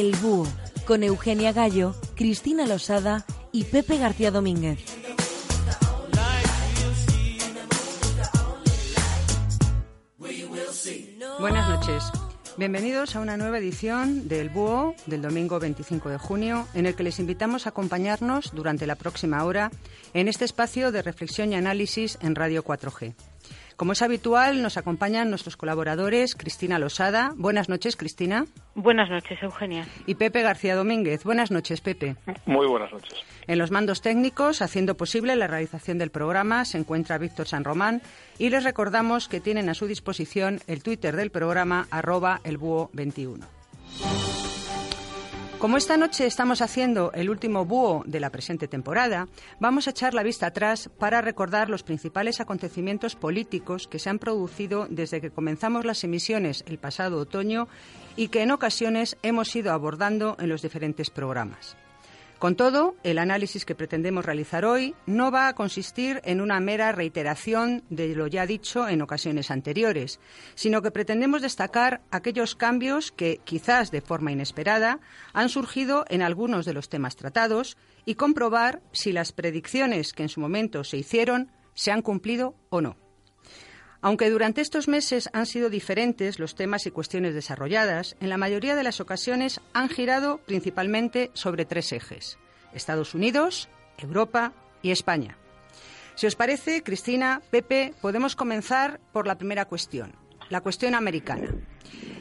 El 0.00 0.16
Búho, 0.16 0.46
con 0.86 1.02
Eugenia 1.02 1.52
Gallo, 1.52 1.94
Cristina 2.14 2.66
Losada 2.66 3.26
y 3.52 3.64
Pepe 3.64 3.98
García 3.98 4.30
Domínguez. 4.30 4.78
Buenas 11.38 11.68
noches. 11.68 12.02
Bienvenidos 12.56 13.14
a 13.14 13.20
una 13.20 13.36
nueva 13.36 13.58
edición 13.58 14.26
del 14.26 14.48
Búho 14.48 14.94
del 15.04 15.20
domingo 15.20 15.60
25 15.60 16.08
de 16.08 16.16
junio, 16.16 16.66
en 16.72 16.86
el 16.86 16.94
que 16.94 17.02
les 17.02 17.18
invitamos 17.18 17.66
a 17.66 17.70
acompañarnos 17.70 18.52
durante 18.54 18.86
la 18.86 18.94
próxima 18.94 19.44
hora 19.44 19.70
en 20.14 20.28
este 20.28 20.46
espacio 20.46 20.92
de 20.92 21.02
reflexión 21.02 21.52
y 21.52 21.56
análisis 21.56 22.16
en 22.22 22.36
Radio 22.36 22.64
4G. 22.64 23.14
Como 23.80 23.92
es 23.92 24.02
habitual, 24.02 24.60
nos 24.60 24.76
acompañan 24.76 25.30
nuestros 25.30 25.56
colaboradores 25.56 26.34
Cristina 26.34 26.78
Losada. 26.78 27.32
Buenas 27.36 27.70
noches, 27.70 27.96
Cristina. 27.96 28.44
Buenas 28.74 29.08
noches, 29.08 29.42
Eugenia. 29.42 29.86
Y 30.04 30.16
Pepe 30.16 30.42
García 30.42 30.76
Domínguez. 30.76 31.24
Buenas 31.24 31.50
noches, 31.50 31.80
Pepe. 31.80 32.14
Muy 32.44 32.66
buenas 32.66 32.92
noches. 32.92 33.18
En 33.46 33.58
los 33.58 33.70
mandos 33.70 34.02
técnicos, 34.02 34.60
haciendo 34.60 34.98
posible 34.98 35.34
la 35.34 35.46
realización 35.46 35.96
del 35.96 36.10
programa, 36.10 36.66
se 36.66 36.76
encuentra 36.76 37.16
Víctor 37.16 37.48
San 37.48 37.64
Román 37.64 38.02
y 38.36 38.50
les 38.50 38.64
recordamos 38.64 39.28
que 39.28 39.40
tienen 39.40 39.70
a 39.70 39.74
su 39.74 39.86
disposición 39.86 40.60
el 40.66 40.82
Twitter 40.82 41.16
del 41.16 41.30
programa 41.30 41.88
arroba 41.90 42.40
elbúho21. 42.44 43.46
Como 45.60 45.76
esta 45.76 45.98
noche 45.98 46.26
estamos 46.26 46.62
haciendo 46.62 47.12
el 47.12 47.28
último 47.28 47.66
búho 47.66 48.02
de 48.06 48.18
la 48.18 48.30
presente 48.30 48.66
temporada, 48.66 49.28
vamos 49.58 49.86
a 49.86 49.90
echar 49.90 50.14
la 50.14 50.22
vista 50.22 50.46
atrás 50.46 50.88
para 50.98 51.20
recordar 51.20 51.68
los 51.68 51.82
principales 51.82 52.40
acontecimientos 52.40 53.14
políticos 53.14 53.86
que 53.86 53.98
se 53.98 54.08
han 54.08 54.18
producido 54.18 54.86
desde 54.88 55.20
que 55.20 55.30
comenzamos 55.30 55.84
las 55.84 56.02
emisiones 56.02 56.64
el 56.66 56.78
pasado 56.78 57.18
otoño 57.18 57.68
y 58.16 58.28
que 58.28 58.42
en 58.42 58.52
ocasiones 58.52 59.18
hemos 59.22 59.54
ido 59.54 59.72
abordando 59.72 60.34
en 60.40 60.48
los 60.48 60.62
diferentes 60.62 61.10
programas. 61.10 61.76
Con 62.40 62.56
todo, 62.56 62.96
el 63.02 63.18
análisis 63.18 63.66
que 63.66 63.74
pretendemos 63.74 64.24
realizar 64.24 64.64
hoy 64.64 64.94
no 65.04 65.30
va 65.30 65.46
a 65.46 65.54
consistir 65.54 66.22
en 66.24 66.40
una 66.40 66.58
mera 66.58 66.90
reiteración 66.90 67.84
de 67.90 68.14
lo 68.14 68.28
ya 68.28 68.46
dicho 68.46 68.88
en 68.88 69.02
ocasiones 69.02 69.50
anteriores, 69.50 70.20
sino 70.54 70.80
que 70.80 70.90
pretendemos 70.90 71.42
destacar 71.42 72.00
aquellos 72.10 72.54
cambios 72.54 73.12
que, 73.12 73.42
quizás 73.44 73.90
de 73.90 74.00
forma 74.00 74.32
inesperada, 74.32 75.00
han 75.34 75.50
surgido 75.50 76.06
en 76.08 76.22
algunos 76.22 76.64
de 76.64 76.72
los 76.72 76.88
temas 76.88 77.14
tratados 77.14 77.76
y 78.06 78.14
comprobar 78.14 78.80
si 78.90 79.12
las 79.12 79.32
predicciones 79.32 80.14
que 80.14 80.22
en 80.22 80.30
su 80.30 80.40
momento 80.40 80.82
se 80.82 80.96
hicieron 80.96 81.52
se 81.74 81.92
han 81.92 82.00
cumplido 82.00 82.54
o 82.70 82.80
no. 82.80 83.09
Aunque 84.02 84.30
durante 84.30 84.62
estos 84.62 84.88
meses 84.88 85.28
han 85.32 85.46
sido 85.46 85.68
diferentes 85.68 86.38
los 86.38 86.54
temas 86.54 86.86
y 86.86 86.90
cuestiones 86.90 87.34
desarrolladas, 87.34 88.16
en 88.20 88.30
la 88.30 88.38
mayoría 88.38 88.74
de 88.74 88.82
las 88.82 89.00
ocasiones 89.00 89.60
han 89.74 89.88
girado 89.88 90.38
principalmente 90.46 91.30
sobre 91.34 91.66
tres 91.66 91.92
ejes. 91.92 92.38
Estados 92.72 93.14
Unidos, 93.14 93.68
Europa 93.98 94.52
y 94.82 94.90
España. 94.90 95.36
Si 96.14 96.26
os 96.26 96.36
parece, 96.36 96.82
Cristina, 96.82 97.42
Pepe, 97.50 97.94
podemos 98.00 98.36
comenzar 98.36 99.00
por 99.12 99.26
la 99.26 99.36
primera 99.36 99.66
cuestión, 99.66 100.14
la 100.48 100.60
cuestión 100.60 100.94
americana. 100.94 101.54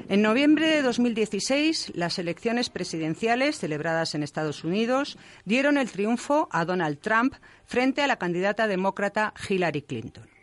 En 0.09 0.21
noviembre 0.21 0.67
de 0.67 0.81
2016, 0.81 1.91
las 1.95 2.17
elecciones 2.17 2.69
presidenciales 2.69 3.59
celebradas 3.59 4.15
en 4.15 4.23
Estados 4.23 4.63
Unidos 4.63 5.17
dieron 5.45 5.77
el 5.77 5.91
triunfo 5.91 6.49
a 6.51 6.65
Donald 6.65 6.99
Trump 6.99 7.35
frente 7.65 8.01
a 8.01 8.07
la 8.07 8.17
candidata 8.17 8.67
demócrata 8.67 9.33
Hillary 9.47 9.83
Clinton. 9.83 10.38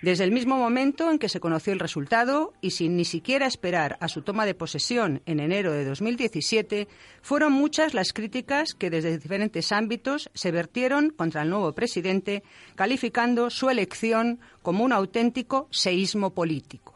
Desde 0.00 0.22
el 0.22 0.30
mismo 0.30 0.56
momento 0.56 1.10
en 1.10 1.18
que 1.18 1.28
se 1.28 1.40
conoció 1.40 1.72
el 1.72 1.80
resultado 1.80 2.52
y 2.60 2.70
sin 2.70 2.96
ni 2.96 3.04
siquiera 3.04 3.46
esperar 3.46 3.96
a 4.00 4.06
su 4.06 4.22
toma 4.22 4.46
de 4.46 4.54
posesión 4.54 5.22
en 5.26 5.40
enero 5.40 5.72
de 5.72 5.84
2017, 5.84 6.86
fueron 7.20 7.52
muchas 7.52 7.94
las 7.94 8.12
críticas 8.12 8.74
que 8.74 8.90
desde 8.90 9.18
diferentes 9.18 9.72
ámbitos 9.72 10.30
se 10.34 10.52
vertieron 10.52 11.10
contra 11.10 11.42
el 11.42 11.50
nuevo 11.50 11.72
presidente, 11.72 12.44
calificando 12.76 13.50
su 13.50 13.70
elección 13.70 14.38
como 14.62 14.84
un 14.84 14.92
auténtico 14.92 15.66
seísmo 15.72 16.30
político. 16.30 16.94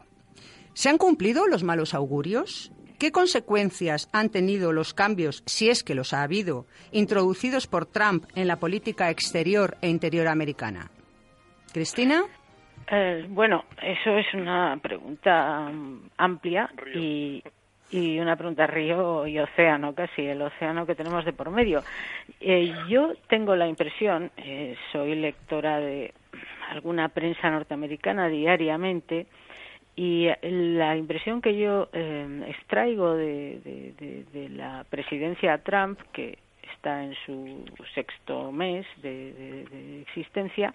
¿Se 0.73 0.87
han 0.87 0.97
cumplido 0.97 1.45
los 1.47 1.63
malos 1.63 1.93
augurios? 1.93 2.71
¿Qué 2.99 3.11
consecuencias 3.11 4.07
han 4.13 4.29
tenido 4.29 4.71
los 4.71 4.93
cambios, 4.93 5.43
si 5.45 5.69
es 5.69 5.83
que 5.83 5.93
los 5.93 6.13
ha 6.13 6.23
habido, 6.23 6.67
introducidos 6.93 7.67
por 7.67 7.85
Trump 7.85 8.25
en 8.33 8.47
la 8.47 8.59
política 8.59 9.09
exterior 9.09 9.77
e 9.81 9.89
interior 9.89 10.29
americana? 10.29 10.89
Cristina. 11.73 12.23
Eh, 12.91 13.25
bueno, 13.29 13.65
eso 13.81 14.17
es 14.17 14.33
una 14.33 14.77
pregunta 14.81 15.69
mm, 15.71 16.09
amplia 16.17 16.69
y, 16.93 17.43
y, 17.91 18.19
una 18.19 18.35
pregunta 18.35 18.67
río 18.67 19.25
y 19.25 19.39
océano, 19.39 19.93
casi 19.95 20.23
el 20.23 20.41
océano 20.41 20.85
que 20.85 20.95
tenemos 20.95 21.23
de 21.25 21.33
por 21.33 21.49
medio. 21.49 21.81
Eh, 22.39 22.73
yo 22.89 23.13
tengo 23.27 23.55
la 23.55 23.67
impresión, 23.67 24.31
eh, 24.37 24.75
soy 24.91 25.15
lectora 25.15 25.79
de 25.79 26.13
alguna 26.69 27.09
prensa 27.09 27.49
norteamericana 27.49 28.27
diariamente, 28.27 29.27
y 29.95 30.27
la 30.41 30.97
impresión 30.97 31.39
que 31.39 31.55
yo 31.55 31.87
extraigo 32.47 33.13
de, 33.13 33.59
de, 33.99 34.25
de, 34.33 34.49
la 34.49 34.83
presidencia 34.89 35.59
Trump, 35.59 35.99
que 36.11 36.39
está 36.83 37.01
en 37.01 37.15
su 37.25 37.63
sexto 37.95 38.51
mes 38.51 38.85
de, 39.01 40.01
existencia, 40.01 40.73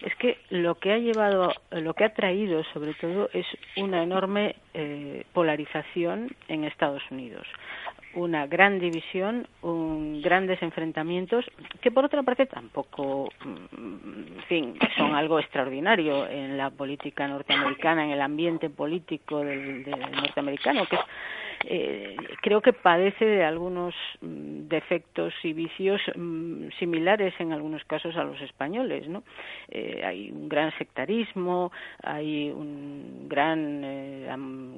es 0.00 0.14
que 0.14 0.38
lo 0.50 0.76
que 0.76 0.92
ha 0.92 0.98
llevado, 0.98 1.52
lo 1.72 1.92
que 1.94 2.04
ha 2.04 2.14
traído 2.14 2.62
sobre 2.72 2.94
todo 2.94 3.28
es 3.32 3.46
una 3.76 4.04
enorme 4.04 4.54
eh, 4.74 5.24
polarización 5.32 6.30
en 6.46 6.64
Estados 6.64 7.02
Unidos. 7.10 7.48
Una 8.14 8.46
gran 8.46 8.78
división, 8.78 9.48
un, 9.62 10.22
grandes 10.22 10.62
enfrentamientos, 10.62 11.44
que 11.80 11.90
por 11.90 12.04
otra 12.04 12.22
parte 12.22 12.46
tampoco, 12.46 13.28
mm, 13.44 14.42
fin, 14.48 14.78
son 14.96 15.16
algo 15.16 15.40
extraordinario 15.40 16.28
en 16.28 16.56
la 16.56 16.70
política 16.70 17.26
norteamericana, 17.26 18.04
en 18.04 18.12
el 18.12 18.20
ambiente 18.20 18.70
político 18.70 19.40
del, 19.40 19.82
del 19.82 20.00
norteamericano, 20.12 20.86
que 20.86 20.96
es 20.96 21.02
eh, 21.66 22.16
creo 22.40 22.60
que 22.60 22.72
padece 22.72 23.24
de 23.24 23.44
algunos 23.44 23.94
mm, 24.20 24.68
defectos 24.68 25.34
y 25.42 25.52
vicios 25.52 26.00
mm, 26.14 26.68
similares 26.78 27.34
en 27.38 27.52
algunos 27.52 27.84
casos 27.84 28.16
a 28.16 28.24
los 28.24 28.40
españoles, 28.40 29.08
¿no? 29.08 29.22
Eh, 29.68 30.02
hay 30.04 30.30
un 30.30 30.48
gran 30.48 30.72
sectarismo, 30.78 31.70
hay 32.02 32.50
un 32.50 33.26
gran 33.28 33.82
eh, 33.84 34.34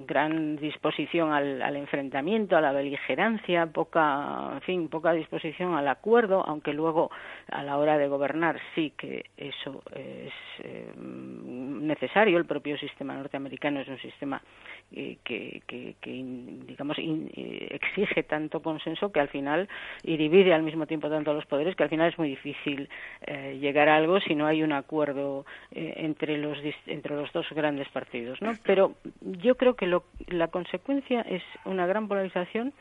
gran 0.07 0.57
disposición 0.57 1.33
al, 1.33 1.63
al, 1.63 1.77
enfrentamiento, 1.77 2.57
a 2.57 2.61
la 2.61 2.73
beligerancia, 2.73 3.67
poca, 3.67 4.51
en 4.55 4.61
fin, 4.63 4.89
poca 4.89 5.13
disposición 5.13 5.75
al 5.75 5.89
acuerdo, 5.89 6.45
aunque 6.47 6.73
luego 6.73 7.11
a 7.51 7.63
la 7.63 7.79
hora 7.79 7.97
de 7.99 8.09
gobernar 8.09 8.59
sí 8.75 8.93
que 8.97 9.27
eso 9.37 9.83
es 9.95 10.33
eh, 10.65 10.93
necesario. 10.97 12.39
El 12.39 12.45
propio 12.45 12.77
sistema 12.79 13.15
norteamericano 13.15 13.81
es 13.81 13.89
un 13.89 13.99
sistema 13.99 14.43
que, 14.91 15.19
que, 15.25 15.95
que, 16.01 16.72
digamos, 16.73 16.99
eh, 16.99 17.69
exige 17.71 18.23
tanto 18.25 18.61
consenso 18.61 19.13
que 19.13 19.21
al 19.21 19.29
final, 19.29 19.69
y 20.03 20.17
divide 20.17 20.53
al 20.53 20.63
mismo 20.63 20.87
tiempo 20.87 21.09
tanto 21.09 21.33
los 21.33 21.47
poderes, 21.47 21.77
que 21.77 21.85
al 21.85 21.89
final 21.89 22.11
es 22.11 22.19
muy 22.19 22.29
difícil 22.29 22.89
eh, 23.27 23.59
llegar 23.61 23.89
a 23.89 23.97
algo 23.97 24.21
si 24.21 24.35
no 24.35 24.47
hay 24.47 24.63
un 24.63 24.73
acuerdo 24.73 25.45
eh, 25.71 25.95
entre, 25.97 26.39
los, 26.39 26.59
entre 26.87 27.15
los 27.15 27.33
dos 27.33 27.47
grandes 27.51 27.89
partidos. 27.89 28.41
¿no? 28.43 28.53
Pero 28.65 28.95
yo 29.21 29.57
creo 29.57 29.75
que 29.75 29.87
lo, 29.87 30.05
la 30.29 30.49
consecuencia 30.49 31.23
es 31.23 31.43
una 31.65 31.87
gran 31.87 32.09
polarización, 32.09 32.73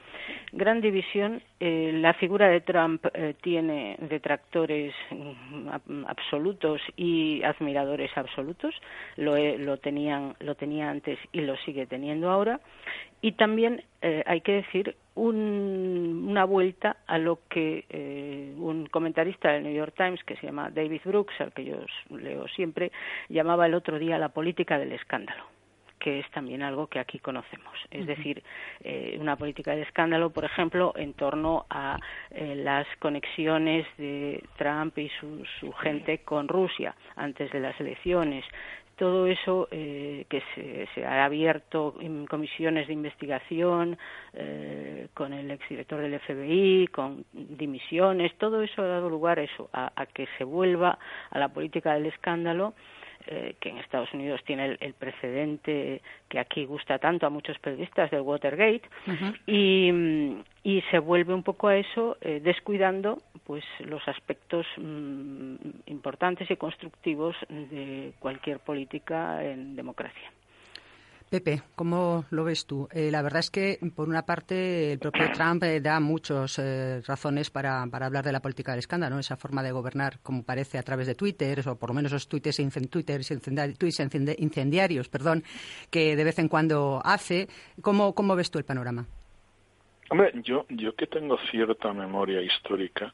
gran 0.51 0.81
división. 0.81 1.41
Eh, 1.59 1.91
la 1.93 2.13
figura 2.13 2.47
de 2.47 2.61
Trump 2.61 3.05
eh, 3.13 3.35
tiene 3.41 3.97
detractores 3.99 4.93
mm, 5.11 6.05
absolutos 6.07 6.81
y 6.95 7.43
admiradores 7.43 8.11
absolutos. 8.15 8.73
Lo, 9.17 9.35
lo, 9.57 9.77
tenían, 9.77 10.35
lo 10.39 10.55
tenía 10.55 10.89
antes 10.89 11.19
y 11.31 11.41
lo 11.41 11.55
sigue 11.57 11.85
teniendo 11.85 12.29
ahora. 12.29 12.59
Y 13.21 13.33
también 13.33 13.83
eh, 14.01 14.23
hay 14.25 14.41
que 14.41 14.53
decir 14.53 14.95
un, 15.15 16.25
una 16.27 16.45
vuelta 16.45 16.97
a 17.05 17.17
lo 17.17 17.39
que 17.49 17.85
eh, 17.89 18.53
un 18.57 18.87
comentarista 18.87 19.51
del 19.51 19.63
New 19.63 19.73
York 19.73 19.93
Times 19.95 20.23
que 20.23 20.35
se 20.37 20.47
llama 20.47 20.69
David 20.69 21.01
Brooks, 21.05 21.39
al 21.39 21.53
que 21.53 21.65
yo 21.65 21.77
leo 22.09 22.47
siempre, 22.47 22.91
llamaba 23.29 23.65
el 23.65 23.73
otro 23.73 23.99
día 23.99 24.17
la 24.17 24.29
política 24.29 24.79
del 24.79 24.93
escándalo 24.93 25.43
que 26.01 26.19
es 26.19 26.29
también 26.31 26.63
algo 26.63 26.87
que 26.87 26.99
aquí 26.99 27.19
conocemos. 27.19 27.77
Es 27.91 28.07
decir, 28.07 28.43
eh, 28.83 29.17
una 29.21 29.35
política 29.35 29.75
de 29.75 29.83
escándalo, 29.83 30.31
por 30.31 30.43
ejemplo, 30.43 30.93
en 30.95 31.13
torno 31.13 31.67
a 31.69 31.99
eh, 32.31 32.55
las 32.55 32.87
conexiones 32.97 33.85
de 33.97 34.43
Trump 34.57 34.97
y 34.97 35.09
su, 35.19 35.45
su, 35.59 35.71
gente 35.73 36.23
con 36.23 36.47
Rusia 36.47 36.95
antes 37.15 37.51
de 37.51 37.59
las 37.59 37.79
elecciones, 37.79 38.43
todo 39.01 39.25
eso 39.25 39.67
eh, 39.71 40.27
que 40.29 40.43
se, 40.53 40.87
se, 40.93 41.03
ha 41.03 41.25
abierto 41.25 41.95
en 42.01 42.27
comisiones 42.27 42.85
de 42.85 42.93
investigación 42.93 43.97
eh, 44.33 45.07
con 45.15 45.33
el 45.33 45.49
exdirector 45.49 46.01
del 46.01 46.19
FBI, 46.19 46.85
con 46.89 47.25
dimisiones, 47.33 48.31
todo 48.37 48.61
eso 48.61 48.83
ha 48.83 48.85
dado 48.85 49.09
lugar 49.09 49.39
a 49.39 49.41
eso, 49.41 49.71
a, 49.73 49.91
a 49.95 50.05
que 50.05 50.27
se 50.37 50.43
vuelva 50.43 50.99
a 51.31 51.39
la 51.39 51.47
política 51.47 51.95
del 51.95 52.05
escándalo 52.05 52.75
eh, 53.27 53.55
que 53.59 53.69
en 53.69 53.77
Estados 53.77 54.13
Unidos 54.13 54.41
tiene 54.45 54.77
el, 54.79 54.93
precedente 54.93 56.01
que 56.29 56.39
aquí 56.39 56.65
gusta 56.65 56.99
tanto 56.99 57.25
a 57.25 57.29
muchos 57.29 57.57
periodistas 57.59 58.11
del 58.11 58.21
Watergate 58.21 58.81
y, 59.47 59.91
y, 60.63 60.81
se 60.91 60.99
vuelve 60.99 61.33
un 61.33 61.43
poco 61.43 61.67
a 61.67 61.77
eso 61.77 62.17
eh, 62.21 62.39
descuidando 62.43 63.19
pues 63.45 63.63
los 63.79 64.07
aspectos 64.07 64.65
mm, 64.77 65.55
importantes 65.87 66.49
y 66.49 66.55
constructivos 66.55 67.35
de 67.49 68.13
cualquier 68.19 68.59
política 68.59 69.43
en 69.43 69.75
democracia. 69.75 70.31
Pepe, 71.31 71.61
¿cómo 71.75 72.25
lo 72.29 72.43
ves 72.43 72.65
tú? 72.65 72.89
Eh, 72.91 73.09
la 73.09 73.21
verdad 73.21 73.39
es 73.39 73.49
que, 73.49 73.79
por 73.95 74.09
una 74.09 74.25
parte, 74.25 74.91
el 74.91 74.99
propio 74.99 75.31
Trump 75.31 75.63
eh, 75.63 75.79
da 75.79 76.01
muchas 76.01 76.59
eh, 76.59 77.01
razones 77.07 77.49
para, 77.49 77.83
hablar 77.83 78.25
de 78.25 78.33
la 78.33 78.41
política 78.41 78.73
del 78.73 78.79
escándalo, 78.79 79.17
esa 79.17 79.37
forma 79.37 79.63
de 79.63 79.71
gobernar, 79.71 80.19
como 80.23 80.43
parece, 80.43 80.77
a 80.77 80.83
través 80.83 81.07
de 81.07 81.15
Twitter, 81.15 81.65
o 81.69 81.77
por 81.77 81.91
lo 81.91 81.93
menos 81.93 82.11
esos 82.11 82.27
tweets, 82.27 82.59
incendiarios, 84.39 85.07
perdón, 85.07 85.45
que 85.89 86.17
de 86.17 86.23
vez 86.25 86.37
en 86.37 86.49
cuando 86.49 87.01
hace. 87.01 87.47
¿Cómo, 87.81 88.35
ves 88.35 88.51
tú 88.51 88.59
el 88.59 88.65
panorama? 88.65 89.05
Hombre, 90.09 90.33
yo, 90.43 90.65
yo 90.67 90.93
que 90.95 91.07
tengo 91.07 91.37
cierta 91.49 91.93
memoria 91.93 92.41
histórica, 92.41 93.13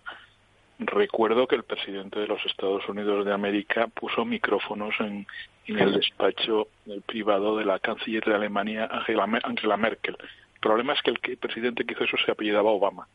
recuerdo 0.79 1.47
que 1.47 1.55
el 1.55 1.65
presidente 1.65 2.19
de 2.19 2.25
los 2.25 2.43
Estados 2.47 2.89
Unidos 2.89 3.27
de 3.27 3.33
América 3.33 3.85
puso 3.85 4.25
micrófonos 4.25 4.95
en, 5.01 5.27
el 5.67 5.93
despacho 5.93 6.67
privado 7.05 7.57
de 7.57 7.65
la 7.65 7.79
canciller 7.79 8.23
de 8.23 8.35
Alemania, 8.35 8.89
Angela, 8.91 9.77
Merkel. 9.77 10.17
El 10.19 10.59
problema 10.59 10.93
es 10.93 11.01
que 11.01 11.11
el, 11.11 11.37
presidente 11.37 11.85
que 11.85 11.93
hizo 11.93 12.03
eso 12.03 12.17
se 12.25 12.31
apellidaba 12.31 12.71
Obama. 12.71 13.07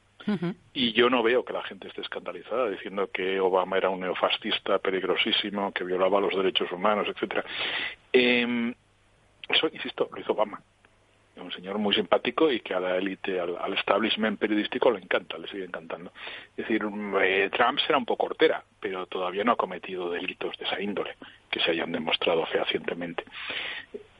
Y 0.72 0.92
yo 0.92 1.10
no 1.10 1.22
veo 1.22 1.44
que 1.44 1.52
la 1.52 1.64
gente 1.64 1.88
esté 1.88 2.00
escandalizada 2.00 2.70
diciendo 2.70 3.10
que 3.12 3.40
Obama 3.40 3.76
era 3.76 3.90
un 3.90 4.00
neofascista 4.00 4.78
peligrosísimo, 4.78 5.72
que 5.72 5.82
violaba 5.82 6.20
los 6.20 6.36
derechos 6.36 6.70
humanos, 6.70 7.08
etcétera. 7.08 7.44
Eh, 8.12 8.72
eso, 9.48 9.68
insisto, 9.72 10.08
lo 10.12 10.20
hizo 10.20 10.32
Obama 10.32 10.62
un 11.42 11.52
señor 11.52 11.78
muy 11.78 11.94
simpático 11.94 12.50
y 12.50 12.60
que 12.60 12.74
a 12.74 12.80
la 12.80 12.96
élite, 12.96 13.38
al, 13.40 13.74
establishment 13.74 14.38
periodístico 14.38 14.90
le 14.90 15.00
encanta, 15.00 15.38
le 15.38 15.48
sigue 15.48 15.64
encantando. 15.64 16.12
Es 16.56 16.68
decir, 16.68 16.82
eh, 17.22 17.50
Trump 17.52 17.78
será 17.80 17.98
un 17.98 18.04
poco 18.04 18.26
hortera, 18.26 18.62
pero 18.80 19.06
todavía 19.06 19.44
no 19.44 19.52
ha 19.52 19.56
cometido 19.56 20.10
delitos 20.10 20.56
de 20.58 20.64
esa 20.64 20.80
índole 20.80 21.16
que 21.50 21.60
se 21.60 21.72
hayan 21.72 21.92
demostrado 21.92 22.46
fehacientemente. 22.46 23.24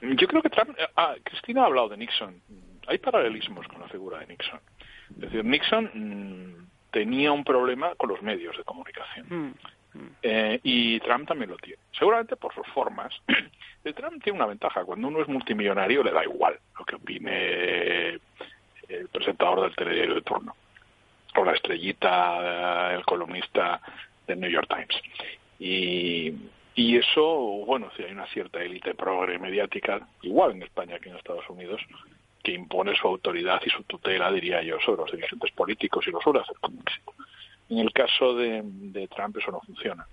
Yo 0.00 0.26
creo 0.26 0.42
que 0.42 0.50
Trump, 0.50 0.76
eh, 0.78 0.86
ah, 0.96 1.14
Cristina 1.22 1.62
ha 1.62 1.66
hablado 1.66 1.88
de 1.88 1.96
Nixon. 1.96 2.40
Hay 2.88 2.98
paralelismos 2.98 3.66
con 3.68 3.80
la 3.80 3.88
figura 3.88 4.18
de 4.18 4.26
Nixon. 4.26 4.60
Es 5.10 5.20
decir, 5.20 5.44
Nixon 5.44 5.90
mm, 5.94 6.90
tenía 6.90 7.32
un 7.32 7.44
problema 7.44 7.94
con 7.94 8.08
los 8.08 8.22
medios 8.22 8.56
de 8.56 8.64
comunicación. 8.64 9.26
Mm. 9.28 9.54
Eh, 10.22 10.60
y 10.62 11.00
Trump 11.00 11.28
también 11.28 11.50
lo 11.50 11.56
tiene. 11.56 11.78
Seguramente 11.98 12.36
por 12.36 12.54
sus 12.54 12.66
formas. 12.68 13.12
El 13.84 13.94
Trump 13.94 14.22
tiene 14.22 14.38
una 14.38 14.46
ventaja. 14.46 14.84
Cuando 14.84 15.08
uno 15.08 15.20
es 15.20 15.28
multimillonario 15.28 16.02
le 16.02 16.12
da 16.12 16.22
igual 16.24 16.58
lo 16.78 16.84
que 16.84 16.96
opine 16.96 18.20
el 18.88 19.08
presentador 19.10 19.62
del 19.62 19.74
telediario 19.74 20.14
de 20.14 20.22
turno. 20.22 20.54
O 21.36 21.44
la 21.44 21.52
estrellita, 21.52 22.94
el 22.94 23.04
columnista 23.04 23.80
del 24.26 24.40
New 24.40 24.50
York 24.50 24.68
Times. 24.68 25.02
Y, 25.58 26.34
eso, 26.96 27.24
bueno, 27.66 27.90
si 27.96 28.02
hay 28.02 28.12
una 28.12 28.26
cierta 28.26 28.62
élite 28.62 28.94
progre 28.94 29.38
mediática, 29.38 30.06
igual 30.22 30.52
en 30.52 30.62
España 30.62 30.98
que 30.98 31.10
en 31.10 31.16
Estados 31.16 31.48
Unidos, 31.48 31.80
que 32.42 32.52
impone 32.52 32.94
su 32.96 33.06
autoridad 33.06 33.60
y 33.64 33.70
su 33.70 33.82
tutela, 33.84 34.30
diría 34.32 34.62
yo, 34.62 34.80
sobre 34.80 35.02
los 35.02 35.12
dirigentes 35.12 35.52
políticos 35.52 36.06
y 36.06 36.10
lo 36.10 36.20
suele. 36.20 36.40
En 37.72 37.78
el 37.78 37.90
caso 37.90 38.34
de, 38.34 39.08
Trump 39.16 39.38
eso 39.38 39.50
no 39.50 39.60
funciona, 39.62 40.06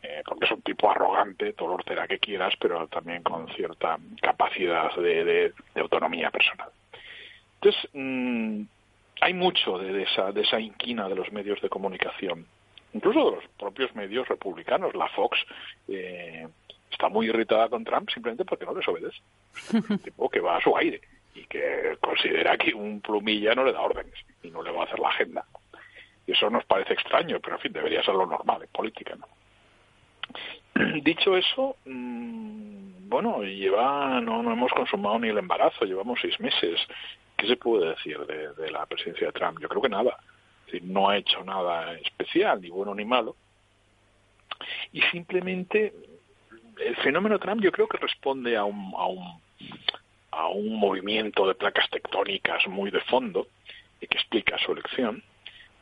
eh, 0.00 0.22
porque 0.24 0.44
es 0.44 0.52
un 0.52 0.62
tipo 0.62 0.88
arrogante, 0.88 1.52
todo 1.54 1.76
lo 1.76 2.06
que 2.06 2.18
quieras, 2.20 2.54
pero 2.60 2.86
también 2.86 3.24
con 3.24 3.48
cierta 3.48 3.98
capacidad 4.22 4.94
de, 4.94 5.52
autonomía 5.74 6.30
personal. 6.30 6.68
Entonces, 7.54 7.90
mm, 7.94 8.62
hay 9.22 9.34
mucho 9.34 9.76
de, 9.78 10.04
esa, 10.04 10.30
de 10.30 10.42
esa 10.42 10.60
inquina 10.60 11.08
de 11.08 11.16
los 11.16 11.32
medios 11.32 11.60
de 11.60 11.68
comunicación, 11.68 12.46
incluso 12.92 13.30
de 13.30 13.36
los 13.38 13.48
propios 13.58 13.92
medios 13.96 14.28
republicanos. 14.28 14.94
La 14.94 15.08
Fox 15.08 15.36
eh, 15.88 16.46
está 16.92 17.08
muy 17.08 17.26
irritada 17.26 17.68
con 17.70 17.82
Trump 17.82 18.08
simplemente 18.10 18.44
porque 18.44 18.66
no 18.66 18.74
les 18.76 18.86
obedece. 18.86 19.18
Es 19.56 19.90
un 19.90 19.98
tipo 20.04 20.28
que 20.28 20.38
va 20.38 20.58
a 20.58 20.62
su 20.62 20.76
aire 20.76 21.00
y 21.34 21.44
que 21.46 21.98
considera 22.00 22.56
que 22.56 22.72
un 22.72 23.00
plumilla 23.00 23.52
no 23.56 23.64
le 23.64 23.72
da 23.72 23.80
órdenes 23.80 24.14
y 24.44 24.50
no 24.52 24.62
le 24.62 24.70
va 24.70 24.82
a 24.82 24.84
hacer 24.84 25.00
la 25.00 25.08
agenda. 25.08 25.44
Eso 26.34 26.50
nos 26.50 26.64
parece 26.64 26.94
extraño, 26.94 27.38
pero 27.40 27.56
en 27.56 27.62
fin, 27.62 27.72
debería 27.72 28.02
ser 28.02 28.14
lo 28.14 28.26
normal 28.26 28.62
en 28.62 28.68
política, 28.68 29.14
¿no? 29.14 29.28
Dicho 31.04 31.36
eso, 31.36 31.76
mm, 31.84 33.08
bueno, 33.08 33.44
lleva, 33.44 34.20
no, 34.20 34.42
no 34.42 34.52
hemos 34.52 34.72
consumado 34.72 35.20
ni 35.20 35.28
el 35.28 35.38
embarazo, 35.38 35.84
llevamos 35.84 36.18
seis 36.20 36.38
meses. 36.40 36.80
¿Qué 37.36 37.46
se 37.46 37.56
puede 37.56 37.90
decir 37.90 38.18
de, 38.18 38.70
la 38.72 38.84
presidencia 38.86 39.28
de 39.28 39.32
Trump? 39.32 39.60
Yo 39.60 39.68
creo 39.68 39.80
que 39.80 39.88
nada. 39.88 40.18
Es 40.66 40.72
decir, 40.72 40.82
no 40.90 41.08
ha 41.08 41.18
hecho 41.18 41.44
nada 41.44 41.92
especial, 41.98 42.60
ni 42.60 42.68
bueno 42.68 42.96
ni 42.96 43.04
malo. 43.04 43.36
Y 44.92 45.02
simplemente 45.02 45.92
el 46.80 46.96
fenómeno 46.96 47.38
Trump 47.38 47.62
yo 47.62 47.70
creo 47.70 47.86
que 47.86 47.98
responde 47.98 48.56
a 48.56 48.64
un, 48.64 48.92
a 48.96 49.06
un, 49.06 49.40
a 50.32 50.48
un 50.48 50.80
movimiento 50.80 51.46
de 51.46 51.54
placas 51.54 51.88
tectónicas 51.90 52.66
muy 52.66 52.90
de 52.90 53.00
fondo 53.02 53.46
y 54.00 54.08
que 54.08 54.18
explica 54.18 54.58
su 54.58 54.72
elección 54.72 55.22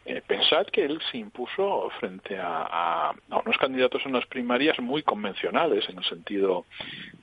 eh, 0.05 0.21
pensad 0.27 0.67
que 0.67 0.85
él 0.85 1.01
se 1.11 1.19
impuso 1.19 1.89
frente 2.01 2.37
a, 2.41 3.13
unos 3.45 3.57
candidatos 3.57 4.03
en 4.05 4.13
las 4.13 4.27
primarias 4.27 4.81
muy 4.81 5.03
convencionales 5.03 5.89
en 5.89 5.99
el 5.99 6.05
sentido 6.05 6.67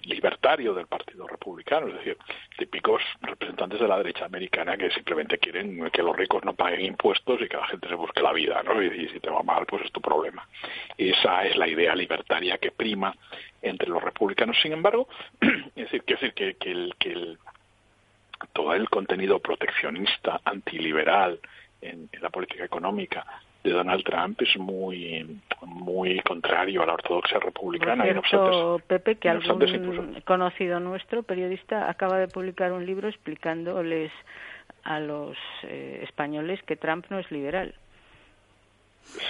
libertario 0.03 0.73
del 0.73 0.87
Partido 0.87 1.27
Republicano, 1.27 1.87
es 1.87 1.95
decir, 1.95 2.17
típicos 2.57 3.01
representantes 3.21 3.81
de 3.81 3.87
la 3.87 3.97
derecha 3.97 4.25
americana 4.25 4.77
que 4.77 4.91
simplemente 4.91 5.37
quieren 5.37 5.89
que 5.91 6.01
los 6.01 6.15
ricos 6.15 6.43
no 6.45 6.53
paguen 6.53 6.85
impuestos 6.85 7.41
y 7.41 7.49
que 7.49 7.57
la 7.57 7.67
gente 7.67 7.89
se 7.89 7.95
busque 7.95 8.21
la 8.21 8.31
vida, 8.31 8.63
¿no? 8.63 8.81
Y, 8.81 9.09
si 9.09 9.19
te 9.19 9.29
va 9.29 9.43
mal, 9.43 9.65
pues 9.65 9.83
es 9.83 9.91
tu 9.91 9.99
problema. 9.99 10.47
Esa 10.97 11.45
es 11.45 11.57
la 11.57 11.67
idea 11.67 11.93
libertaria 11.95 12.57
que 12.57 12.71
prima 12.71 13.13
entre 13.61 13.89
los 13.89 14.01
republicanos. 14.01 14.57
Sin 14.61 14.71
embargo, 14.71 15.09
es 15.41 15.91
decir, 15.91 16.03
decir 16.05 16.33
que, 16.33 16.55
el, 16.71 16.95
que 16.97 17.37
todo 18.53 18.73
el 18.73 18.89
contenido 18.89 19.39
proteccionista, 19.39 20.39
antiliberal, 20.45 21.39
en, 21.81 22.09
la 22.21 22.29
política 22.29 22.65
económica 22.65 23.25
de 23.63 23.71
Donald 23.71 24.03
Trump 24.03 24.41
es 24.41 24.57
muy 24.57 25.41
muy 25.65 26.19
contrario 26.21 26.81
a 26.83 26.85
la 26.85 26.93
ortodoxia 26.93 27.39
republicana. 27.39 28.05
Por 28.13 28.27
cierto, 28.27 28.81
Pepe, 28.87 29.15
que 29.15 29.29
algún 29.29 30.21
conocido 30.25 30.79
nuestro, 30.79 31.23
periodista, 31.23 31.89
acaba 31.89 32.17
de 32.19 32.27
publicar 32.27 32.71
un 32.71 32.85
libro 32.85 33.09
explicándoles 33.09 34.11
a 34.83 34.99
los 34.99 35.37
eh, 35.63 35.99
españoles 36.03 36.61
que 36.63 36.77
Trump 36.77 37.05
no 37.09 37.19
es 37.19 37.29
liberal. 37.31 37.75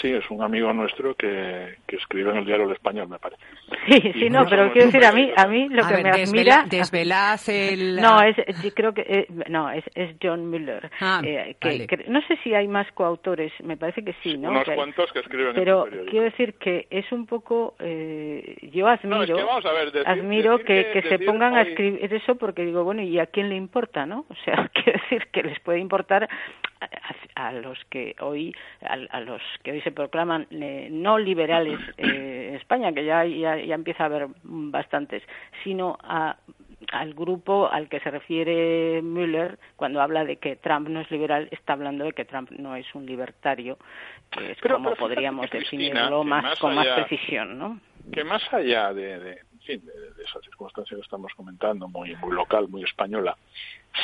Sí, 0.02 0.12
es 0.12 0.30
un 0.30 0.42
amigo 0.42 0.72
nuestro 0.74 1.16
que, 1.16 1.78
que 1.88 1.96
escribe 1.96 2.32
en 2.32 2.38
el 2.38 2.46
diario 2.46 2.66
El 2.66 2.74
Español, 2.74 3.08
me 3.08 3.18
parece. 3.18 3.42
Sí, 3.88 4.14
sí, 4.14 4.30
no, 4.30 4.46
pero 4.46 4.72
quiero 4.72 4.88
decir, 4.88 5.06
a 5.06 5.12
mí, 5.12 5.32
a 5.36 5.48
mí 5.48 5.70
lo 5.70 5.88
que 5.88 6.04
me 6.04 6.10
admira... 6.10 6.66
Desvelad 6.70 7.40
el... 7.48 7.96
No, 8.02 8.22
es, 8.22 8.36
creo 8.76 8.94
que, 8.94 9.02
eh, 9.02 9.28
no, 9.50 9.72
es, 9.72 9.84
es 9.96 10.16
John 10.22 10.50
Miller. 10.50 10.92
Ah, 11.00 11.22
eh, 11.24 11.56
que, 11.60 12.06
no 12.08 12.22
sé 12.28 12.38
si 12.44 12.54
hay 12.54 12.68
más 12.68 12.92
coautores, 12.92 13.54
me 13.64 13.78
parece 13.78 14.04
que 14.04 14.14
sí, 14.22 14.38
¿no? 14.38 14.50
Unos 14.50 14.66
cuantos 14.66 15.12
que 15.14 15.20
escriben 15.20 15.56
Pero 15.56 15.88
quiero 16.10 16.26
decir 16.26 16.56
que 16.56 16.88
es 16.90 17.10
un 17.12 17.26
poco... 17.26 17.76
Eh, 17.80 18.58
yo 18.74 18.88
admiro, 18.88 19.38
admiro 20.06 20.60
que, 20.60 20.92
que, 20.94 21.02
se 21.04 21.20
pongan 21.20 21.56
a 21.56 21.62
escribir 21.62 22.14
eso 22.14 22.36
porque 22.36 22.66
digo, 22.66 22.84
bueno, 22.84 23.02
¿y 23.02 23.18
a 23.20 23.28
quién 23.28 23.50
le 23.50 23.56
importa, 23.56 24.06
no? 24.06 24.26
O 24.30 24.36
sea, 24.44 24.70
quiero 24.74 25.00
decir 25.04 25.28
que 25.32 25.44
les 25.44 25.60
puede 25.62 25.80
importar 25.80 26.30
a, 27.36 27.52
los 27.54 27.78
que 27.86 28.16
hoy 28.22 28.56
a, 28.82 29.20
los 29.20 29.42
que 29.64 29.72
hoy 29.72 29.82
se 29.82 29.92
proclaman 29.92 30.48
eh, 30.52 30.88
no 30.92 31.18
liberales 31.18 31.80
eh, 31.98 32.48
en 32.50 32.56
España 32.56 32.94
que 32.94 33.06
ya, 33.06 33.26
ya, 33.26 33.56
empieza 33.76 34.04
a 34.04 34.06
haber 34.06 34.28
bastantes 34.44 35.24
sino 35.64 35.98
al 36.02 37.14
grupo 37.14 37.70
al 37.70 37.90
que 37.90 38.00
se 38.00 38.12
refiere 38.12 39.02
Müller 39.02 39.60
cuando 39.76 40.02
habla 40.02 40.24
de 40.24 40.38
que 40.38 40.56
Trump 40.56 40.88
no 40.88 41.02
es 41.02 41.12
liberal 41.12 41.50
está 41.52 41.74
hablando 41.74 42.06
de 42.06 42.14
que 42.14 42.26
Trump 42.26 42.52
no 42.52 42.76
es 42.76 42.88
un 42.96 43.06
libertario 43.06 43.78
que 44.32 44.52
es 44.52 44.62
como 44.62 44.96
podríamos 44.96 45.50
definirlo 45.50 46.24
más, 46.24 46.58
con 46.60 46.76
más 46.76 46.88
precisión 46.88 47.58
no 47.58 47.80
que 48.14 48.24
más 48.24 48.42
allá 48.54 48.94
de, 48.94 49.20
de 49.20 49.50
de, 49.68 50.24
esa 50.24 50.40
circunstancia 50.42 50.96
que 50.98 51.04
estamos 51.04 51.32
comentando, 51.36 51.88
muy, 51.88 52.16
muy 52.16 52.36
local, 52.36 52.68
muy 52.70 52.84
española, 52.84 53.38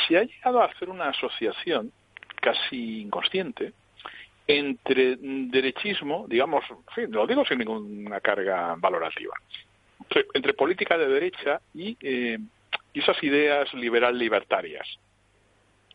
se 0.07 0.17
ha 0.17 0.23
llegado 0.23 0.61
a 0.61 0.65
hacer 0.65 0.89
una 0.89 1.09
asociación 1.09 1.91
casi 2.45 3.01
inconsciente 3.01 3.73
entre 4.47 5.17
derechismo, 5.19 6.27
digamos, 6.27 6.63
lo 7.09 7.25
digo 7.25 7.43
sin 7.45 7.57
ninguna 7.57 8.19
carga 8.21 8.75
valorativa, 8.77 9.33
entre, 10.35 10.53
política 10.53 10.97
de 10.97 11.07
derecha 11.07 11.59
y, 11.73 11.97
eh, 11.99 12.37
esas 12.93 13.21
ideas 13.23 13.73
liberal-libertarias 13.73 14.87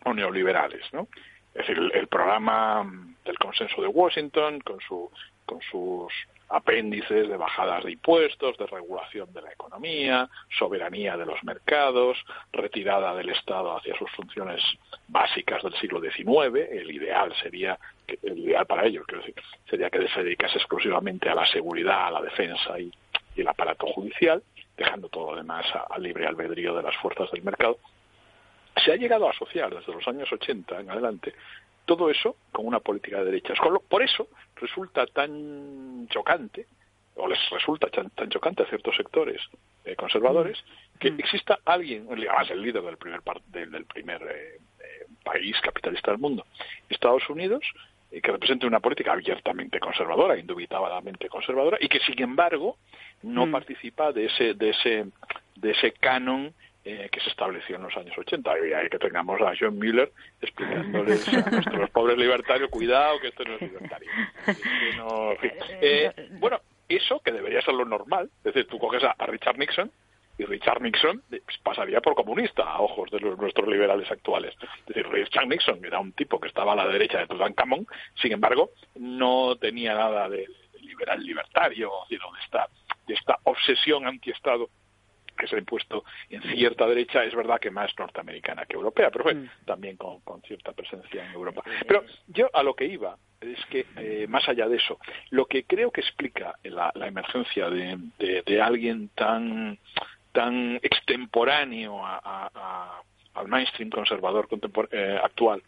o 0.04 0.12
neoliberales, 0.12 0.82
¿no? 0.92 1.06
Es 1.54 1.66
decir, 1.66 1.78
el, 1.94 2.08
programa 2.08 2.84
del 3.24 3.38
consenso 3.38 3.80
de 3.80 3.88
Washington, 3.88 4.60
con, 4.60 4.80
su, 4.80 5.10
con 5.46 5.60
sus 5.62 6.12
apéndices 6.50 7.28
de 7.28 7.36
bajadas 7.36 7.84
de 7.84 7.92
impuestos, 7.92 8.58
de 8.58 8.66
regulación 8.66 9.32
de 9.32 9.40
la 9.40 9.52
economía, 9.52 10.28
soberanía 10.58 11.16
de 11.16 11.24
los 11.24 11.42
mercados, 11.44 12.18
retirada 12.52 13.14
del 13.14 13.30
Estado 13.30 13.76
hacia 13.76 13.96
sus 13.96 14.10
funciones 14.10 14.60
básicas 15.06 15.62
del 15.62 15.74
siglo 15.74 16.00
XIX. 16.00 16.68
El 16.70 16.90
ideal 16.90 17.32
sería, 17.40 17.78
el 18.22 18.38
ideal 18.38 18.66
para 18.66 18.84
ellos, 18.84 19.06
quiero 19.06 19.22
decir, 19.24 19.42
sería 19.68 19.90
que 19.90 20.08
se 20.08 20.24
dedicase 20.24 20.58
exclusivamente 20.58 21.28
a 21.28 21.36
la 21.36 21.46
seguridad, 21.46 22.08
a 22.08 22.10
la 22.10 22.22
defensa 22.22 22.78
y, 22.78 22.92
el 23.36 23.48
aparato 23.48 23.86
judicial, 23.86 24.42
dejando 24.76 25.08
todo 25.08 25.30
lo 25.30 25.36
demás 25.36 25.64
al 25.88 26.02
libre 26.02 26.26
albedrío 26.26 26.74
de 26.74 26.82
las 26.82 26.94
fuerzas 26.96 27.30
del 27.30 27.42
mercado. 27.42 27.78
Se 28.84 28.92
ha 28.92 28.96
llegado 28.96 29.26
a 29.26 29.30
asociar 29.30 29.74
desde 29.74 29.94
los 29.94 30.06
años 30.06 30.30
80 30.30 30.80
en 30.80 30.90
adelante 30.90 31.32
todo 31.90 32.08
eso 32.08 32.36
con 32.52 32.68
una 32.68 32.78
política 32.78 33.18
de 33.18 33.24
derechas. 33.24 33.58
Por 33.88 34.00
eso 34.00 34.28
resulta 34.54 35.06
tan 35.06 36.06
chocante, 36.06 36.66
o 37.16 37.26
les 37.26 37.50
resulta 37.50 37.88
tan, 37.88 38.30
chocante 38.30 38.62
a 38.62 38.66
ciertos 38.66 38.94
sectores 38.94 39.42
eh, 39.84 39.96
conservadores, 39.96 40.56
que 41.00 41.10
mm. 41.10 41.18
exista 41.18 41.58
alguien, 41.64 42.06
además 42.08 42.48
el 42.48 42.62
líder 42.62 42.84
del 42.84 42.96
primer, 42.96 43.22
del, 43.48 43.86
primer 43.86 44.22
eh, 44.22 44.60
eh, 44.78 45.06
país 45.24 45.56
capitalista 45.60 46.12
del 46.12 46.20
mundo, 46.20 46.46
Estados 46.88 47.28
Unidos, 47.28 47.64
que 48.08 48.30
represente 48.30 48.68
una 48.68 48.78
política 48.78 49.12
abiertamente 49.12 49.80
conservadora, 49.80 50.38
indubitablemente 50.38 51.28
conservadora, 51.28 51.76
y 51.80 51.88
que 51.88 51.98
sin 51.98 52.22
embargo 52.22 52.76
no 53.24 53.46
mm. 53.46 53.50
participa 53.50 54.12
de 54.12 54.26
ese, 54.26 54.54
de 54.54 54.70
ese, 54.70 55.06
de 55.56 55.70
ese 55.72 55.90
canon 55.90 56.54
eh, 56.82 57.10
que 57.12 57.20
se 57.20 57.28
estableció 57.28 57.76
en 57.76 57.82
los 57.82 57.96
años 57.96 58.16
80. 58.16 58.50
Y 58.66 58.72
ahí 58.72 58.88
que 58.88 58.98
tengamos 58.98 59.40
a 59.42 59.52
John 59.58 59.78
Miller 59.78 60.10
explicándoles 60.40 61.28
a 61.46 61.50
nuestros 61.50 61.90
pobres 61.90 62.16
libertarios, 62.16 62.70
cuidado 62.70 63.20
que 63.20 63.28
esto 63.28 63.44
no 63.44 63.54
es 63.54 63.62
libertario. 63.62 64.10
Eh, 65.82 66.12
bueno, 66.38 66.60
eso 66.88 67.20
que 67.20 67.32
debería 67.32 67.62
ser 67.62 67.74
lo 67.74 67.84
normal, 67.84 68.30
es 68.38 68.54
decir, 68.54 68.66
tú 68.66 68.78
coges 68.78 69.02
a, 69.04 69.14
Richard 69.26 69.58
Nixon 69.58 69.90
y 70.38 70.44
Richard 70.44 70.82
Nixon 70.82 71.22
pues, 71.28 71.58
pasaría 71.62 72.00
por 72.00 72.14
comunista 72.14 72.62
a 72.64 72.80
ojos 72.80 73.10
de 73.10 73.20
los, 73.20 73.38
nuestros 73.38 73.68
liberales 73.68 74.10
actuales. 74.10 74.54
Es 74.60 74.86
decir, 74.86 75.08
Richard 75.10 75.46
Nixon 75.46 75.84
era 75.84 76.00
un 76.00 76.12
tipo 76.12 76.40
que 76.40 76.48
estaba 76.48 76.72
a 76.72 76.76
la 76.76 76.86
derecha 76.86 77.18
de 77.18 77.26
Tutankamón, 77.26 77.86
sin 78.20 78.32
embargo, 78.32 78.70
no 78.96 79.56
tenía 79.56 79.94
nada 79.94 80.28
de, 80.28 80.46
liberal 80.80 81.22
libertario, 81.22 81.90
de 82.08 82.18
esta, 82.44 82.68
de 83.06 83.14
esta 83.14 83.38
obsesión 83.44 84.06
antiestado 84.06 84.68
que 85.40 85.48
se 85.48 85.56
ha 85.56 85.58
impuesto 85.58 86.04
en 86.28 86.42
cierta 86.42 86.86
derecha, 86.86 87.24
es 87.24 87.34
verdad 87.34 87.58
que 87.58 87.70
más 87.70 87.90
norteamericana 87.98 88.66
que 88.66 88.76
europea, 88.76 89.10
pero 89.10 89.24
mm. 89.34 89.64
también 89.64 89.96
con, 89.96 90.20
cierta 90.42 90.72
presencia 90.72 91.24
en 91.24 91.32
Europa. 91.32 91.62
Pero 91.86 92.04
yo 92.28 92.50
a 92.52 92.62
lo 92.62 92.74
que 92.74 92.84
iba 92.84 93.16
es 93.40 93.64
que, 93.66 93.86
eh, 93.96 94.26
más 94.28 94.46
allá 94.48 94.68
de 94.68 94.76
eso, 94.76 94.98
lo 95.30 95.46
que 95.46 95.64
creo 95.64 95.90
que 95.90 96.02
explica 96.02 96.54
la, 96.62 96.92
emergencia 97.06 97.70
de, 97.70 98.62
alguien 98.62 99.08
tan, 99.14 99.78
tan 100.32 100.76
extemporáneo 100.82 102.04
al 102.04 103.48
mainstream 103.48 103.90
conservador 103.90 104.48
eh, 104.92 105.18
actual 105.22 105.62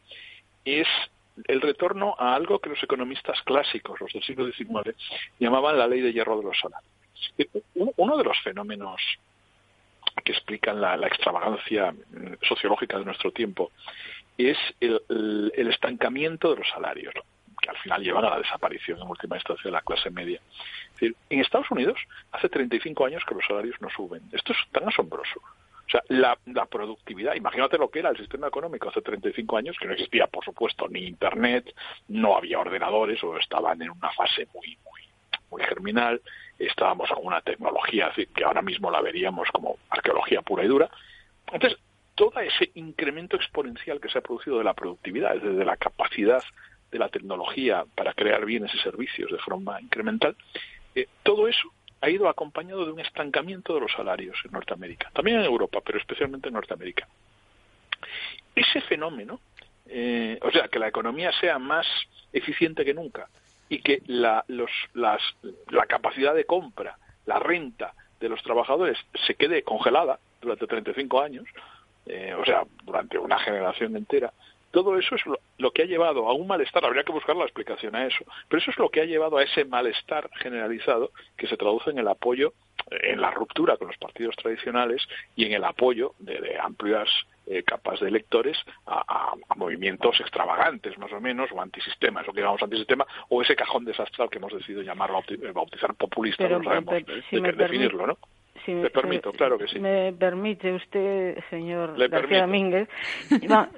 es 0.64 0.86
el 1.46 1.60
retorno 1.60 2.14
a 2.18 2.34
algo 2.34 2.58
que 2.58 2.70
los 2.70 2.82
economistas 2.82 3.40
clásicos, 3.42 4.00
los 4.00 4.12
del 4.12 4.22
siglo 4.22 4.44
XIX, 4.52 4.94
llamaban 5.38 5.78
la 5.78 5.86
ley 5.86 6.00
de 6.00 6.12
hierro 6.12 6.36
de 6.36 6.44
los 6.44 6.58
salarios. 6.58 6.92
Uno 7.96 8.16
de 8.16 8.24
los 8.24 8.38
fenómenos 8.42 9.00
que 10.24 10.32
explican 10.32 10.80
la, 10.80 10.94
extravagancia 11.06 11.92
mm, 11.92 12.34
sociológica 12.42 12.98
de 12.98 13.04
nuestro 13.04 13.30
tiempo, 13.32 13.70
es 14.38 14.58
el, 14.80 15.52
estancamiento 15.56 16.50
de 16.50 16.56
los 16.56 16.68
salarios, 16.68 17.14
que 17.60 17.70
al 17.70 17.76
final 17.78 18.02
llevan 18.02 18.24
a 18.24 18.30
la 18.30 18.38
desaparición 18.38 19.00
en 19.00 19.08
última 19.08 19.36
instancia 19.36 19.64
de 19.64 19.72
la 19.72 19.82
clase 19.82 20.10
media. 20.10 20.40
en 21.00 21.40
Estados 21.40 21.70
Unidos 21.70 21.98
hace 22.32 22.48
35 22.48 23.06
años 23.06 23.22
que 23.26 23.34
los 23.34 23.46
salarios 23.46 23.76
no 23.80 23.88
suben. 23.90 24.22
Esto 24.32 24.52
es 24.52 24.58
tan 24.72 24.88
asombroso. 24.88 25.40
O 25.86 25.90
sea, 25.90 26.02
la, 26.08 26.38
la, 26.46 26.66
productividad, 26.66 27.34
imagínate 27.34 27.76
lo 27.76 27.90
que 27.90 27.98
era 27.98 28.10
el 28.10 28.16
sistema 28.16 28.46
económico 28.46 28.88
hace 28.88 29.02
35 29.02 29.56
años, 29.56 29.76
que 29.78 29.86
no 29.86 29.92
existía, 29.92 30.26
por 30.26 30.44
supuesto, 30.44 30.88
ni 30.88 31.06
Internet, 31.06 31.74
no 32.08 32.36
había 32.36 32.60
ordenadores 32.60 33.22
o 33.24 33.36
estaban 33.36 33.82
en 33.82 33.90
una 33.90 34.10
fase 34.12 34.46
muy, 34.54 34.78
muy, 34.84 35.02
muy 35.50 35.62
germinal, 35.62 36.22
estábamos 36.66 37.10
con 37.10 37.26
una 37.26 37.40
tecnología 37.40 38.12
que 38.34 38.44
ahora 38.44 38.62
mismo 38.62 38.90
la 38.90 39.00
veríamos 39.00 39.48
como 39.50 39.78
arqueología 39.90 40.42
pura 40.42 40.64
y 40.64 40.68
dura. 40.68 40.90
Entonces, 41.52 41.78
todo 42.14 42.38
ese 42.40 42.70
incremento 42.74 43.36
exponencial 43.36 44.00
que 44.00 44.08
se 44.08 44.18
ha 44.18 44.22
producido 44.22 44.58
de 44.58 44.64
la 44.64 44.74
productividad, 44.74 45.34
desde 45.34 45.64
la 45.64 45.76
capacidad 45.76 46.42
de 46.90 46.98
la 46.98 47.08
tecnología 47.08 47.84
para 47.94 48.12
crear 48.12 48.44
bienes 48.44 48.72
y 48.74 48.78
servicios 48.78 49.30
de 49.30 49.38
forma 49.38 49.80
incremental, 49.80 50.36
eh, 50.94 51.08
todo 51.22 51.48
eso 51.48 51.72
ha 52.02 52.10
ido 52.10 52.28
acompañado 52.28 52.84
de 52.84 52.92
un 52.92 53.00
estancamiento 53.00 53.74
de 53.74 53.80
los 53.80 53.92
salarios 53.92 54.36
en 54.44 54.52
Norteamérica, 54.52 55.10
también 55.14 55.38
en 55.38 55.44
Europa, 55.44 55.80
pero 55.84 55.98
especialmente 55.98 56.48
en 56.48 56.54
Norteamérica. 56.54 57.08
Ese 58.54 58.80
fenómeno, 58.82 59.40
eh, 59.86 60.38
o 60.42 60.50
sea, 60.50 60.68
que 60.68 60.78
la 60.78 60.88
economía 60.88 61.30
sea 61.40 61.58
más 61.58 61.86
eficiente 62.32 62.84
que 62.84 62.92
nunca, 62.92 63.28
y 63.72 63.78
que 63.78 64.02
la, 64.04 64.44
los, 64.48 64.70
la 64.92 65.86
capacidad 65.88 66.34
de 66.34 66.44
compra, 66.44 66.98
la 67.24 67.38
renta 67.38 67.94
de 68.20 68.28
los 68.28 68.42
trabajadores 68.42 68.98
se 69.26 69.34
quede 69.34 69.62
congelada 69.62 70.18
durante 70.42 70.66
35 70.66 71.22
años, 71.22 71.44
eh, 72.04 72.34
o 72.38 72.44
sea, 72.44 72.64
durante 72.84 73.16
una 73.16 73.38
generación 73.38 73.96
entera, 73.96 74.30
todo 74.72 74.98
eso 74.98 75.14
es 75.14 75.22
lo, 75.56 75.70
que 75.70 75.84
ha 75.84 75.86
llevado 75.86 76.28
a 76.28 76.34
un 76.34 76.46
malestar, 76.46 76.84
habría 76.84 77.02
que 77.02 77.12
buscar 77.12 77.34
la 77.34 77.44
explicación 77.44 77.96
a 77.96 78.06
eso, 78.06 78.26
pero 78.46 78.60
eso 78.60 78.72
es 78.72 78.78
lo 78.78 78.90
que 78.90 79.00
ha 79.00 79.06
llevado 79.06 79.38
a 79.38 79.42
ese 79.42 79.64
malestar 79.64 80.28
generalizado 80.34 81.10
que 81.38 81.46
se 81.46 81.56
traduce 81.56 81.88
en 81.88 81.98
el 81.98 82.08
apoyo, 82.08 82.52
en 82.90 83.22
la 83.22 83.30
ruptura 83.30 83.78
con 83.78 83.88
los 83.88 83.96
partidos 83.96 84.36
tradicionales 84.36 85.00
y 85.34 85.46
en 85.46 85.54
el 85.54 85.64
apoyo 85.64 86.12
de 86.18 86.58
amplias 86.60 87.08
eh, 87.46 87.62
capas 87.62 88.00
de 88.00 88.08
electores 88.08 88.56
a, 88.86 89.34
movimientos 89.56 90.20
extravagantes, 90.20 90.96
más 90.98 91.12
o 91.12 91.20
menos, 91.20 91.50
o 91.52 91.60
antisistemas, 91.60 92.28
o 92.28 92.32
que 92.32 92.40
llamamos 92.40 92.62
antisistema, 92.62 93.06
o 93.28 93.42
ese 93.42 93.56
cajón 93.56 93.84
desastral 93.84 94.28
que 94.30 94.38
hemos 94.38 94.52
decidido 94.52 94.82
llamarlo, 94.82 95.22
eh, 95.28 95.52
bautizar 95.52 95.94
populista, 95.94 96.48
no 96.48 96.62
sabemos 96.62 96.94
definirlo, 97.30 98.06
¿no? 98.06 98.18
Si 98.64 98.72
me, 98.72 98.90
permito, 98.90 99.32
claro 99.32 99.58
que 99.58 99.66
sí. 99.66 99.80
Me 99.80 100.12
permite 100.12 100.72
usted, 100.72 101.36
señor 101.50 101.98
García 102.08 102.42
Domínguez. 102.42 102.88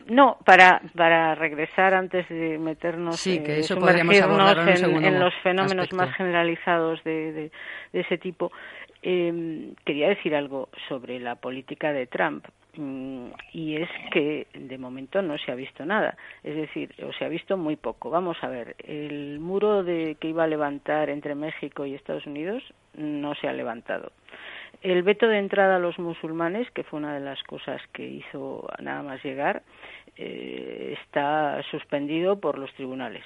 No, 0.08 0.36
para, 0.44 0.82
para 0.94 1.34
regresar 1.34 1.94
antes 1.94 2.28
de 2.28 2.58
meternos, 2.58 3.18
sí, 3.18 3.42
que 3.42 3.56
eh, 3.56 3.58
eso 3.60 3.74
en, 3.76 5.04
en, 5.04 5.20
los 5.20 5.34
fenómenos 5.42 5.90
más 5.94 6.14
generalizados 6.16 7.02
de, 7.04 7.32
de, 7.32 7.52
de 7.92 8.00
ese 8.00 8.18
tipo, 8.18 8.52
eh, 9.02 9.72
quería 9.84 10.08
decir 10.08 10.34
algo 10.34 10.68
sobre 10.88 11.18
la 11.18 11.36
política 11.36 11.92
de 11.92 12.06
Trump. 12.06 12.44
Mm, 12.76 13.28
y 13.52 13.76
es 13.76 13.88
que 14.10 14.46
de 14.52 14.78
momento 14.78 15.22
no 15.22 15.38
se 15.38 15.52
ha 15.52 15.54
visto 15.54 15.84
nada, 15.84 16.16
es 16.42 16.56
decir, 16.56 16.92
o 17.04 17.12
se 17.12 17.24
ha 17.24 17.28
visto 17.28 17.56
muy 17.56 17.76
poco. 17.76 18.10
Vamos 18.10 18.36
a 18.42 18.48
ver, 18.48 18.74
el 18.84 19.38
muro 19.38 19.84
de 19.84 20.16
que 20.18 20.28
iba 20.28 20.44
a 20.44 20.48
levantar 20.48 21.08
entre 21.08 21.34
México 21.34 21.86
y 21.86 21.94
Estados 21.94 22.26
Unidos 22.26 22.62
no 22.94 23.34
se 23.36 23.48
ha 23.48 23.52
levantado. 23.52 24.12
El 24.82 25.02
veto 25.02 25.28
de 25.28 25.38
entrada 25.38 25.76
a 25.76 25.78
los 25.78 25.98
musulmanes, 25.98 26.70
que 26.72 26.82
fue 26.82 26.98
una 26.98 27.14
de 27.14 27.20
las 27.20 27.42
cosas 27.44 27.80
que 27.92 28.06
hizo 28.06 28.68
nada 28.80 29.02
más 29.02 29.22
llegar, 29.24 29.62
eh, 30.16 30.96
está 31.02 31.62
suspendido 31.70 32.38
por 32.40 32.58
los 32.58 32.72
tribunales. 32.74 33.24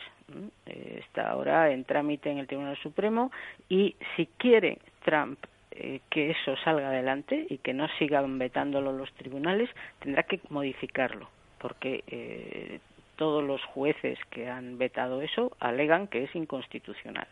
Eh, 0.67 1.00
está 1.07 1.31
ahora 1.31 1.71
en 1.71 1.85
trámite 1.85 2.31
en 2.31 2.38
el 2.38 2.47
Tribunal 2.47 2.76
Supremo 2.83 3.33
y 3.69 3.97
si 4.14 4.26
quiere 4.37 4.78
Trump 5.05 5.38
eh, 5.81 6.01
que 6.11 6.31
eso 6.31 6.57
salga 6.65 6.89
adelante 6.89 7.47
y 7.49 7.59
que 7.59 7.73
no 7.73 7.87
sigan 7.99 8.39
vetándolo 8.39 8.93
los 8.93 9.13
tribunales, 9.13 9.71
tendrá 10.01 10.25
que 10.25 10.41
modificarlo, 10.49 11.31
porque 11.59 12.03
eh, 12.09 12.81
todos 13.15 13.45
los 13.45 13.63
jueces 13.65 14.19
que 14.31 14.49
han 14.49 14.77
vetado 14.77 15.23
eso 15.23 15.57
alegan 15.61 16.09
que 16.09 16.25
es 16.25 16.35
inconstitucional. 16.35 17.29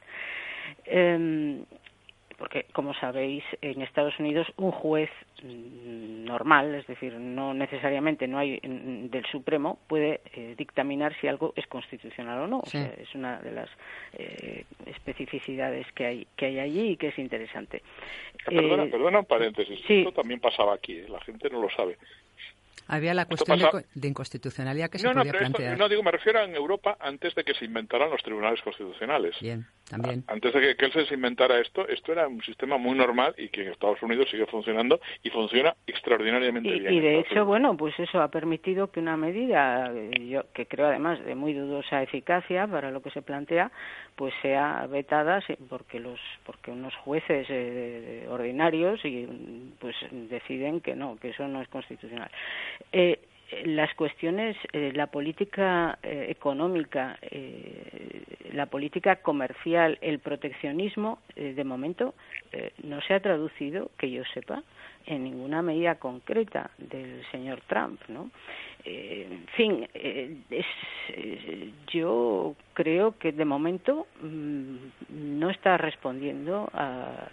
Eh, 0.85 1.61
porque 2.39 2.67
como 2.73 2.95
sabéis 2.95 3.45
en 3.63 3.83
Estados 3.83 4.19
Unidos 4.19 4.47
un 4.57 4.71
juez 4.71 5.11
mm, 5.43 6.25
normal 6.25 6.75
es 6.75 6.87
decir 6.87 7.15
no 7.15 7.55
necesariamente 7.55 8.29
no 8.29 8.39
hay 8.39 8.61
del 8.63 9.25
Supremo 9.27 9.79
puede 9.87 10.21
eh, 10.35 10.55
dictaminar 10.57 11.15
si 11.21 11.29
algo 11.29 11.53
es 11.57 11.67
constitucional 11.67 12.41
o 12.41 12.47
no. 12.47 12.63
Es 12.73 13.15
una 13.15 13.41
de 13.41 13.53
las 13.53 13.71
eh, 14.15 14.65
especificidades 14.87 15.87
que 15.93 16.07
hay 16.07 16.27
que 16.37 16.47
hay 16.47 16.59
allí 16.59 16.91
y 16.91 16.97
que 16.97 17.09
es 17.09 17.19
interesante. 17.19 17.83
Perdona, 18.45 18.87
perdona 18.87 19.19
un 19.21 19.25
paréntesis. 19.25 19.81
esto 19.89 20.13
también 20.13 20.41
pasaba 20.41 20.75
aquí 20.75 21.03
la 21.09 21.21
gente 21.21 21.49
no 21.51 21.61
lo 21.61 21.71
sabe 21.71 21.97
Había 22.89 23.15
la 23.15 23.27
cuestión 23.27 23.59
de, 23.95 24.09
inconstitucionalidad 24.09 24.91
que 24.91 24.99
se 24.99 25.11
podía 25.11 25.33
plantear. 25.33 25.79
no, 25.79 25.89
digo, 25.89 26.03
me 26.03 26.13
refiero 26.13 26.39
a 26.39 26.45
en 26.45 26.55
Europa 26.55 26.97
antes 27.01 27.35
de 27.35 27.45
que 27.45 27.55
se 27.55 27.65
inventaran 27.65 28.11
los 28.11 28.23
tribunales 28.23 28.61
constitucionales. 28.63 29.37
Bien, 29.41 29.67
también. 29.91 30.25
Antes 30.29 30.53
de 30.55 30.61
que, 30.61 30.77
que 30.77 30.87
él 30.87 31.07
se 31.07 31.15
inventara 31.15 31.61
esto, 31.61 31.87
esto 31.89 32.13
era 32.13 32.29
un 32.29 32.43
sistema 32.43 32.77
muy 32.79 32.97
normal 32.97 33.35
y 33.39 33.49
que 33.49 33.63
en 33.63 33.73
Estados 33.73 34.03
Unidos 34.03 34.29
sigue 34.31 34.47
funcionando 34.47 35.01
y 35.23 35.31
funciona 35.31 35.75
extraordinariamente 35.87 36.71
bien. 36.71 36.93
Y 36.93 37.01
de 37.01 37.21
hecho, 37.21 37.45
bueno, 37.45 37.77
pues 37.77 37.99
eso 37.99 38.21
ha 38.21 38.29
permitido 38.29 38.91
que 38.91 39.01
una 39.01 39.17
medida, 39.17 39.91
eh, 39.93 40.11
yo 40.29 40.45
que 40.53 40.67
creo 40.67 40.87
además 40.87 41.25
de 41.25 41.35
muy 41.35 41.55
dudosa 41.55 42.03
eficacia 42.03 42.67
para 42.67 42.91
lo 42.91 43.03
que 43.03 43.11
se 43.11 43.23
plantea, 43.23 43.71
pues 44.17 44.33
sea 44.43 44.87
vetada 44.87 45.43
porque 45.69 46.01
los 46.01 46.19
porque 46.45 46.71
unos 46.71 46.95
jueces 46.97 47.47
eh, 47.51 48.27
ordinarios 48.29 49.05
y 49.05 49.27
pues 49.79 49.95
deciden 50.11 50.81
que 50.81 50.95
no, 50.95 51.17
que 51.17 51.31
eso 51.31 51.47
no 51.47 51.61
es 51.61 51.69
constitucional. 51.69 52.31
Eh, 52.93 53.19
las 53.65 53.95
cuestiones, 53.95 54.57
eh, 54.73 54.91
la 54.95 55.07
política 55.07 55.99
eh, 56.03 56.27
económica, 56.31 57.17
la 58.53 58.67
política 58.67 59.17
comercial, 59.17 59.99
el 60.01 60.19
proteccionismo, 60.19 61.21
de 61.37 61.65
momento 61.65 62.15
no 62.83 63.01
se 63.03 63.15
ha 63.15 63.21
traducido, 63.21 63.91
que 63.99 64.11
yo 64.11 64.23
sepa, 64.33 64.63
en 65.05 65.23
ninguna 65.25 65.63
medida 65.63 65.97
concreta 65.97 66.71
del 66.79 67.25
señor 67.31 67.61
Trump, 67.67 68.01
¿no? 68.09 68.31
en 68.85 69.47
fin, 69.57 69.87
es, 69.93 70.67
yo 71.93 72.55
creo 72.73 73.19
que 73.19 73.33
de 73.33 73.45
momento 73.45 74.07
mm, 74.23 74.77
no 75.11 75.51
está 75.51 75.77
respondiendo 75.77 76.71
a 76.73 77.29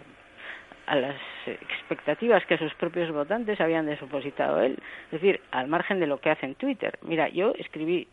a 0.86 0.96
las 0.96 1.16
expectativas 1.46 2.44
que 2.46 2.58
sus 2.58 2.74
propios 2.74 3.10
votantes 3.10 3.60
habían 3.60 3.86
depositado 3.86 4.60
él. 4.60 4.78
Es 5.06 5.20
decir, 5.20 5.40
al 5.50 5.68
margen 5.68 6.00
de 6.00 6.06
lo 6.06 6.18
que 6.18 6.30
hace 6.30 6.46
en 6.46 6.54
Twitter. 6.54 6.98
Mira, 7.02 7.28
yo 7.28 7.52
escribí 7.58 8.06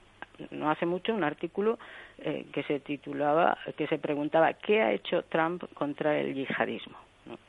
no 0.50 0.72
hace 0.72 0.86
mucho 0.86 1.14
un 1.14 1.24
artículo 1.24 1.78
eh, 2.18 2.46
que 2.52 2.64
se 2.64 2.80
titulaba, 2.80 3.58
que 3.78 3.88
se 3.88 4.00
preguntaba 4.00 4.54
qué 4.54 4.82
ha 4.82 4.92
hecho 4.92 5.24
Trump 5.24 5.64
contra 5.74 6.18
el 6.18 6.34
yihadismo, 6.34 6.98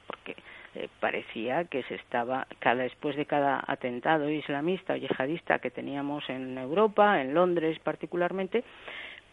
porque 0.07 0.37
eh, 0.75 0.88
parecía 1.00 1.64
que 1.64 1.83
se 1.85 1.95
estaba 1.95 2.47
cada 2.59 2.83
después 2.83 3.17
de 3.17 3.26
cada 3.26 3.62
atentado 3.67 4.29
islamista 4.31 4.95
o 4.95 4.97
yihadista 4.97 5.59
que 5.59 5.71
teníamos 5.71 6.29
en 6.29 6.59
Europa, 6.59 7.21
en 7.21 7.35
Londres 7.35 7.79
particularmente, 7.81 8.64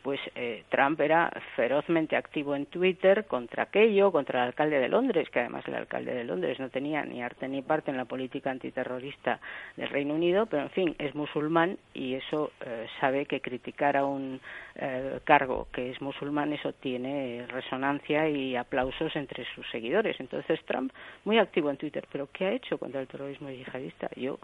pues 0.02 0.20
eh, 0.36 0.64
Trump 0.70 1.00
era 1.02 1.32
ferozmente 1.56 2.16
activo 2.16 2.56
en 2.56 2.66
Twitter 2.68 3.26
contra 3.26 3.64
aquello, 3.64 4.12
contra 4.12 4.42
el 4.42 4.48
alcalde 4.48 4.80
de 4.80 4.88
Londres, 4.88 5.30
que 5.30 5.42
además 5.42 5.68
el 5.68 5.76
alcalde 5.76 6.14
de 6.14 6.24
Londres 6.24 6.60
no 6.60 6.70
tenía 6.70 7.04
ni 7.04 7.22
arte 7.22 7.48
ni 7.48 7.62
parte 7.62 7.92
en 7.92 7.98
la 7.98 8.06
política 8.06 8.50
antiterrorista 8.50 9.40
del 9.76 9.90
Reino 9.90 10.14
Unido, 10.14 10.46
pero 10.46 10.64
en 10.64 10.70
fin, 10.70 10.96
es 11.00 11.14
musulmán 11.16 11.78
y 11.94 12.16
eso 12.16 12.52
eh, 12.66 12.88
sabe 13.00 13.26
que 13.26 13.42
criticar 13.42 13.98
a 13.98 14.06
un 14.06 14.40
eh, 14.76 15.20
cargo 15.26 15.68
que 15.72 15.92
es 15.92 16.02
musulmán, 16.02 16.54
eso 16.54 16.72
tiene 16.74 17.46
resonancia 17.48 18.30
y 18.30 18.56
aplausos 18.56 19.16
entre 19.16 19.46
sus 19.54 19.70
seguidores. 19.70 20.20
Entonces 20.20 20.64
Trump, 20.66 20.94
muy 21.26 21.40
activo 21.40 21.70
en 21.70 21.78
Twitter, 21.78 22.06
pero 22.12 22.30
¿qué 22.32 22.46
ha 22.46 22.52
hecho 22.52 22.78
contra 22.78 23.02
el 23.02 23.08
terrorismo 23.08 23.50
yihadista? 23.50 24.10
Yo 24.16 24.40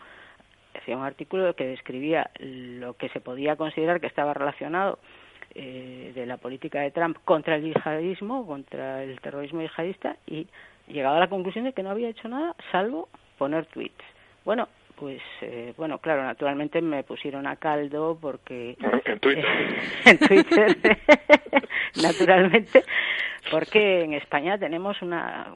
hacía 0.78 0.98
un 0.98 1.04
artículo 1.04 1.56
que 1.56 1.66
describía 1.66 2.30
lo 2.40 2.96
que 2.96 3.10
se 3.10 3.22
podía 3.22 3.56
considerar 3.56 4.02
que 4.02 4.08
estaba 4.08 4.34
relacionado 4.34 5.00
eh, 5.56 6.12
de 6.14 6.26
la 6.26 6.38
política 6.38 6.82
de 6.82 6.92
Trump 6.92 7.18
contra 7.24 7.56
el 7.56 7.64
yihadismo, 7.64 8.46
contra 8.46 9.04
el 9.04 9.20
terrorismo 9.22 9.62
yihadista 9.62 10.18
y 10.28 10.48
llegado 10.88 11.16
a 11.16 11.20
la 11.20 11.30
conclusión 11.30 11.66
de 11.66 11.74
que 11.74 11.82
no 11.82 11.92
había 11.92 12.10
hecho 12.10 12.28
nada 12.28 12.56
salvo 12.72 13.08
poner 13.38 13.66
tweets. 13.68 14.04
Bueno, 14.44 14.68
pues 14.96 15.22
eh, 15.42 15.74
bueno, 15.78 16.00
claro, 16.00 16.24
naturalmente 16.24 16.82
me 16.82 17.04
pusieron 17.04 17.48
a 17.48 17.56
caldo 17.56 18.18
porque 18.20 18.78
en 19.06 19.20
Twitter, 19.20 19.46
en 20.06 20.20
Twitter, 20.20 20.78
naturalmente, 22.02 22.84
porque 23.52 24.04
en 24.04 24.14
España 24.14 24.58
tenemos 24.58 25.02
una 25.02 25.56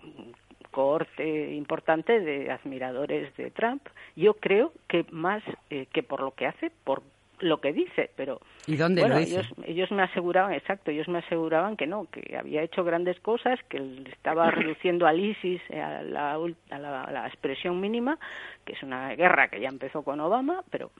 cohorte 0.71 1.53
importante 1.53 2.19
de 2.19 2.51
admiradores 2.51 3.35
de 3.37 3.51
Trump. 3.51 3.85
Yo 4.15 4.35
creo 4.35 4.71
que 4.87 5.05
más 5.11 5.43
eh, 5.69 5.87
que 5.91 6.03
por 6.03 6.21
lo 6.21 6.31
que 6.31 6.45
hace, 6.45 6.71
por 6.83 7.01
lo 7.41 7.59
que 7.59 7.73
dice, 7.73 8.09
pero 8.15 8.39
¿Y 8.67 8.75
dónde 8.75 9.01
bueno, 9.01 9.15
lo 9.15 9.21
dice? 9.21 9.39
Ellos, 9.39 9.53
ellos 9.65 9.91
me 9.91 10.03
aseguraban, 10.03 10.53
exacto, 10.53 10.91
ellos 10.91 11.07
me 11.07 11.19
aseguraban 11.19 11.77
que 11.77 11.87
no, 11.87 12.05
que 12.11 12.37
había 12.37 12.61
hecho 12.61 12.83
grandes 12.83 13.19
cosas, 13.19 13.59
que 13.69 13.77
estaba 14.11 14.51
reduciendo 14.51 15.07
al 15.07 15.19
ISIS 15.19 15.61
a 15.71 16.01
la, 16.03 16.33
a 16.33 16.79
la, 16.79 17.03
a 17.03 17.11
la 17.11 17.27
expresión 17.27 17.79
mínima, 17.79 18.17
que 18.65 18.73
es 18.73 18.83
una 18.83 19.15
guerra 19.15 19.49
que 19.49 19.59
ya 19.59 19.69
empezó 19.69 20.03
con 20.03 20.19
Obama, 20.19 20.63
pero 20.69 20.91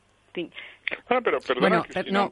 Ah, 1.09 1.19
pero 1.23 1.39
perdona, 1.39 1.83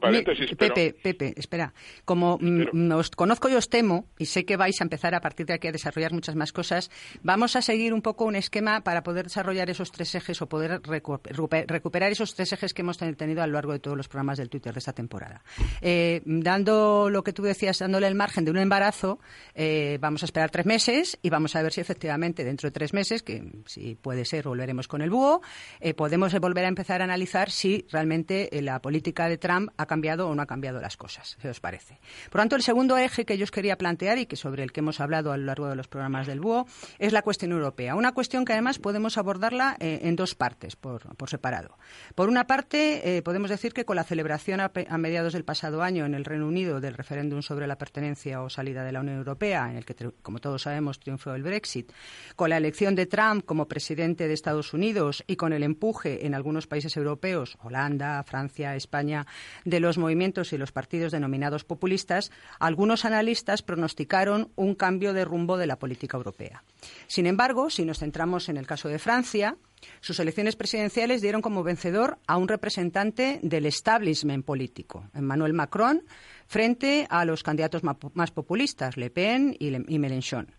Pepe, 0.58 0.94
Pepe, 0.94 1.34
espera. 1.36 1.72
Como 2.04 2.38
mm, 2.40 2.92
os 2.92 3.10
conozco 3.10 3.48
y 3.48 3.54
os 3.54 3.68
temo, 3.68 4.06
y 4.18 4.26
sé 4.26 4.44
que 4.44 4.56
vais 4.56 4.80
a 4.80 4.84
empezar 4.84 5.14
a 5.14 5.20
partir 5.20 5.46
de 5.46 5.54
aquí 5.54 5.68
a 5.68 5.72
desarrollar 5.72 6.12
muchas 6.12 6.34
más 6.34 6.52
cosas, 6.52 6.90
vamos 7.22 7.56
a 7.56 7.62
seguir 7.62 7.92
un 7.92 8.02
poco 8.02 8.24
un 8.24 8.36
esquema 8.36 8.82
para 8.82 9.02
poder 9.02 9.24
desarrollar 9.24 9.70
esos 9.70 9.92
tres 9.92 10.14
ejes 10.14 10.40
o 10.42 10.48
poder 10.48 10.80
recuperar 10.82 12.12
esos 12.12 12.34
tres 12.34 12.52
ejes 12.52 12.74
que 12.74 12.82
hemos 12.82 12.98
tenido 12.98 13.42
a 13.42 13.46
lo 13.46 13.54
largo 13.54 13.72
de 13.72 13.78
todos 13.78 13.96
los 13.96 14.08
programas 14.08 14.38
del 14.38 14.48
Twitter 14.48 14.72
de 14.72 14.78
esta 14.78 14.92
temporada. 14.92 15.42
Eh, 15.80 16.22
dando 16.24 17.10
lo 17.10 17.22
que 17.22 17.32
tú 17.32 17.42
decías, 17.42 17.78
dándole 17.78 18.06
el 18.06 18.14
margen 18.14 18.44
de 18.44 18.50
un 18.50 18.58
embarazo, 18.58 19.18
eh, 19.54 19.98
vamos 20.00 20.22
a 20.22 20.26
esperar 20.26 20.50
tres 20.50 20.66
meses 20.66 21.18
y 21.22 21.30
vamos 21.30 21.56
a 21.56 21.62
ver 21.62 21.72
si 21.72 21.80
efectivamente 21.80 22.44
dentro 22.44 22.68
de 22.68 22.72
tres 22.72 22.92
meses, 22.92 23.22
que 23.22 23.44
si 23.66 23.94
puede 23.94 24.24
ser, 24.24 24.44
volveremos 24.44 24.88
con 24.88 25.02
el 25.02 25.10
búho, 25.10 25.42
eh, 25.80 25.94
podemos 25.94 26.32
volver 26.38 26.64
a 26.64 26.68
empezar 26.68 27.00
a 27.00 27.04
analizar 27.04 27.50
si 27.50 27.86
realmente 27.90 28.47
eh, 28.52 28.62
la 28.62 28.80
política 28.80 29.28
de 29.28 29.38
Trump 29.38 29.70
ha 29.76 29.86
cambiado 29.86 30.28
o 30.28 30.34
no 30.34 30.42
ha 30.42 30.46
cambiado 30.46 30.80
las 30.80 30.96
cosas, 30.96 31.36
si 31.40 31.48
os 31.48 31.60
parece. 31.60 31.98
Por 32.30 32.40
tanto, 32.40 32.56
el 32.56 32.62
segundo 32.62 32.96
eje 32.96 33.24
que 33.24 33.36
yo 33.38 33.44
os 33.44 33.50
quería 33.50 33.76
plantear 33.76 34.18
y 34.18 34.26
que 34.26 34.36
sobre 34.36 34.62
el 34.62 34.72
que 34.72 34.80
hemos 34.80 35.00
hablado 35.00 35.32
a 35.32 35.36
lo 35.36 35.44
largo 35.44 35.68
de 35.68 35.76
los 35.76 35.88
programas 35.88 36.26
del 36.26 36.40
BUO 36.40 36.66
es 36.98 37.12
la 37.12 37.22
cuestión 37.22 37.52
europea. 37.52 37.94
Una 37.94 38.12
cuestión 38.12 38.44
que 38.44 38.52
además 38.52 38.78
podemos 38.78 39.18
abordarla 39.18 39.76
eh, 39.80 40.00
en 40.02 40.16
dos 40.16 40.34
partes, 40.34 40.76
por, 40.76 41.02
separado. 41.28 41.76
Por 42.14 42.28
una 42.28 42.46
parte, 42.46 43.16
eh, 43.16 43.22
podemos 43.22 43.50
decir 43.50 43.72
que 43.72 43.84
con 43.84 43.96
la 43.96 44.04
celebración 44.04 44.60
a, 44.60 44.70
mediados 44.98 45.32
del 45.32 45.44
pasado 45.44 45.82
año 45.82 46.06
en 46.06 46.14
el 46.14 46.24
Reino 46.24 46.46
Unido 46.46 46.80
del 46.80 46.94
referéndum 46.94 47.42
sobre 47.42 47.66
la 47.66 47.76
pertenencia 47.76 48.42
o 48.42 48.48
salida 48.48 48.84
de 48.84 48.92
la 48.92 49.00
Unión 49.00 49.18
Europea, 49.18 49.70
en 49.70 49.76
el 49.76 49.84
que, 49.84 49.94
como 50.22 50.38
todos 50.38 50.62
sabemos, 50.62 51.00
triunfó 51.00 51.34
el 51.34 51.42
Brexit, 51.42 51.92
con 52.36 52.50
la 52.50 52.56
elección 52.56 52.94
de 52.94 53.06
Trump 53.06 53.44
como 53.44 53.68
presidente 53.68 54.28
de 54.28 54.34
Estados 54.34 54.72
Unidos 54.72 55.24
y 55.26 55.36
con 55.36 55.52
el 55.52 55.62
empuje 55.62 56.26
en 56.26 56.34
algunos 56.34 56.66
países 56.66 56.96
europeos, 56.96 57.56
Holanda, 57.62 58.22
Francia, 58.24 58.37
España, 58.46 59.26
de 59.64 59.80
los 59.80 59.98
movimientos 59.98 60.52
y 60.52 60.58
los 60.58 60.72
partidos 60.72 61.12
denominados 61.12 61.64
populistas, 61.64 62.30
algunos 62.58 63.04
analistas 63.04 63.62
pronosticaron 63.62 64.50
un 64.56 64.74
cambio 64.74 65.12
de 65.12 65.24
rumbo 65.24 65.56
de 65.56 65.66
la 65.66 65.78
política 65.78 66.16
europea. 66.16 66.62
Sin 67.06 67.26
embargo, 67.26 67.70
si 67.70 67.84
nos 67.84 67.98
centramos 67.98 68.48
en 68.48 68.56
el 68.56 68.66
caso 68.66 68.88
de 68.88 68.98
Francia, 68.98 69.56
sus 70.00 70.18
elecciones 70.20 70.56
presidenciales 70.56 71.22
dieron 71.22 71.42
como 71.42 71.62
vencedor 71.62 72.18
a 72.26 72.36
un 72.36 72.48
representante 72.48 73.40
del 73.42 73.66
establishment 73.66 74.44
político, 74.44 75.08
Emmanuel 75.14 75.52
Macron, 75.54 76.02
frente 76.46 77.06
a 77.10 77.24
los 77.24 77.42
candidatos 77.42 77.82
más 77.84 78.30
populistas, 78.30 78.96
Le 78.96 79.10
Pen 79.10 79.56
y 79.58 79.98
Mélenchon. 79.98 80.57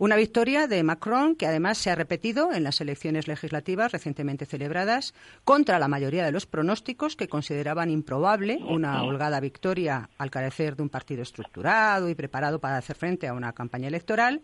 Una 0.00 0.14
victoria 0.14 0.68
de 0.68 0.84
Macron 0.84 1.34
que 1.34 1.46
además 1.46 1.76
se 1.76 1.90
ha 1.90 1.96
repetido 1.96 2.52
en 2.52 2.62
las 2.62 2.80
elecciones 2.80 3.26
legislativas 3.26 3.90
recientemente 3.90 4.46
celebradas 4.46 5.12
contra 5.42 5.80
la 5.80 5.88
mayoría 5.88 6.24
de 6.24 6.30
los 6.30 6.46
pronósticos 6.46 7.16
que 7.16 7.26
consideraban 7.26 7.90
improbable 7.90 8.60
una 8.68 9.02
holgada 9.02 9.40
victoria 9.40 10.08
al 10.16 10.30
carecer 10.30 10.76
de 10.76 10.84
un 10.84 10.88
partido 10.88 11.22
estructurado 11.22 12.08
y 12.08 12.14
preparado 12.14 12.60
para 12.60 12.76
hacer 12.76 12.94
frente 12.94 13.26
a 13.26 13.34
una 13.34 13.52
campaña 13.54 13.88
electoral. 13.88 14.40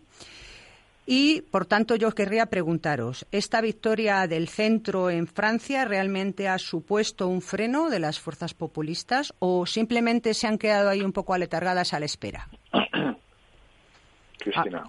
Y, 1.05 1.41
por 1.43 1.65
tanto, 1.65 1.95
yo 1.95 2.11
querría 2.11 2.47
preguntaros, 2.47 3.25
¿esta 3.31 3.61
victoria 3.61 4.27
del 4.27 4.49
centro 4.49 5.09
en 5.09 5.25
Francia 5.25 5.85
realmente 5.85 6.49
ha 6.49 6.57
supuesto 6.57 7.29
un 7.29 7.41
freno 7.41 7.89
de 7.89 7.99
las 7.99 8.19
fuerzas 8.19 8.53
populistas 8.53 9.33
o 9.39 9.65
simplemente 9.65 10.33
se 10.33 10.47
han 10.47 10.57
quedado 10.57 10.89
ahí 10.89 11.01
un 11.01 11.13
poco 11.13 11.33
aletargadas 11.33 11.93
a 11.93 11.99
la 11.99 12.05
espera? 12.07 12.49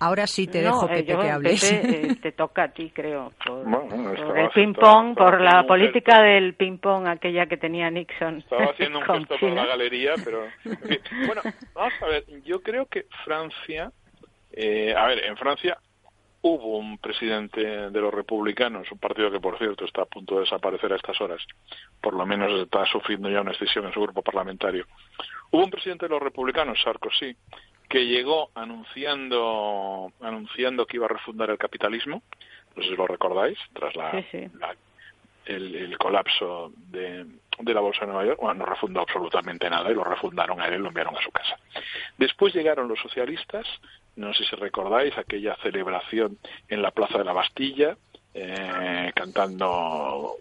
ahora 0.00 0.26
sí 0.26 0.46
te 0.46 0.62
dejo, 0.62 0.86
eh, 0.86 0.88
Pepe, 0.88 1.18
que 1.18 1.30
hables. 1.30 1.72
Eh, 1.72 2.16
te 2.20 2.32
toca 2.32 2.64
a 2.64 2.68
ti, 2.68 2.90
creo, 2.90 3.32
por, 3.44 4.38
el 4.38 4.50
ping-pong, 4.50 5.16
por 5.16 5.40
la 5.40 5.64
política 5.66 6.22
del 6.22 6.54
ping-pong, 6.54 7.06
aquella 7.06 7.46
que 7.46 7.56
tenía 7.56 7.90
Nixon. 7.90 8.38
Estaba 8.38 8.66
haciendo 8.66 8.98
un 8.98 9.04
gesto 9.18 9.36
por 9.38 9.50
la 9.50 9.66
galería, 9.66 10.14
pero... 10.24 10.46
bueno, 11.26 11.42
vamos 11.74 11.94
a 12.02 12.06
ver, 12.06 12.24
yo 12.44 12.62
creo 12.62 12.86
que 12.86 13.06
Francia... 13.24 13.92
Eh, 14.52 14.94
a 14.96 15.06
ver, 15.08 15.24
en 15.24 15.36
Francia 15.36 15.78
hubo 16.48 16.78
un 16.78 16.98
presidente 16.98 17.60
de 17.90 18.00
los 18.00 18.14
republicanos, 18.14 18.90
un 18.92 18.98
partido 18.98 19.30
que, 19.30 19.40
por 19.40 19.58
cierto, 19.58 19.84
está 19.84 20.02
a 20.02 20.06
punto 20.06 20.36
de 20.36 20.42
desaparecer 20.42 20.92
a 20.92 20.96
estas 20.96 21.20
horas, 21.20 21.42
por 22.00 22.14
lo 22.14 22.24
menos 22.24 22.52
está 22.60 22.86
sufriendo 22.86 23.28
ya 23.28 23.40
una 23.40 23.50
decisión 23.50 23.86
en 23.86 23.92
su 23.92 24.00
grupo 24.00 24.22
parlamentario. 24.22 24.86
Hubo 25.50 25.64
un 25.64 25.70
presidente 25.70 26.06
de 26.06 26.10
los 26.10 26.22
republicanos, 26.22 26.80
Sarkozy, 26.82 27.36
que 27.88 28.06
llegó 28.06 28.50
anunciando 28.54 30.12
anunciando 30.20 30.86
que 30.86 30.96
iba 30.96 31.06
a 31.06 31.10
refundar 31.10 31.50
el 31.50 31.58
capitalismo, 31.58 32.22
no 32.74 32.82
sé 32.82 32.90
si 32.90 32.96
lo 32.96 33.06
recordáis, 33.06 33.58
tras 33.72 33.94
la, 33.96 34.24
el, 35.46 35.96
colapso 35.98 36.72
de, 36.76 37.24
de, 37.60 37.74
la 37.74 37.80
Bolsa 37.80 38.00
de 38.00 38.06
Nueva 38.08 38.26
York, 38.26 38.40
bueno, 38.40 38.54
no 38.54 38.66
refundó 38.66 39.00
absolutamente 39.00 39.70
nada 39.70 39.90
y 39.90 39.94
lo 39.94 40.04
refundaron 40.04 40.60
a 40.60 40.66
él 40.66 40.74
y 40.74 40.78
lo 40.78 40.88
enviaron 40.88 41.16
a 41.16 41.22
su 41.22 41.30
casa. 41.30 41.58
Después 42.18 42.54
llegaron 42.54 42.88
los 42.88 42.98
socialistas, 42.98 43.66
no 44.16 44.34
sé 44.34 44.44
si 44.44 44.56
recordáis 44.56 45.16
aquella 45.16 45.56
celebración 45.62 46.38
en 46.68 46.82
la 46.82 46.90
Plaza 46.90 47.18
de 47.18 47.24
la 47.24 47.32
Bastilla, 47.32 47.96
eh, 48.34 49.12
cantando 49.14 50.36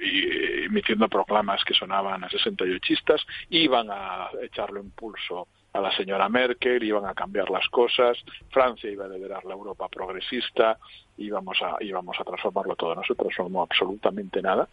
y 0.00 0.64
emitiendo 0.64 1.08
proclamas 1.08 1.64
que 1.64 1.74
sonaban 1.74 2.22
a 2.22 2.28
68istas, 2.28 3.24
iban 3.50 3.88
a 3.90 4.28
echarle 4.42 4.80
impulso 4.80 5.48
a 5.74 5.80
la 5.80 5.90
señora 5.90 6.28
Merkel, 6.28 6.82
iban 6.84 7.04
a 7.04 7.14
cambiar 7.14 7.50
las 7.50 7.68
cosas, 7.68 8.16
Francia 8.50 8.88
iba 8.88 9.06
a 9.06 9.08
liderar 9.08 9.44
la 9.44 9.54
Europa 9.54 9.88
progresista, 9.88 10.78
íbamos 11.16 11.60
a, 11.62 11.76
íbamos 11.80 12.16
a 12.18 12.24
transformarlo 12.24 12.76
todo. 12.76 12.94
No 12.94 13.02
se 13.02 13.16
transformó 13.16 13.62
absolutamente 13.62 14.40
nada 14.40 14.68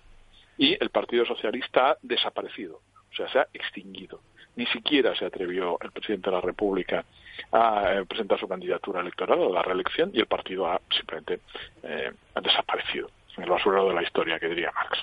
y 0.60 0.78
el 0.80 0.92
Partido 0.92 1.26
Socialista 1.26 1.90
ha 1.90 1.98
desaparecido, 2.04 2.82
o 3.12 3.16
sea, 3.16 3.28
se 3.30 3.40
ha 3.40 3.48
extinguido. 3.52 4.22
Ni 4.56 4.68
siquiera 4.68 5.16
se 5.16 5.26
atrevió 5.26 5.80
el 5.82 5.92
presidente 5.92 6.30
de 6.30 6.36
la 6.36 6.42
República 6.42 7.04
a 7.52 7.94
eh, 7.94 8.06
presentar 8.06 8.40
su 8.40 8.48
candidatura 8.48 9.02
electoral 9.02 9.42
a 9.42 9.50
la 9.50 9.64
reelección 9.64 10.12
y 10.14 10.20
el 10.20 10.28
partido 10.28 10.68
ha 10.68 10.80
simplemente 10.96 11.40
eh, 11.82 12.12
ha 12.36 12.42
desaparecido 12.42 13.10
en 13.38 13.46
el 13.46 13.50
basurero 13.50 13.90
de 13.90 13.96
la 13.96 14.04
historia, 14.04 14.40
que 14.40 14.50
diría 14.50 14.72
Marx. 14.72 15.00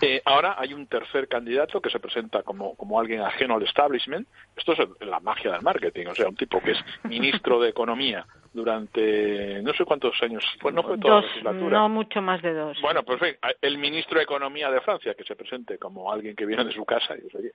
Eh, 0.00 0.20
ahora 0.24 0.56
hay 0.58 0.74
un 0.74 0.86
tercer 0.86 1.28
candidato 1.28 1.80
que 1.80 1.90
se 1.90 2.00
presenta 2.00 2.42
como, 2.42 2.74
como 2.76 2.98
alguien 2.98 3.20
ajeno 3.20 3.54
al 3.54 3.62
establishment. 3.62 4.26
Esto 4.56 4.72
es 4.72 4.78
la 5.00 5.20
magia 5.20 5.52
del 5.52 5.62
marketing, 5.62 6.06
o 6.06 6.14
sea, 6.14 6.28
un 6.28 6.36
tipo 6.36 6.60
que 6.60 6.72
es 6.72 6.78
ministro 7.04 7.60
de 7.60 7.70
Economía 7.70 8.26
durante 8.52 9.60
no 9.62 9.72
sé 9.74 9.84
cuántos 9.84 10.20
años, 10.22 10.44
pues 10.60 10.74
no 10.74 10.82
fue 10.82 10.96
toda 10.98 11.16
la 11.16 11.26
legislatura. 11.26 11.78
No 11.78 11.88
mucho 11.88 12.22
más 12.22 12.40
de 12.40 12.54
dos. 12.54 12.80
Bueno, 12.80 13.02
pues 13.02 13.20
el 13.60 13.78
ministro 13.78 14.18
de 14.18 14.24
Economía 14.24 14.70
de 14.70 14.80
Francia 14.80 15.14
que 15.14 15.24
se 15.24 15.34
presente 15.34 15.78
como 15.78 16.12
alguien 16.12 16.36
que 16.36 16.46
viene 16.46 16.64
de 16.64 16.72
su 16.72 16.84
casa 16.84 17.14
y 17.16 17.36
oye, 17.36 17.52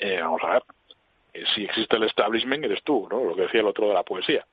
eh, 0.00 0.18
vamos 0.20 0.40
a 0.44 0.54
ver, 0.54 0.62
eh, 1.34 1.44
si 1.54 1.64
existe 1.64 1.96
el 1.96 2.04
establishment 2.04 2.64
eres 2.64 2.82
tú, 2.82 3.06
¿no? 3.10 3.22
Lo 3.22 3.36
que 3.36 3.42
decía 3.42 3.60
el 3.60 3.66
otro 3.66 3.88
de 3.88 3.94
la 3.94 4.02
poesía 4.02 4.46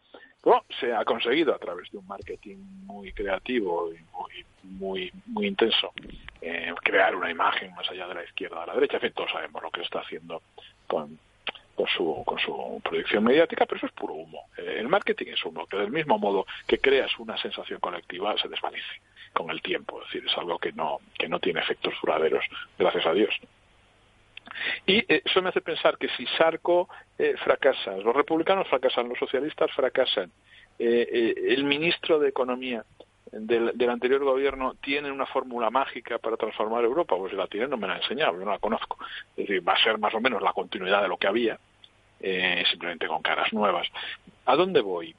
se 0.80 0.94
ha 0.94 1.06
conseguido 1.06 1.54
a 1.54 1.60
través 1.60 1.92
de 1.92 1.98
un 1.98 2.08
marketing 2.08 2.58
muy 2.86 3.12
creativo 3.14 3.92
y 3.94 3.98
muy, 4.64 5.12
muy, 5.28 5.48
intenso 5.48 5.92
eh, 6.42 6.74
crear 6.84 7.16
una 7.16 7.30
imagen 7.30 7.74
más 7.76 7.90
allá 7.90 8.08
de 8.08 8.16
la 8.16 8.24
izquierda 8.24 8.64
a 8.64 8.68
la 8.68 8.74
derecha. 8.74 8.98
En 8.98 9.02
fin, 9.02 9.14
todos 9.16 9.32
sabemos 9.32 9.62
lo 9.62 9.70
que 9.70 9.82
está 9.82 10.00
haciendo 10.00 10.42
con, 10.88 11.20
con 11.76 11.88
su, 11.88 12.24
con 12.26 12.40
su 12.40 12.82
proyección 12.84 13.24
mediática, 13.24 13.66
pero 13.66 13.78
eso 13.78 13.88
es 13.88 13.92
puro 13.94 14.14
humo. 14.14 14.46
Eh, 14.58 14.78
el 14.80 14.88
marketing 14.88 15.28
es 15.34 15.46
humo, 15.46 15.68
que 15.68 15.78
del 15.78 15.92
mismo 15.92 16.18
modo 16.18 16.46
que 16.68 16.80
creas 16.80 17.12
una 17.20 17.38
sensación 17.38 17.80
colectiva, 17.80 18.36
se 18.38 18.48
desvanece 18.48 19.02
con 19.34 19.50
el 19.52 19.62
tiempo. 19.62 20.02
Es 20.02 20.08
decir, 20.08 20.28
es 20.28 20.38
algo 20.38 20.58
que 20.58 20.72
no, 20.74 21.00
que 21.18 21.30
no 21.30 21.40
tiene 21.40 21.60
efectos 21.60 21.94
duraderos, 22.02 22.44
gracias 22.78 23.06
a 23.06 23.14
Dios. 23.14 23.34
Y 24.86 25.00
eh, 25.00 25.22
eso 25.26 25.42
me 25.42 25.50
hace 25.50 25.62
pensar 25.62 25.98
que 25.98 26.10
si 26.10 26.26
Sarko 26.38 26.90
eh, 27.18 27.36
fracasa, 27.44 27.98
los 27.98 28.16
republicanos 28.16 28.68
fracasan, 28.68 29.10
los 29.10 29.18
socialistas 29.18 29.72
fracasan, 29.72 30.32
eh, 30.80 31.34
el 31.50 31.64
ministro 31.64 32.20
de 32.20 32.30
Economía 32.30 32.84
del, 33.32 33.90
anterior 33.90 34.24
gobierno 34.24 34.76
tiene 34.82 35.12
una 35.12 35.26
fórmula 35.26 35.70
mágica 35.70 36.18
para 36.18 36.38
transformar 36.38 36.84
Europa, 36.84 37.16
pues 37.18 37.32
si 37.32 37.38
la 37.38 37.48
tiene 37.48 37.68
no 37.68 37.78
me 37.78 37.88
la 37.88 37.94
ha 37.94 37.98
enseñado, 37.98 38.34
no 38.34 38.52
la 38.52 38.60
conozco. 38.60 38.98
Es 39.38 39.48
decir, 39.48 39.68
va 39.68 39.74
a 39.74 39.84
ser 39.84 39.98
más 40.00 40.14
o 40.14 40.20
menos 40.20 40.42
la 40.42 40.54
continuidad 40.54 41.02
de 41.02 41.08
lo 41.08 41.18
que 41.18 41.28
había, 41.28 41.58
simplemente 42.70 43.08
con 43.08 43.22
caras 43.22 43.54
nuevas. 43.54 43.88
¿A 44.46 44.56
dónde 44.56 44.82
voy? 44.82 45.16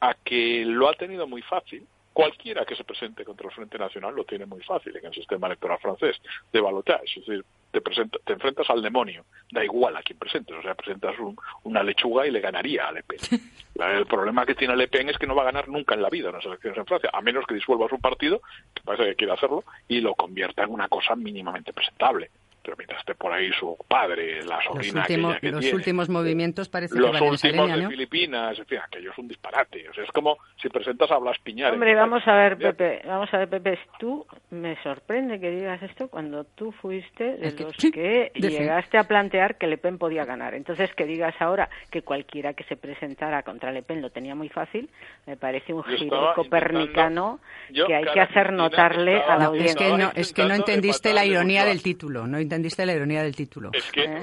A 0.00 0.14
que 0.14 0.64
lo 0.66 0.88
ha 0.88 0.94
tenido 0.94 1.26
muy 1.26 1.40
fácil, 1.42 1.86
cualquiera 2.12 2.64
que 2.66 2.76
se 2.76 2.84
presente 2.84 3.24
contra 3.24 3.48
el 3.48 3.54
Frente 3.54 3.78
Nacional 3.78 4.14
lo 4.14 4.24
tiene 4.24 4.44
muy 4.44 4.60
fácil 4.62 4.96
en 4.96 5.06
el 5.06 5.14
sistema 5.14 5.46
electoral 5.46 5.78
francés 5.78 6.20
de 6.52 6.60
balotage. 6.60 7.20
Es 7.20 7.26
decir, 7.26 7.44
te, 7.70 7.80
te 7.80 8.32
enfrentas 8.32 8.68
al 8.70 8.82
demonio, 8.82 9.24
da 9.50 9.64
igual 9.64 9.96
a 9.96 10.02
quién 10.02 10.18
presentes, 10.18 10.56
o 10.56 10.62
sea, 10.62 10.74
presentas 10.74 11.14
una 11.62 11.82
lechuga 11.82 12.26
y 12.26 12.30
le 12.30 12.40
ganaría 12.40 12.88
a 12.88 12.92
Le 12.92 13.02
Pen. 13.02 13.18
el 13.74 14.06
problema 14.06 14.44
que 14.44 14.54
tiene 14.54 14.76
Le 14.76 14.88
Pen 14.88 15.08
es 15.08 15.18
que 15.18 15.26
no 15.26 15.34
va 15.34 15.42
a 15.42 15.46
ganar 15.46 15.68
nunca 15.68 15.94
en 15.94 16.02
la 16.02 16.10
vida 16.10 16.28
en 16.28 16.36
las 16.36 16.46
elecciones 16.46 16.78
en 16.78 16.86
Francia, 16.86 17.10
a 17.12 17.20
menos 17.20 17.46
que 17.46 17.54
disuelva 17.54 17.88
su 17.88 18.00
partido, 18.00 18.40
que 18.74 18.82
parece 18.82 19.10
que 19.10 19.16
quiere 19.16 19.32
hacerlo, 19.32 19.64
y 19.88 20.00
lo 20.00 20.14
convierta 20.14 20.64
en 20.64 20.70
una 20.70 20.88
cosa 20.88 21.14
mínimamente 21.16 21.72
presentable 21.72 22.30
pero 22.62 22.76
mientras 22.76 23.00
esté 23.00 23.14
por 23.14 23.32
ahí 23.32 23.50
su 23.52 23.76
padre, 23.88 24.42
la 24.44 24.62
sobrina 24.62 25.06
los, 25.16 25.38
que 25.38 25.50
los 25.50 25.72
últimos 25.72 26.08
movimientos 26.08 26.68
parece 26.68 26.98
los 26.98 27.10
que 27.10 27.22
últimos 27.22 27.72
de 27.72 27.88
Filipinas, 27.88 28.58
en 28.58 28.66
fin, 28.66 28.78
aquello 28.78 29.12
es 29.12 29.18
un 29.18 29.28
disparate. 29.28 29.88
O 29.88 29.94
sea, 29.94 30.04
es 30.04 30.10
como 30.10 30.36
si 30.60 30.68
presentas 30.68 31.10
a 31.10 31.18
Blas 31.18 31.38
Piñar. 31.42 31.72
Hombre, 31.72 31.94
vamos 31.94 32.22
a 32.26 32.34
ver, 32.34 32.58
Pepe, 32.58 33.02
vamos 33.06 33.32
a 33.32 33.38
ver, 33.38 33.48
Pepe, 33.48 33.78
tú 33.98 34.26
me 34.50 34.80
sorprende 34.82 35.40
que 35.40 35.50
digas 35.50 35.82
esto 35.82 36.08
cuando 36.08 36.44
tú 36.44 36.72
fuiste 36.72 37.36
de 37.36 37.52
los 37.52 37.76
que 37.76 38.32
llegaste 38.34 38.98
a 38.98 39.04
plantear 39.04 39.56
que 39.56 39.66
Le 39.66 39.78
Pen 39.78 39.98
podía 39.98 40.24
ganar. 40.24 40.54
Entonces, 40.54 40.92
que 40.94 41.04
digas 41.04 41.34
ahora 41.40 41.68
que 41.90 42.02
cualquiera 42.02 42.54
que 42.54 42.64
se 42.64 42.76
presentara 42.76 43.42
contra 43.42 43.72
Le 43.72 43.82
Pen 43.82 44.02
lo 44.02 44.10
tenía 44.10 44.34
muy 44.34 44.48
fácil, 44.48 44.90
me 45.26 45.36
parece 45.36 45.72
un 45.72 45.82
giro 45.84 46.32
copernicano 46.34 47.40
que 47.72 47.94
hay 47.94 48.04
que 48.12 48.20
hacer 48.20 48.52
notarle 48.52 49.22
a 49.22 49.36
la 49.36 49.46
audiencia. 49.46 49.70
Es 49.70 49.76
que 49.76 49.98
no, 49.98 50.10
es 50.14 50.32
que 50.32 50.44
no 50.44 50.54
entendiste 50.54 51.12
la 51.12 51.24
ironía 51.24 51.64
del 51.64 51.82
título, 51.82 52.26
no 52.26 52.38
entendiste 52.50 52.84
la 52.84 52.94
ironía 52.94 53.22
del 53.22 53.36
título. 53.36 53.70
Es 53.72 53.90
que, 53.92 54.04
¿Eh? 54.04 54.20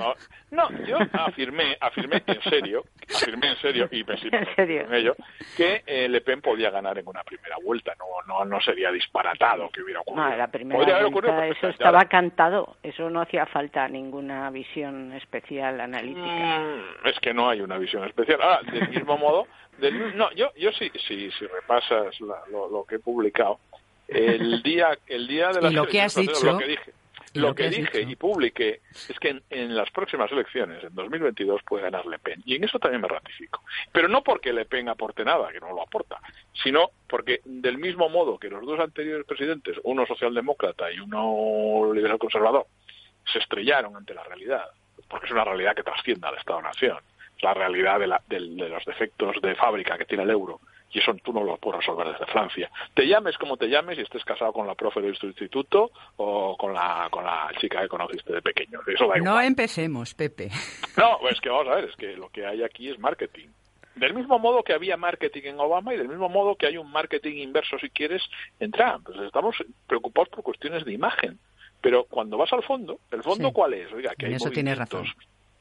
no, 0.51 0.69
yo 0.85 0.97
afirmé, 1.13 1.77
afirmé 1.79 2.21
en 2.27 2.41
serio, 2.41 2.83
afirmé 3.15 3.51
en 3.51 3.55
serio, 3.57 3.87
y 3.89 4.03
me 4.03 4.15
en 4.57 4.93
ello, 4.93 5.15
que 5.55 5.83
eh, 5.85 6.09
Le 6.09 6.19
Pen 6.19 6.41
podía 6.41 6.69
ganar 6.69 6.97
en 6.97 7.07
una 7.07 7.23
primera 7.23 7.55
vuelta, 7.63 7.93
no, 7.97 8.05
no, 8.27 8.43
no 8.43 8.59
sería 8.59 8.91
disparatado 8.91 9.69
que 9.69 9.81
hubiera 9.81 10.01
ocurrido. 10.01 10.29
No, 10.29 10.35
la 10.35 10.47
primera 10.47 11.07
vuelta, 11.07 11.47
eso 11.47 11.69
estaba 11.69 12.05
cantado, 12.05 12.75
eso 12.83 13.09
no 13.09 13.21
hacía 13.21 13.45
falta 13.45 13.87
ninguna 13.87 14.49
visión 14.49 15.13
especial 15.13 15.79
analítica. 15.79 16.59
Mm, 16.59 17.07
es 17.07 17.19
que 17.21 17.33
no 17.33 17.49
hay 17.49 17.61
una 17.61 17.77
visión 17.77 18.03
especial. 18.03 18.41
Ahora, 18.41 18.61
del 18.69 18.89
mismo 18.89 19.17
modo, 19.17 19.47
no, 20.15 20.31
yo, 20.33 20.51
yo 20.57 20.71
sí, 20.73 20.91
sí, 21.07 21.29
si 21.31 21.45
repasas 21.45 22.19
lo, 22.19 22.67
lo, 22.69 22.83
que 22.83 22.95
he 22.95 22.99
publicado, 22.99 23.59
el 24.07 24.61
día, 24.63 24.97
el 25.07 25.27
día 25.27 25.49
de 25.49 25.61
la 25.61 25.69
lo 25.69 25.85
que 25.85 26.01
has 26.01 26.15
dicho, 26.15 26.45
lo 26.45 26.57
que 26.57 26.67
dije, 26.67 26.93
lo, 27.33 27.53
que, 27.53 27.69
dije 27.69 28.01
y 28.01 28.15
publiqué 28.15 28.81
es 28.91 29.19
que 29.19 29.41
en, 29.49 29.75
las 29.75 29.91
próximas 29.91 30.31
elecciones, 30.31 30.83
en 30.83 30.95
2022, 30.95 31.61
puede 31.63 31.83
ganar 31.83 32.05
Le 32.05 32.19
Pen. 32.19 32.41
Y 32.45 32.55
en 32.55 32.63
eso 32.63 32.79
también 32.79 33.01
me 33.01 33.07
ratifico. 33.07 33.63
Pero 33.91 34.07
no 34.07 34.23
porque 34.23 34.53
Le 34.53 34.65
Pen 34.65 34.89
aporte 34.89 35.23
nada, 35.23 35.51
que 35.51 35.59
no 35.59 35.73
lo 35.73 35.81
aporta, 35.81 36.19
sino 36.63 36.91
porque 37.07 37.41
del 37.45 37.77
mismo 37.77 38.09
modo 38.09 38.37
que 38.37 38.49
los 38.49 38.65
dos 38.65 38.79
anteriores 38.79 39.25
presidentes, 39.25 39.77
uno 39.83 40.05
socialdemócrata 40.05 40.91
y 40.91 40.99
uno 40.99 41.93
liberal 41.93 42.17
conservador, 42.17 42.65
se 43.31 43.39
estrellaron 43.39 43.95
ante 43.95 44.13
la 44.13 44.23
realidad, 44.23 44.65
porque 45.09 45.25
es 45.25 45.31
una 45.31 45.43
realidad 45.43 45.75
que 45.75 45.83
trasciende 45.83 46.27
al 46.27 46.37
Estado-Nación, 46.37 46.99
la 47.41 47.53
realidad 47.53 47.99
de 47.99 48.39
los 48.39 48.85
defectos 48.85 49.41
de 49.41 49.55
fábrica 49.55 49.97
que 49.97 50.05
tiene 50.05 50.23
el 50.23 50.29
euro 50.29 50.59
y 50.91 50.99
eso 50.99 51.13
tú 51.23 51.33
no 51.33 51.43
lo 51.43 51.57
puedes 51.57 51.81
resolver 51.81 52.07
desde 52.07 52.25
Francia. 52.25 52.69
Te 52.93 53.07
llames 53.07 53.37
como 53.37 53.57
te 53.57 53.67
llames 53.67 53.97
y 53.97 54.01
estés 54.01 54.23
casado 54.23 54.53
con 54.53 54.67
la 54.67 54.75
profe 54.75 55.01
de 55.01 55.13
tu 55.13 55.27
instituto 55.27 55.91
o 56.17 56.55
con 56.57 56.73
la, 56.73 57.07
con 57.11 57.23
la 57.23 57.51
chica 57.59 57.81
que 57.81 57.87
conociste 57.87 58.33
de 58.33 58.41
pequeño. 58.41 58.79
Eso 58.87 59.07
da 59.07 59.17
igual. 59.17 59.23
No 59.23 59.41
empecemos, 59.41 60.13
Pepe. 60.13 60.49
No, 60.97 61.27
es 61.29 61.39
que 61.41 61.49
vamos 61.49 61.67
a 61.67 61.75
ver, 61.75 61.85
es 61.85 61.95
que 61.95 62.15
lo 62.15 62.29
que 62.29 62.45
hay 62.45 62.63
aquí 62.63 62.89
es 62.89 62.97
marketing. 62.99 63.47
Del 63.95 64.13
mismo 64.13 64.39
modo 64.39 64.63
que 64.63 64.73
había 64.73 64.95
marketing 64.97 65.41
en 65.43 65.59
Obama 65.59 65.93
y 65.93 65.97
del 65.97 66.07
mismo 66.07 66.29
modo 66.29 66.55
que 66.55 66.67
hay 66.67 66.77
un 66.77 66.91
marketing 66.91 67.37
inverso, 67.37 67.77
si 67.79 67.89
quieres, 67.89 68.23
en 68.59 68.71
Trump. 68.71 69.09
estamos 69.25 69.55
preocupados 69.87 70.29
por 70.29 70.43
cuestiones 70.43 70.85
de 70.85 70.93
imagen. 70.93 71.39
Pero 71.81 72.05
cuando 72.05 72.37
vas 72.37 72.51
al 72.53 72.63
fondo, 72.63 72.99
¿el 73.11 73.21
fondo 73.21 73.51
cuál 73.51 73.73
es? 73.75 73.91
Oiga, 73.93 74.13
que 74.17 74.27
hay 74.27 74.33
eso 74.33 74.49
tiene 74.49 74.73
razón 74.73 75.05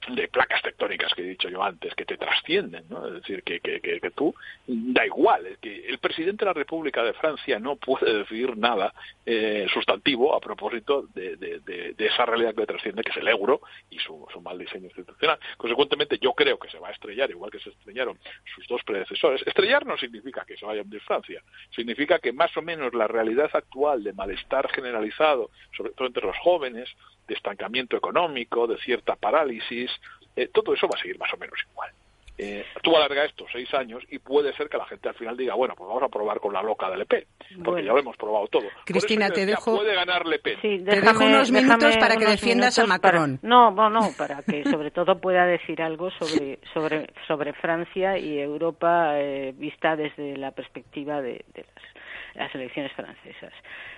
de 0.08 0.28
placas 0.28 0.62
tectónicas 0.62 1.12
que 1.14 1.22
he 1.22 1.28
dicho 1.28 1.48
yo 1.48 1.62
antes, 1.62 1.94
que 1.94 2.04
te 2.04 2.16
trascienden, 2.16 2.84
¿no? 2.88 3.06
Es 3.06 3.14
decir, 3.14 3.42
que, 3.42 3.60
que, 3.60 3.80
que, 3.80 4.10
tú, 4.10 4.34
da 4.66 5.04
igual, 5.04 5.46
es 5.46 5.58
que 5.58 5.86
el 5.88 5.98
presidente 5.98 6.44
de 6.44 6.50
la 6.50 6.52
República 6.52 7.02
de 7.02 7.12
Francia 7.14 7.58
no 7.58 7.76
puede 7.76 8.18
decir 8.18 8.56
nada 8.56 8.92
eh, 9.24 9.66
sustantivo 9.72 10.34
a 10.34 10.40
propósito 10.40 11.06
de, 11.14 11.36
de, 11.36 11.60
de, 11.60 12.06
esa 12.06 12.24
realidad 12.24 12.54
que 12.54 12.66
trasciende, 12.66 13.02
que 13.02 13.10
es 13.10 13.16
el 13.16 13.28
euro 13.28 13.60
y 13.90 13.98
su, 13.98 14.26
su 14.32 14.40
mal 14.40 14.58
diseño 14.58 14.86
institucional. 14.86 15.38
Consecuentemente, 15.56 16.18
yo 16.18 16.32
creo 16.34 16.58
que 16.58 16.70
se 16.70 16.78
va 16.78 16.88
a 16.88 16.92
estrellar, 16.92 17.30
igual 17.30 17.50
que 17.50 17.58
se 17.58 17.70
estrellaron 17.70 18.18
sus 18.54 18.66
dos 18.68 18.82
predecesores. 18.84 19.46
Estrellar 19.46 19.86
no 19.86 19.96
significa 19.96 20.44
que 20.46 20.56
se 20.56 20.64
vayan 20.64 20.88
de 20.88 21.00
Francia, 21.00 21.42
significa 21.70 22.18
que 22.18 22.32
más 22.32 22.56
o 22.56 22.62
menos 22.62 22.94
la 22.94 23.08
realidad 23.08 23.50
actual 23.52 24.04
de 24.04 24.12
malestar 24.12 24.70
generalizado, 24.70 25.50
sobre 25.76 25.92
todo 25.92 26.06
entre 26.06 26.26
los 26.26 26.36
jóvenes, 26.38 26.88
de 27.26 27.34
estancamiento 27.34 27.96
económico, 27.96 28.66
de 28.66 28.78
cierta 28.78 29.16
parálisis, 29.16 29.90
eh, 30.34 30.48
todo 30.52 30.74
eso 30.74 30.86
va 30.88 30.98
a 30.98 31.02
seguir 31.02 31.18
más 31.18 31.32
o 31.32 31.36
menos 31.36 31.58
igual. 31.70 31.90
Eh, 32.38 32.66
tú 32.82 32.94
alargas 32.94 33.30
esto 33.30 33.46
seis 33.50 33.72
años 33.72 34.02
y 34.10 34.18
puede 34.18 34.52
ser 34.54 34.68
que 34.68 34.76
la 34.76 34.84
gente 34.84 35.08
al 35.08 35.14
final 35.14 35.38
diga, 35.38 35.54
bueno, 35.54 35.74
pues 35.74 35.88
vamos 35.88 36.02
a 36.02 36.08
probar 36.08 36.38
con 36.38 36.52
la 36.52 36.62
loca 36.62 36.90
de 36.90 36.98
Le 36.98 37.06
Pen, 37.06 37.24
porque 37.64 37.82
ya 37.82 37.92
lo 37.92 37.98
hemos 37.98 38.14
probado 38.18 38.46
todo. 38.48 38.64
Cristina, 38.84 39.30
te 39.30 39.46
dejo... 39.46 39.76
Puede 39.76 39.94
ganar 39.94 40.26
Le 40.26 40.38
Pen. 40.38 40.60
te 40.60 41.00
dejo 41.00 41.24
unos 41.24 41.50
minutos 41.50 41.96
para 41.96 42.16
que 42.16 42.26
defiendas 42.26 42.78
a 42.78 42.86
Macron. 42.86 43.38
no, 43.40 43.70
no, 43.70 43.88
no, 43.88 44.10
para 44.18 44.42
que 44.42 44.64
sobre 44.64 44.90
todo 44.90 45.18
pueda 45.18 45.46
decir 45.46 45.80
algo 45.80 46.10
sobre, 46.10 46.58
sobre, 46.74 47.06
sobre 47.26 47.54
Francia 47.54 48.18
y 48.18 48.38
Europa 48.38 49.18
eh, 49.18 49.54
vista 49.56 49.96
desde 49.96 50.36
la 50.36 50.50
perspectiva 50.50 51.22
de, 51.22 51.42
de 51.54 51.64
las 51.74 51.95
las 52.36 52.54
elecciones 52.54 52.92
francesas. 52.92 53.52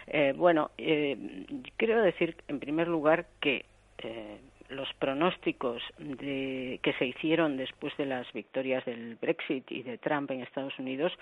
Eh, 0.07 0.33
bueno, 0.37 0.71
eh, 0.79 1.17
quiero 1.77 2.03
decir 2.03 2.37
en 2.49 2.61
primer 2.61 2.89
lugar 2.89 3.27
que 3.41 3.65
eh, 3.99 4.39
los 4.69 4.93
pronósticos 4.95 5.83
de, 5.99 6.79
que 6.83 6.93
se 6.95 7.07
hicieron 7.07 7.57
después 7.57 7.97
de 7.97 8.07
las 8.07 8.31
victorias 8.33 8.85
del 8.85 9.17
Brexit 9.17 9.71
y 9.73 9.83
de 9.83 9.99
Trump 9.99 10.31
en 10.31 10.43
Estados 10.43 10.79
Unidos, 10.79 11.13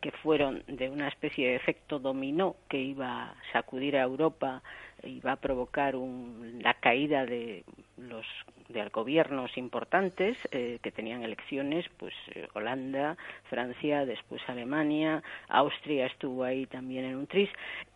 que 0.00 0.10
fueron 0.10 0.62
de 0.66 0.88
una 0.88 1.08
especie 1.08 1.48
de 1.48 1.56
efecto 1.56 1.98
dominó 1.98 2.56
que 2.68 2.78
iba 2.78 3.30
a 3.30 3.34
sacudir 3.52 3.96
a 3.96 4.02
Europa, 4.02 4.62
iba 5.02 5.32
a 5.32 5.36
provocar 5.36 5.94
la 5.94 6.74
caída 6.74 7.26
de 7.26 7.64
los 7.98 8.26
de 8.68 8.88
gobiernos 8.88 9.56
importantes 9.58 10.36
eh, 10.50 10.78
que 10.82 10.90
tenían 10.90 11.22
elecciones, 11.22 11.84
pues 11.98 12.14
eh, 12.34 12.48
Holanda, 12.54 13.16
Francia, 13.50 14.06
después 14.06 14.40
Alemania, 14.48 15.22
Austria 15.48 16.06
estuvo 16.06 16.44
ahí 16.44 16.66
también 16.66 17.04
en 17.04 17.16
un 17.16 17.26
tris, 17.26 17.50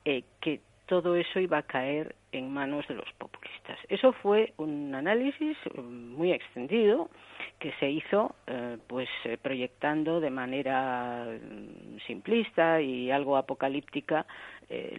eh, 0.05 0.25
que 0.41 0.61
todo 0.89 1.15
eso 1.17 1.39
iba 1.39 1.59
a 1.59 1.63
caer 1.63 2.17
en 2.33 2.51
manos 2.51 2.89
de 2.89 2.95
los 2.95 3.11
populistas. 3.19 3.79
Eso 3.89 4.13
fue 4.15 4.55
un 4.57 4.95
análisis 4.95 5.57
eh, 5.67 5.81
muy 5.81 6.33
extendido 6.33 7.11
que 7.59 7.73
se 7.79 7.91
hizo 7.91 8.35
eh, 8.47 8.79
pues 8.87 9.09
eh, 9.25 9.37
proyectando 9.37 10.19
de 10.19 10.31
manera 10.31 11.27
mm, 11.27 11.99
simplista 12.07 12.81
y 12.81 13.11
algo 13.11 13.37
apocalíptica 13.37 14.27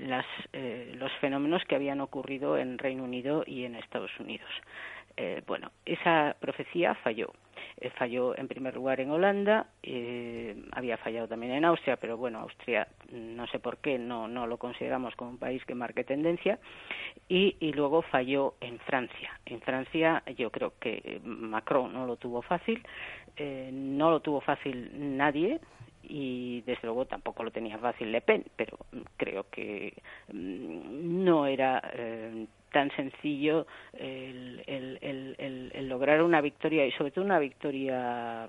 las, 0.07 0.25
los 0.95 1.11
fenómenos 1.21 1.63
que 1.65 1.75
habían 1.75 2.01
ocurrido 2.01 2.57
en 2.57 2.79
Reino 2.79 3.03
Unido 3.03 3.43
y 3.45 3.65
en 3.65 3.75
Estados 3.75 4.09
Unidos. 4.19 4.49
bueno, 5.45 5.69
esa 5.85 6.35
profecía 6.39 6.95
falló. 6.95 7.31
Eh, 7.81 7.89
falló 7.91 8.37
en 8.37 8.49
primer 8.49 8.75
lugar 8.75 8.99
en 8.99 9.09
Holanda, 9.09 9.67
eh, 9.83 10.53
había 10.73 10.97
fallado 10.97 11.29
también 11.29 11.53
en 11.53 11.63
Austria, 11.63 11.95
pero 11.95 12.17
bueno, 12.17 12.39
Austria 12.39 12.87
no 13.11 13.47
sé 13.47 13.59
por 13.59 13.77
qué 13.77 13.97
no, 13.97 14.27
no 14.27 14.47
lo 14.47 14.57
consideramos 14.57 15.15
como 15.15 15.31
un 15.31 15.37
país 15.37 15.63
que 15.63 15.75
marque 15.75 16.03
tendencia, 16.03 16.59
y, 17.29 17.55
y 17.61 17.71
luego 17.71 18.01
falló 18.01 18.55
en 18.59 18.79
Francia. 18.79 19.31
En 19.45 19.61
Francia 19.61 20.23
yo 20.35 20.51
creo 20.51 20.73
que 20.77 21.21
Macron 21.23 21.93
no 21.93 22.05
lo 22.05 22.17
tuvo 22.17 22.41
fácil, 22.41 22.83
eh, 23.37 23.69
no 23.71 24.11
lo 24.11 24.19
tuvo 24.19 24.41
fácil 24.41 24.91
nadie, 25.15 25.61
y 26.03 26.61
desde 26.61 26.81
luego 26.83 27.05
tampoco 27.05 27.43
lo 27.43 27.51
tenía 27.51 27.77
fácil 27.77 28.11
Le 28.11 28.19
Pen, 28.19 28.43
pero 28.57 28.77
creo 29.15 29.45
que 29.49 29.93
mm, 30.33 31.23
no 31.23 31.45
era 31.45 31.81
eh, 31.93 32.45
tan 32.71 32.91
sencillo 32.95 33.67
el, 33.93 34.63
el, 34.67 35.35
el, 35.73 35.89
lograr 35.89 36.21
una 36.21 36.41
victoria 36.41 36.85
y 36.85 36.91
sobre 36.91 37.11
todo 37.11 37.25
una 37.25 37.39
victoria 37.39 38.47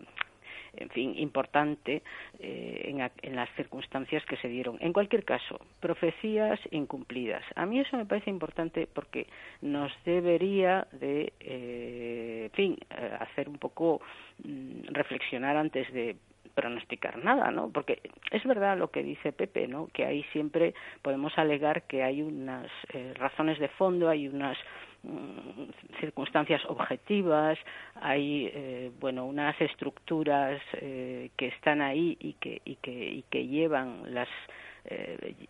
en 0.76 0.88
fin, 0.90 1.14
importante 1.16 2.02
eh, 2.38 2.82
en, 2.84 3.00
en, 3.00 3.36
las 3.36 3.48
circunstancias 3.56 4.24
que 4.26 4.36
se 4.36 4.48
dieron. 4.48 4.76
En 4.80 4.92
cualquier 4.92 5.24
caso, 5.24 5.60
profecías 5.80 6.60
incumplidas. 6.70 7.42
A 7.56 7.66
mí 7.66 7.80
eso 7.80 7.96
me 7.96 8.06
parece 8.06 8.30
importante 8.30 8.86
porque 8.86 9.26
nos 9.62 9.92
debería 10.04 10.86
de, 10.92 11.32
eh, 11.40 12.44
en 12.44 12.50
fin, 12.52 12.78
eh, 12.90 13.16
hacer 13.18 13.48
un 13.48 13.58
poco 13.58 14.00
mm, 14.44 14.92
reflexionar 14.92 15.56
antes 15.56 15.92
de 15.92 16.16
pronosticar 16.54 17.22
nada, 17.24 17.50
¿no? 17.50 17.70
Porque 17.70 18.00
es 18.30 18.44
verdad 18.44 18.76
lo 18.76 18.90
que 18.90 19.02
dice 19.02 19.32
Pepe, 19.32 19.68
¿no? 19.68 19.88
Que 19.92 20.04
ahí 20.04 20.22
siempre 20.32 20.74
podemos 21.02 21.36
alegar 21.38 21.82
que 21.82 22.02
hay 22.02 22.22
unas 22.22 22.70
eh, 22.92 23.14
razones 23.16 23.58
de 23.58 23.68
fondo, 23.68 24.08
hay 24.08 24.28
unas 24.28 24.56
mm, 25.02 25.98
circunstancias 26.00 26.62
objetivas, 26.66 27.58
hay 27.94 28.50
eh, 28.52 28.90
bueno 29.00 29.26
unas 29.26 29.60
estructuras 29.60 30.60
eh, 30.74 31.30
que 31.36 31.48
están 31.48 31.82
ahí 31.82 32.16
y 32.20 32.34
que 32.34 32.60
y 32.64 32.76
que 32.76 32.92
y 32.92 33.22
que 33.30 33.46
llevan 33.46 34.14
las 34.14 34.28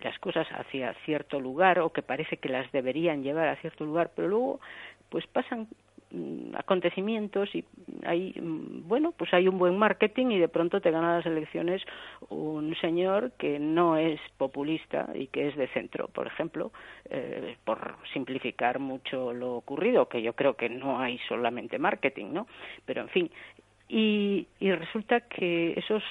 las 0.02 0.18
cosas 0.18 0.48
hacia 0.50 0.92
cierto 1.04 1.38
lugar 1.38 1.78
o 1.78 1.92
que 1.92 2.02
parece 2.02 2.38
que 2.38 2.48
las 2.48 2.70
deberían 2.72 3.22
llevar 3.22 3.46
a 3.46 3.56
cierto 3.56 3.84
lugar, 3.84 4.10
pero 4.16 4.26
luego 4.26 4.60
pues 5.08 5.24
pasan 5.28 5.68
acontecimientos 6.54 7.54
y 7.54 7.64
hay 8.04 8.34
mm, 8.40 8.88
bueno 8.88 9.12
pues 9.16 9.32
hay 9.32 9.46
un 9.46 9.58
buen 9.58 9.78
marketing 9.78 10.26
y 10.30 10.38
de 10.38 10.48
pronto 10.48 10.80
te 10.80 10.90
gana 10.90 11.16
las 11.16 11.26
elecciones 11.26 11.82
un 12.28 12.74
señor 12.76 13.32
que 13.38 13.58
no 13.58 13.96
es 13.96 14.20
populista 14.36 15.08
y 15.14 15.28
que 15.28 15.48
es 15.48 15.56
de 15.56 15.68
centro 15.68 16.08
por 16.08 16.26
ejemplo 16.26 16.72
eh, 17.08 17.56
por 17.64 17.96
simplificar 18.12 18.80
mucho 18.80 19.32
lo 19.32 19.54
ocurrido 19.54 20.08
que 20.08 20.22
yo 20.22 20.32
creo 20.34 20.54
que 20.54 20.68
no 20.68 20.98
hay 20.98 21.18
solamente 21.28 21.78
marketing 21.78 22.32
no 22.32 22.46
pero 22.84 23.02
en 23.02 23.08
fin 23.08 23.30
y, 23.92 24.46
resulta 24.60 25.20
que 25.22 25.72
esos 25.76 26.04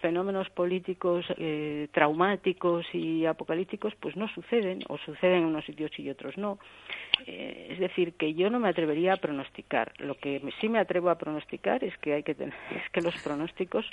fenómenos 0.00 0.48
políticos 0.50 1.26
eh, 1.36 1.88
traumáticos 1.92 2.86
y 2.92 3.26
apocalípticos 3.26 3.94
pues 3.98 4.14
no 4.14 4.28
suceden 4.28 4.84
o 4.88 4.96
suceden 4.98 5.38
en 5.38 5.44
unos 5.46 5.64
sitios 5.64 5.90
y 5.98 6.08
otros 6.08 6.38
no. 6.38 6.60
Eh, 7.26 7.68
es 7.70 7.80
decir, 7.80 8.12
que 8.12 8.34
yo 8.34 8.48
no 8.48 8.60
me 8.60 8.68
atrevería 8.68 9.14
a 9.14 9.16
pronosticar. 9.16 9.92
Lo 9.98 10.14
que 10.14 10.40
sí 10.60 10.68
me 10.68 10.78
atrevo 10.78 11.10
a 11.10 11.18
pronosticar 11.18 11.82
es 11.82 11.96
que 11.98 12.14
hay 12.14 12.22
que 12.22 12.36
tener, 12.36 12.54
es 12.70 12.88
que 12.90 13.00
los 13.00 13.20
pronósticos 13.20 13.90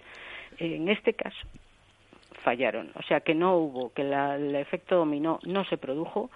en 0.59 0.87
este 0.89 1.13
caso 1.13 1.47
fallaron, 2.43 2.91
o 2.93 3.01
sea 3.03 3.21
que 3.21 3.33
no 3.33 3.55
hubo, 3.55 3.93
que 3.93 4.03
el 4.03 4.55
efecto 4.55 4.97
dominó 4.97 5.39
no 5.43 5.65
se 5.65 5.77
produjo 5.77 6.29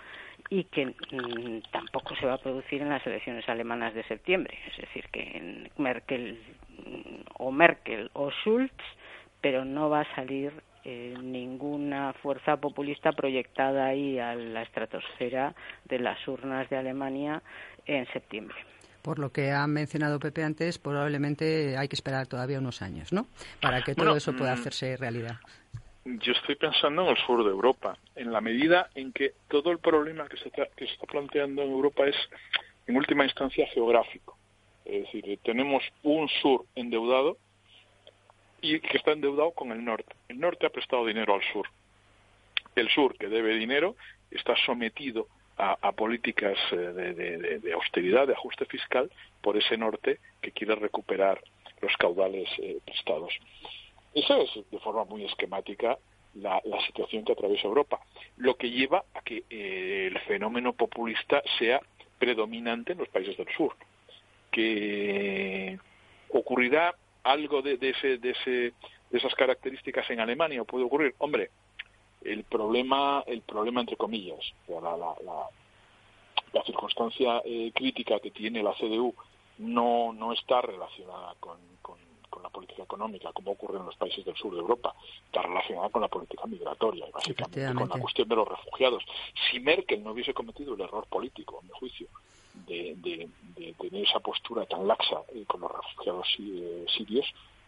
y 0.49 0.63
que 0.65 0.85
mm, 0.85 1.71
tampoco 1.71 2.15
se 2.15 2.25
va 2.25 2.35
a 2.35 2.37
producir 2.37 2.81
en 2.81 2.89
las 2.89 3.05
elecciones 3.05 3.47
alemanas 3.49 3.93
de 3.93 4.03
septiembre. 4.03 4.57
Es 4.71 4.77
decir, 4.77 5.05
que 5.11 5.69
Merkel 5.77 6.39
mm, 6.77 7.21
o 7.39 7.51
Merkel 7.51 8.09
o 8.13 8.31
Schulz, 8.31 8.71
pero 9.41 9.65
no 9.65 9.89
va 9.89 10.01
a 10.01 10.15
salir 10.15 10.53
eh, 10.83 11.15
ninguna 11.21 12.13
fuerza 12.13 12.57
populista 12.57 13.11
proyectada 13.11 13.87
ahí 13.87 14.19
a 14.19 14.35
la 14.35 14.61
estratosfera 14.61 15.53
de 15.85 15.99
las 15.99 16.25
urnas 16.27 16.69
de 16.69 16.77
Alemania 16.77 17.41
en 17.85 18.07
septiembre. 18.13 18.57
Por 19.01 19.19
lo 19.19 19.31
que 19.31 19.51
ha 19.51 19.65
mencionado 19.67 20.19
Pepe 20.19 20.43
antes, 20.43 20.79
probablemente 20.79 21.77
hay 21.77 21.87
que 21.87 21.95
esperar 21.95 22.27
todavía 22.27 22.59
unos 22.59 22.81
años, 22.81 23.13
¿no? 23.13 23.27
Para 23.61 23.81
que 23.81 23.95
todo 23.95 24.17
eso 24.17 24.35
pueda 24.35 24.55
mm, 24.55 24.59
hacerse 24.59 24.97
realidad 24.97 25.37
yo 26.07 26.31
estoy 26.33 26.55
pensando 26.55 27.03
en 27.03 27.09
el 27.09 27.17
sur 27.17 27.43
de 27.43 27.49
Europa, 27.49 27.97
en 28.15 28.31
la 28.31 28.39
medida 28.39 28.89
en 28.95 29.11
que 29.11 29.33
todo 29.49 29.71
el 29.71 29.79
problema 29.79 30.27
que 30.27 30.37
se, 30.37 30.47
está, 30.47 30.67
que 30.75 30.85
se 30.85 30.93
está 30.93 31.05
planteando 31.05 31.61
en 31.63 31.71
Europa 31.71 32.07
es, 32.07 32.15
en 32.87 32.95
última 32.95 33.25
instancia, 33.25 33.67
geográfico. 33.67 34.37
Es 34.85 35.03
decir, 35.03 35.39
tenemos 35.43 35.83
un 36.03 36.29
sur 36.41 36.65
endeudado 36.75 37.37
y 38.61 38.79
que 38.79 38.97
está 38.97 39.11
endeudado 39.11 39.51
con 39.51 39.71
el 39.71 39.83
norte. 39.83 40.15
El 40.29 40.39
norte 40.39 40.65
ha 40.65 40.69
prestado 40.69 41.05
dinero 41.05 41.35
al 41.35 41.43
sur. 41.51 41.67
El 42.75 42.89
sur, 42.89 43.17
que 43.17 43.27
debe 43.27 43.55
dinero, 43.55 43.95
está 44.31 44.55
sometido 44.65 45.27
a, 45.57 45.91
políticas 45.91 46.57
eh, 46.71 46.77
de, 46.77 47.73
austeridad, 47.73 48.27
de 48.27 48.33
ajuste 48.33 48.65
fiscal, 48.65 49.11
por 49.41 49.57
ese 49.57 49.75
norte 49.75 50.19
que 50.41 50.51
quiere 50.51 50.75
recuperar 50.75 51.41
los 51.81 51.95
caudales 51.97 52.47
eh, 52.59 52.77
prestados. 52.85 53.33
Esa 54.17 54.35
es, 54.39 54.49
de 54.71 54.79
forma 54.79 55.05
muy 55.05 55.25
esquemática, 55.25 55.95
la, 56.33 56.59
situación 56.87 57.23
que 57.23 57.33
atraviesa 57.33 57.67
Europa, 57.67 57.99
lo 58.37 58.55
que 58.55 58.71
lleva 58.71 59.03
a 59.13 59.21
que 59.21 59.43
eh, 59.47 60.07
el 60.11 60.17
fenómeno 60.21 60.73
populista 60.73 61.43
sea 61.59 61.79
predominante 62.17 62.93
en 62.93 62.97
los 62.97 63.09
países 63.09 63.37
del 63.37 63.47
sur. 63.55 63.75
Que 64.49 65.77
ocurrirá 66.29 66.95
algo 67.21 67.61
de, 67.61 67.77
ese, 67.79 68.17
de, 68.17 68.31
ese, 68.31 68.49
de 69.11 69.17
esas 69.19 69.35
características 69.35 70.09
en 70.09 70.19
Alemania, 70.19 70.63
puede 70.63 70.85
ocurrir, 70.85 71.13
hombre, 71.19 71.51
el 72.23 72.43
problema, 72.43 73.23
el 73.27 73.41
problema 73.41 73.81
entre 73.81 73.97
comillas, 73.97 74.39
la, 74.67 74.81
la, 74.81 75.13
la, 76.53 76.63
circunstancia 76.63 77.43
eh, 77.45 77.71
crítica 77.71 78.19
que 78.19 78.31
tiene 78.31 78.63
la 78.63 78.73
CDU 78.73 79.13
no, 79.59 80.33
está 80.33 80.59
relacionada 80.61 81.35
con 81.39 81.59
con 82.37 82.43
la 82.43 82.49
política 82.49 82.83
económica, 82.83 83.31
como 83.33 83.51
ocurre 83.51 83.79
en 83.79 83.85
los 83.85 83.95
países 83.95 84.23
del 84.23 84.35
sur 84.35 84.53
de 84.53 84.59
Europa, 84.59 84.93
está 85.25 85.41
relacionada 85.41 85.89
con 85.89 86.03
la 86.03 86.07
política 86.07 86.45
migratoria 86.45 87.07
y 87.07 87.11
básicamente 87.11 87.73
con 87.73 87.89
la 87.89 87.99
cuestión 87.99 88.29
de 88.29 88.35
los 88.35 88.47
refugiados. 88.47 89.03
Si 89.49 89.59
Merkel 89.59 90.03
no 90.03 90.11
hubiese 90.11 90.35
cometido 90.35 90.75
el 90.75 90.81
error 90.81 91.07
político, 91.07 91.59
a 91.59 91.63
mi 91.63 91.71
juicio, 91.71 92.07
de, 92.67 93.27
tener 93.79 94.03
esa 94.03 94.19
postura 94.19 94.65
tan 94.65 94.87
laxa 94.87 95.21
eh, 95.33 95.45
con 95.47 95.61
los 95.61 95.71
refugiados 95.71 96.27
eh, 96.39 96.85
sirios, 96.95 97.25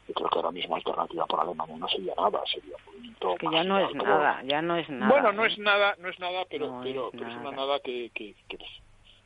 yo 0.07 0.13
creo 0.13 0.29
que 0.29 0.37
ahora 0.37 0.51
mismo 0.51 0.75
alternativa 0.75 1.25
para 1.25 1.43
Alemania 1.43 1.77
no 1.77 1.87
sería 1.87 2.13
nada, 2.15 2.41
sería 2.45 2.75
un 2.77 2.85
movimiento 2.85 3.35
que 3.39 3.47
ya 3.51 3.63
no 3.63 3.79
es 3.79 3.95
nada, 3.95 4.43
ya 4.43 4.61
no 4.61 4.75
es 4.77 4.89
nada. 4.89 5.11
Bueno, 5.11 5.31
no 5.31 5.45
es 5.45 5.57
nada, 5.57 5.95
no 5.97 6.09
es 6.09 6.19
nada, 6.19 6.45
pero, 6.49 6.79
pero, 6.83 7.11
es, 7.13 7.35
una 7.35 7.51
nada 7.51 7.79
que, 7.79 8.11
que, 8.13 8.35
que 8.47 8.57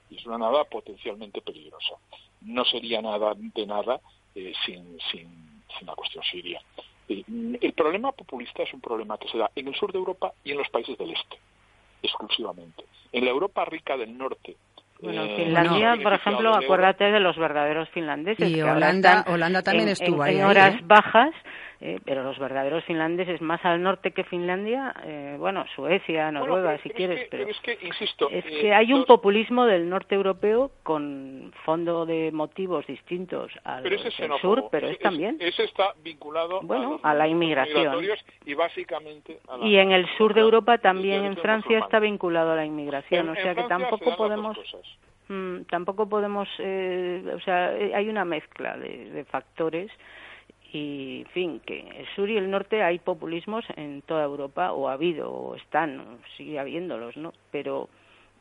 es 0.09 0.25
una 0.25 0.37
nada 0.37 0.63
potencialmente 0.65 1.41
peligrosa. 1.41 1.95
No 2.41 2.63
sería 2.65 3.01
nada 3.01 3.33
de 3.35 3.65
nada 3.65 3.99
eh, 4.35 4.53
sin, 4.65 4.97
sin, 5.11 5.29
la 5.85 5.95
cuestión 5.95 6.23
siria. 6.23 6.61
Eh, 7.09 7.23
el 7.61 7.73
problema 7.73 8.11
populista 8.11 8.63
es 8.63 8.73
un 8.73 8.81
problema 8.81 9.17
que 9.17 9.27
se 9.27 9.37
da 9.37 9.49
en 9.55 9.67
el 9.67 9.75
sur 9.75 9.91
de 9.91 9.97
Europa 9.97 10.33
y 10.43 10.51
en 10.51 10.57
los 10.57 10.69
países 10.69 10.97
del 10.97 11.11
este, 11.11 11.37
exclusivamente. 12.01 12.85
En 13.11 13.25
la 13.25 13.31
Europa 13.31 13.65
rica 13.65 13.97
del 13.97 14.17
norte, 14.17 14.55
bueno, 15.03 15.25
eh, 15.25 15.35
Finlandia, 15.35 15.97
por 16.01 16.13
ejemplo, 16.13 16.55
acuérdate 16.55 17.03
de 17.05 17.19
los 17.19 17.37
verdaderos 17.37 17.89
finlandeses. 17.89 18.49
Y 18.49 18.61
Holanda, 18.61 19.25
Holanda 19.27 19.61
también 19.61 19.89
estuvo 19.89 20.23
ahí. 20.23 20.37
En 20.37 20.45
horas 20.45 20.75
bajas 20.87 21.33
eh, 21.85 21.99
pero 22.05 22.23
los 22.23 22.39
verdaderos 22.39 22.85
finlandeses 22.85 23.41
más 23.41 23.59
al 23.65 23.83
norte 23.83 24.11
que 24.11 24.23
Finlandia, 24.23 24.95
eh, 25.03 25.35
bueno, 25.37 25.65
Suecia, 25.75 26.31
Noruega, 26.31 26.77
si 26.77 26.89
quieres, 26.89 27.27
pero 27.29 27.45
es 27.45 27.59
que, 27.59 27.77
insisto, 27.81 28.29
es 28.29 28.45
que 28.45 28.73
hay 28.73 28.93
un 28.93 29.03
populismo 29.03 29.65
del 29.65 29.89
norte 29.89 30.15
europeo 30.15 30.71
con 30.83 31.51
fondo 31.65 32.05
de 32.05 32.31
motivos 32.31 32.87
distintos 32.87 33.51
al 33.65 33.83
del 33.83 33.99
sur, 34.39 34.69
pero 34.71 34.87
es, 34.87 34.97
también. 34.99 35.35
Ese 35.41 35.65
está 35.65 35.93
vinculado 36.01 36.61
bueno, 36.61 37.01
a, 37.03 37.13
la 37.13 37.27
inmigración 37.27 38.01
y 38.45 38.53
básicamente 38.53 39.41
y 39.61 39.75
en 39.75 39.91
el 39.91 40.07
sur 40.15 40.33
de 40.33 40.39
Europa 40.39 40.77
también 40.77 41.25
en 41.25 41.35
Francia 41.35 41.79
está 41.79 41.99
vinculado 41.99 42.53
a 42.53 42.55
la 42.55 42.65
inmigración, 42.65 43.27
o 43.27 43.35
sea 43.35 43.55
que 43.55 43.63
tampoco 43.63 44.15
podemos 44.15 44.57
mm, 45.27 45.63
tampoco 45.63 46.07
podemos, 46.07 46.47
eh, 46.59 47.29
o 47.35 47.41
sea, 47.41 47.71
hay 47.93 48.07
una 48.07 48.23
mezcla 48.23 48.77
de, 48.77 49.11
de 49.11 49.25
factores 49.25 49.91
y 50.73 51.21
en 51.21 51.27
fin 51.27 51.59
que 51.59 51.79
el 51.79 52.07
sur 52.15 52.29
y 52.29 52.35
el 52.35 52.49
norte 52.49 52.81
hay 52.81 52.99
populismos 52.99 53.63
en 53.75 54.01
toda 54.01 54.23
Europa 54.23 54.73
o 54.73 54.89
ha 54.89 54.93
habido 54.93 55.31
o 55.31 55.55
están 55.55 56.19
sigue 56.35 56.59
habiéndolos 56.59 57.15
no 57.15 57.31
pero 57.51 57.89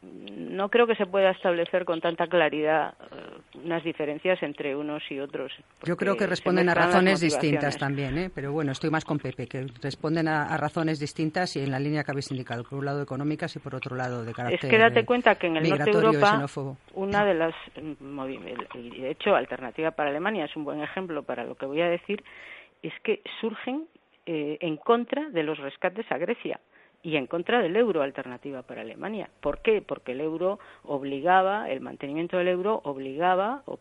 no 0.03 0.69
creo 0.69 0.87
que 0.87 0.97
se 0.97 1.07
pueda 1.07 1.31
establecer 1.31 1.85
con 1.85 2.01
tanta 2.01 2.27
claridad 2.27 2.95
eh, 3.01 3.59
unas 3.65 3.85
diferencias 3.85 4.43
entre 4.43 4.75
unos 4.75 5.03
y 5.11 5.21
otros. 5.21 5.53
Yo 5.85 5.97
creo 5.97 6.17
que 6.17 6.27
responden 6.27 6.69
a 6.69 6.75
razones 6.75 7.21
distintas 7.21 7.79
también, 7.79 8.19
¿eh? 8.19 8.31
pero 8.35 8.53
bueno, 8.53 8.73
estoy 8.73 8.91
más 8.91 9.05
con 9.05 9.19
Pepe, 9.19 9.47
que 9.47 9.67
responden 9.81 10.29
a, 10.29 10.57
razones 10.57 10.99
distintas 10.99 11.57
y 11.57 11.61
en 11.61 11.71
la 11.71 11.79
línea 11.79 12.03
que 12.03 12.11
habéis 12.11 12.31
indicado, 12.31 12.65
por 12.65 12.79
un 12.79 12.85
lado 12.85 13.03
económicas 13.03 13.55
y 13.57 13.59
por 13.59 13.75
otro 13.75 13.97
lado 13.97 14.25
de 14.25 14.33
carácter 14.33 14.65
Es 14.65 14.71
que 14.71 14.79
date 14.79 15.05
cuenta 15.05 15.37
que 15.37 15.47
en 15.47 15.57
el 15.57 15.69
norte 15.69 15.91
de 15.91 15.91
Europa, 15.93 16.47
una 16.95 17.25
de 17.25 17.35
las, 17.35 17.55
y 17.77 19.01
de 19.01 19.11
hecho, 19.11 19.35
Alternativa 19.35 19.93
para 19.93 20.11
Alemania 20.11 20.45
es 20.45 20.57
un 20.57 20.65
buen 20.65 20.83
ejemplo 20.83 21.23
para 21.23 21.45
lo 21.45 21.55
que 21.55 21.67
voy 21.67 21.81
a 21.81 21.89
decir, 21.89 22.23
es 22.83 22.93
que 23.03 23.23
surgen 23.41 23.87
eh, 24.27 24.59
en 24.61 24.77
contra 24.77 25.31
de 25.31 25.43
los 25.43 25.59
rescates 25.59 26.11
a 26.11 26.19
Grecia 26.19 26.61
y 27.03 27.17
en 27.17 27.27
contra 27.27 27.61
del 27.61 27.77
euro 27.77 28.03
alternativa 28.03 28.63
para 28.63 28.83
Alemania. 28.83 29.29
¿Por 29.41 29.61
qué? 29.61 29.83
Porque 29.83 30.13
el 30.13 30.21
euro 30.21 30.61
obligaba, 30.85 31.69
el 31.69 31.81
mantenimiento 31.81 32.39
del 32.39 32.49
euro 32.49 32.81
obligaba 32.85 33.63
o 33.67 33.79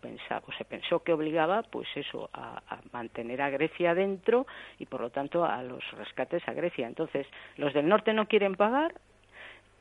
se 0.58 0.66
pensó 0.66 1.04
que 1.04 1.14
obligaba, 1.14 1.62
pues 1.64 1.88
eso, 1.96 2.30
a, 2.34 2.62
mantener 2.92 3.42
a 3.42 3.50
Grecia 3.50 3.94
dentro 3.94 4.48
y 4.80 4.86
por 4.86 5.02
lo 5.02 5.12
tanto 5.12 5.46
a 5.46 5.62
los 5.62 5.84
rescates 5.92 6.42
a 6.48 6.54
Grecia. 6.54 6.88
Entonces, 6.88 7.28
los 7.58 7.74
del 7.74 7.88
norte 7.88 8.14
no 8.14 8.28
quieren 8.28 8.56
pagar, 8.56 8.94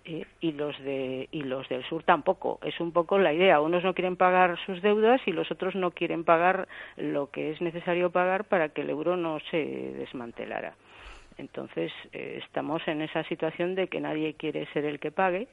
eh, 0.05 0.27
y 0.41 0.53
los 0.53 0.79
de 0.83 1.29
y 1.31 1.43
los 1.43 1.69
del 1.69 1.85
sur 1.85 2.03
tampoco 2.05 2.59
es 2.63 2.81
un 2.81 2.91
poco 2.91 3.19
la 3.19 3.35
idea 3.35 3.61
unos 3.61 3.85
no 3.85 3.93
quieren 3.93 4.17
pagar 4.17 4.59
sus 4.65 4.81
deudas 4.81 5.21
y 5.27 5.33
los 5.33 5.51
otros 5.51 5.75
no 5.75 5.91
quieren 5.91 6.25
pagar 6.25 6.69
lo 6.97 7.31
que 7.31 7.51
es 7.51 7.61
necesario 7.61 8.09
pagar 8.11 8.45
para 8.45 8.71
que 8.71 8.81
el 8.81 8.89
euro 8.89 9.19
no 9.19 9.41
se 9.51 9.59
desmantelara 9.59 10.75
entonces, 11.41 11.91
eh, 12.13 12.41
estamos 12.45 12.87
en 12.87 13.03
esa 13.03 13.25
situación 13.25 13.75
de 13.75 13.89
que 13.89 14.01
nadie 14.01 14.35
quiere 14.35 14.67
ser 14.73 14.85
el 14.85 15.01
que 15.01 15.11
pague 15.11 15.49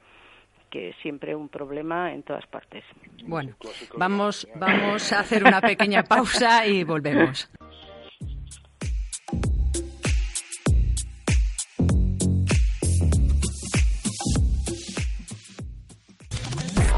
que 0.70 0.90
es 0.90 0.96
siempre 1.02 1.34
un 1.34 1.48
problema 1.48 2.12
en 2.12 2.22
todas 2.22 2.46
partes. 2.46 2.84
Bueno, 3.24 3.56
vamos, 3.96 4.46
vamos 4.54 5.12
a 5.12 5.20
hacer 5.20 5.42
una 5.42 5.60
pequeña 5.60 6.02
pausa 6.02 6.66
y 6.66 6.84
volvemos. 6.84 7.50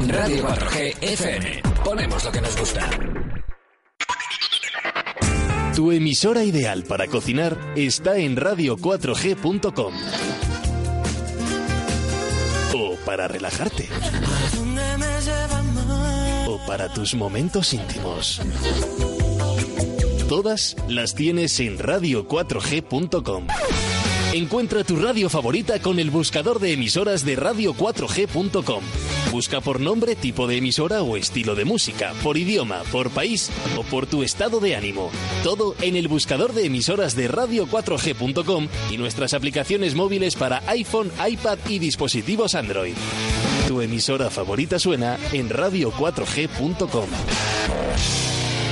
Radio 0.07 0.43
4G 0.43 0.97
FM. 1.01 1.61
Ponemos 1.85 2.25
lo 2.25 2.31
que 2.31 2.41
nos 2.41 2.57
gusta. 2.57 2.89
Tu 5.81 5.91
emisora 5.91 6.43
ideal 6.43 6.83
para 6.83 7.07
cocinar 7.07 7.57
está 7.75 8.19
en 8.19 8.37
radio4g.com. 8.37 9.93
O 12.75 12.95
para 13.03 13.27
relajarte. 13.27 13.89
O 16.45 16.63
para 16.67 16.93
tus 16.93 17.15
momentos 17.15 17.73
íntimos. 17.73 18.39
Todas 20.29 20.75
las 20.87 21.15
tienes 21.15 21.59
en 21.59 21.79
radio4g.com. 21.79 23.47
Encuentra 24.33 24.85
tu 24.85 24.95
radio 24.95 25.29
favorita 25.29 25.79
con 25.79 25.99
el 25.99 26.09
buscador 26.09 26.59
de 26.59 26.71
emisoras 26.71 27.25
de 27.25 27.37
radio4g.com. 27.37 28.81
Busca 29.29 29.59
por 29.59 29.81
nombre, 29.81 30.15
tipo 30.15 30.47
de 30.47 30.55
emisora 30.55 31.01
o 31.03 31.17
estilo 31.17 31.53
de 31.53 31.65
música, 31.65 32.13
por 32.23 32.37
idioma, 32.37 32.83
por 32.93 33.09
país 33.09 33.51
o 33.77 33.83
por 33.83 34.07
tu 34.07 34.23
estado 34.23 34.61
de 34.61 34.77
ánimo. 34.77 35.11
Todo 35.43 35.75
en 35.81 35.97
el 35.97 36.07
buscador 36.07 36.53
de 36.53 36.65
emisoras 36.65 37.13
de 37.13 37.29
radio4g.com 37.29 38.69
y 38.89 38.97
nuestras 38.97 39.33
aplicaciones 39.33 39.95
móviles 39.95 40.37
para 40.37 40.63
iPhone, 40.67 41.11
iPad 41.29 41.57
y 41.67 41.79
dispositivos 41.79 42.55
Android. 42.55 42.93
Tu 43.67 43.81
emisora 43.81 44.29
favorita 44.29 44.79
suena 44.79 45.17
en 45.33 45.49
radio4g.com. 45.49 47.09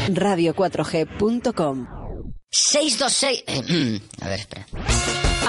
Radio4g.com 0.07 1.87
626. 2.49 3.43
A 4.21 4.27
ver, 4.29 4.39
espera. 4.39 4.65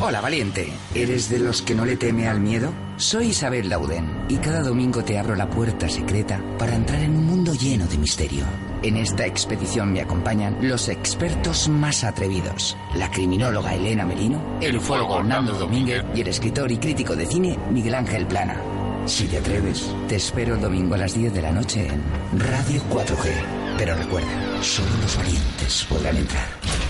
Hola, 0.06 0.20
valiente. 0.20 0.68
¿Eres 0.94 1.30
de 1.30 1.39
los 1.39 1.62
que 1.62 1.74
no 1.74 1.86
le 1.86 1.96
teme 1.96 2.28
al 2.28 2.42
miedo? 2.42 2.74
Soy 2.98 3.28
Isabel 3.28 3.70
Lauden 3.70 4.26
y 4.28 4.36
cada 4.36 4.62
domingo 4.62 5.02
te 5.02 5.18
abro 5.18 5.34
la 5.34 5.50
puerta 5.50 5.88
secreta 5.88 6.44
para 6.60 6.76
entrar 6.76 7.00
en 7.00 7.16
un 7.16 7.26
mundo 7.26 7.54
lleno 7.54 7.88
de 7.88 7.98
misterio. 7.98 8.44
En 8.82 8.98
esta 8.98 9.26
expedición 9.26 9.94
me 9.94 10.02
acompañan 10.02 10.58
los 10.60 10.89
expertos 10.89 11.70
más 11.70 12.04
atrevidos, 12.04 12.76
la 12.96 13.10
criminóloga 13.10 13.76
Elena 13.76 14.06
Merino, 14.06 14.42
el 14.60 14.76
ufólogo 14.76 15.20
Hernando 15.20 15.54
Domínguez 15.54 16.04
y 16.13 16.20
el 16.20 16.28
escritor 16.28 16.70
y 16.70 16.80
crítico 16.80 17.16
de 17.16 17.26
cine 17.26 17.58
Miguel 17.72 17.96
Ángel 17.96 18.28
Plana. 18.28 18.62
Si 19.06 19.28
te 19.28 19.38
atreves, 19.38 19.89
te 20.10 20.18
espero 20.18 20.56
el 20.56 20.62
domingo 20.62 20.96
a 20.96 20.98
las 20.98 21.13
10 21.13 21.34
de 21.34 21.42
la 21.42 21.52
noche 21.54 21.88
en 21.88 22.39
Radio 22.42 22.82
4G. 22.89 23.30
Pero 23.78 23.96
recuerda, 23.96 24.62
solo 24.62 24.92
los 25.02 25.16
valientes 25.16 25.86
podrán 25.89 26.18
entrar. 26.18 26.83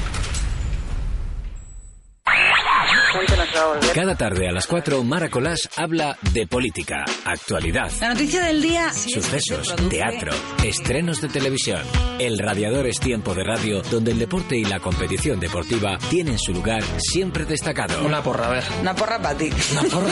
Cada 3.94 4.16
tarde 4.16 4.48
a 4.48 4.52
las 4.52 4.66
4, 4.68 5.04
Mara 5.04 5.30
Colás 5.30 5.70
habla 5.78 6.18
de 6.34 6.48
política, 6.48 7.06
actualidad. 7.26 7.92
La 8.02 8.10
noticia 8.10 8.44
del 8.44 8.62
día. 8.62 8.92
Sucesos, 8.92 9.76
teatro, 9.90 10.32
estrenos 10.64 11.22
de 11.22 11.30
televisión. 11.30 11.82
El 12.20 12.40
Radiador 12.40 12.88
es 12.88 13.00
tiempo 13.00 13.36
de 13.36 13.44
radio 13.44 13.82
donde 13.84 14.12
el 14.12 14.20
deporte 14.20 14.58
y 14.58 14.66
la 14.66 14.80
competición 14.80 15.40
deportiva 15.40 15.98
tienen 16.10 16.40
su 16.40 16.54
lugar 16.54 16.84
siempre 16.98 17.46
destacado. 17.46 18.04
Una 18.04 18.24
porra, 18.24 18.48
a 18.48 18.50
ver. 18.50 18.64
Una 18.82 18.96
porra 18.96 19.22
para 19.22 19.38
ti. 19.38 19.50
Una 19.72 19.84
porra. 19.84 20.10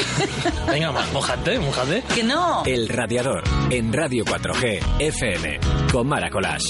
Venga, 0.72 0.92
mojate, 1.14 1.60
mojate. 1.60 2.04
Que 2.14 2.24
no. 2.24 2.64
El 2.66 2.90
Radiador 2.90 3.44
en 3.70 3.92
Radio 3.92 4.24
4G 4.24 5.00
FM 5.00 5.60
con 5.92 6.08
Mara 6.08 6.30
Colás. 6.30 6.64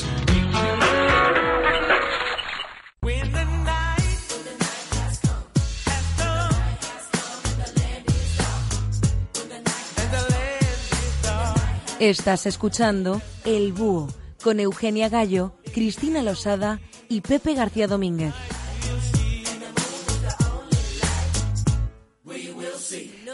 Estás 12.01 12.47
escuchando 12.47 13.21
El 13.45 13.73
Búho 13.73 14.07
con 14.43 14.59
Eugenia 14.59 15.07
Gallo, 15.07 15.53
Cristina 15.71 16.23
Losada 16.23 16.79
y 17.09 17.21
Pepe 17.21 17.53
García 17.53 17.85
Domínguez. 17.85 18.33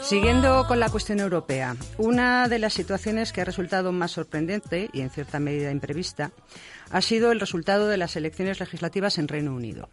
Siguiendo 0.02 0.66
con 0.66 0.80
la 0.80 0.90
cuestión 0.90 1.20
europea, 1.20 1.76
una 1.96 2.46
de 2.48 2.58
las 2.58 2.74
situaciones 2.74 3.32
que 3.32 3.40
ha 3.40 3.46
resultado 3.46 3.90
más 3.90 4.10
sorprendente 4.10 4.90
y 4.92 5.00
en 5.00 5.08
cierta 5.08 5.40
medida 5.40 5.70
imprevista 5.70 6.32
ha 6.90 7.00
sido 7.00 7.32
el 7.32 7.40
resultado 7.40 7.88
de 7.88 7.96
las 7.96 8.16
elecciones 8.16 8.60
legislativas 8.60 9.16
en 9.16 9.28
Reino 9.28 9.54
Unido. 9.54 9.88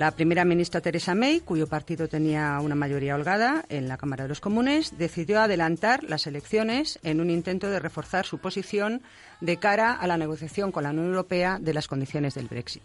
La 0.00 0.12
primera 0.12 0.46
ministra 0.46 0.80
Theresa 0.80 1.14
May, 1.14 1.40
cuyo 1.40 1.66
partido 1.66 2.08
tenía 2.08 2.58
una 2.60 2.74
mayoría 2.74 3.14
holgada 3.16 3.66
en 3.68 3.86
la 3.86 3.98
Cámara 3.98 4.24
de 4.24 4.30
los 4.30 4.40
Comunes, 4.40 4.96
decidió 4.96 5.42
adelantar 5.42 6.04
las 6.04 6.26
elecciones 6.26 6.98
en 7.02 7.20
un 7.20 7.28
intento 7.28 7.68
de 7.68 7.80
reforzar 7.80 8.24
su 8.24 8.38
posición 8.38 9.02
de 9.42 9.58
cara 9.58 9.92
a 9.92 10.06
la 10.06 10.16
negociación 10.16 10.72
con 10.72 10.84
la 10.84 10.90
Unión 10.92 11.08
Europea 11.08 11.58
de 11.60 11.74
las 11.74 11.86
condiciones 11.86 12.32
del 12.32 12.48
Brexit. 12.48 12.82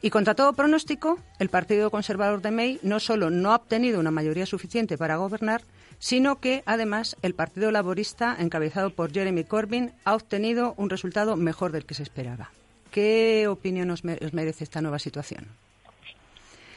Y 0.00 0.08
contra 0.08 0.34
todo 0.34 0.54
pronóstico, 0.54 1.18
el 1.38 1.50
Partido 1.50 1.90
Conservador 1.90 2.40
de 2.40 2.50
May 2.52 2.80
no 2.82 3.00
solo 3.00 3.28
no 3.28 3.52
ha 3.52 3.56
obtenido 3.56 4.00
una 4.00 4.10
mayoría 4.10 4.46
suficiente 4.46 4.96
para 4.96 5.16
gobernar, 5.16 5.60
sino 5.98 6.40
que 6.40 6.62
además 6.64 7.18
el 7.20 7.34
Partido 7.34 7.70
Laborista, 7.70 8.34
encabezado 8.38 8.88
por 8.88 9.12
Jeremy 9.12 9.44
Corbyn, 9.44 9.92
ha 10.06 10.14
obtenido 10.14 10.72
un 10.78 10.88
resultado 10.88 11.36
mejor 11.36 11.72
del 11.72 11.84
que 11.84 11.92
se 11.92 12.02
esperaba. 12.02 12.50
¿Qué 12.90 13.46
opinión 13.46 13.90
os, 13.90 14.04
merece 14.04 14.64
esta 14.64 14.80
nueva 14.80 14.98
situación? 14.98 15.48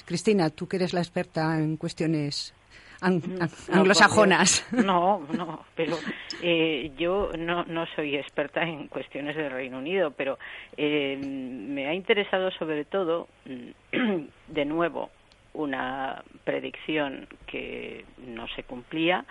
Cristina, 0.10 0.50
tú 0.50 0.68
que 0.68 0.78
eres 0.78 0.92
la 0.92 1.02
experta 1.02 1.60
en 1.60 1.78
cuestiones 1.78 2.56
anglosajonas. 3.00 4.68
No, 4.74 5.20
no, 5.38 5.64
pero 5.76 6.00
eh, 6.42 6.92
yo 6.98 7.30
no, 7.38 7.64
no 7.66 7.86
soy 7.96 8.16
experta 8.16 8.64
en 8.64 8.88
cuestiones 8.88 9.36
del 9.36 9.52
Reino 9.52 9.78
Unido, 9.78 10.10
pero 10.10 10.40
eh, 10.78 11.16
me 11.16 11.86
ha 11.86 11.94
interesado 11.94 12.50
sobre 12.50 12.86
todo, 12.86 13.28
de 14.48 14.66
nuevo, 14.66 15.12
una 15.54 16.24
predicción 16.44 17.28
que 17.46 18.04
no 18.18 18.48
se 18.56 18.64
cumplía. 18.64 19.26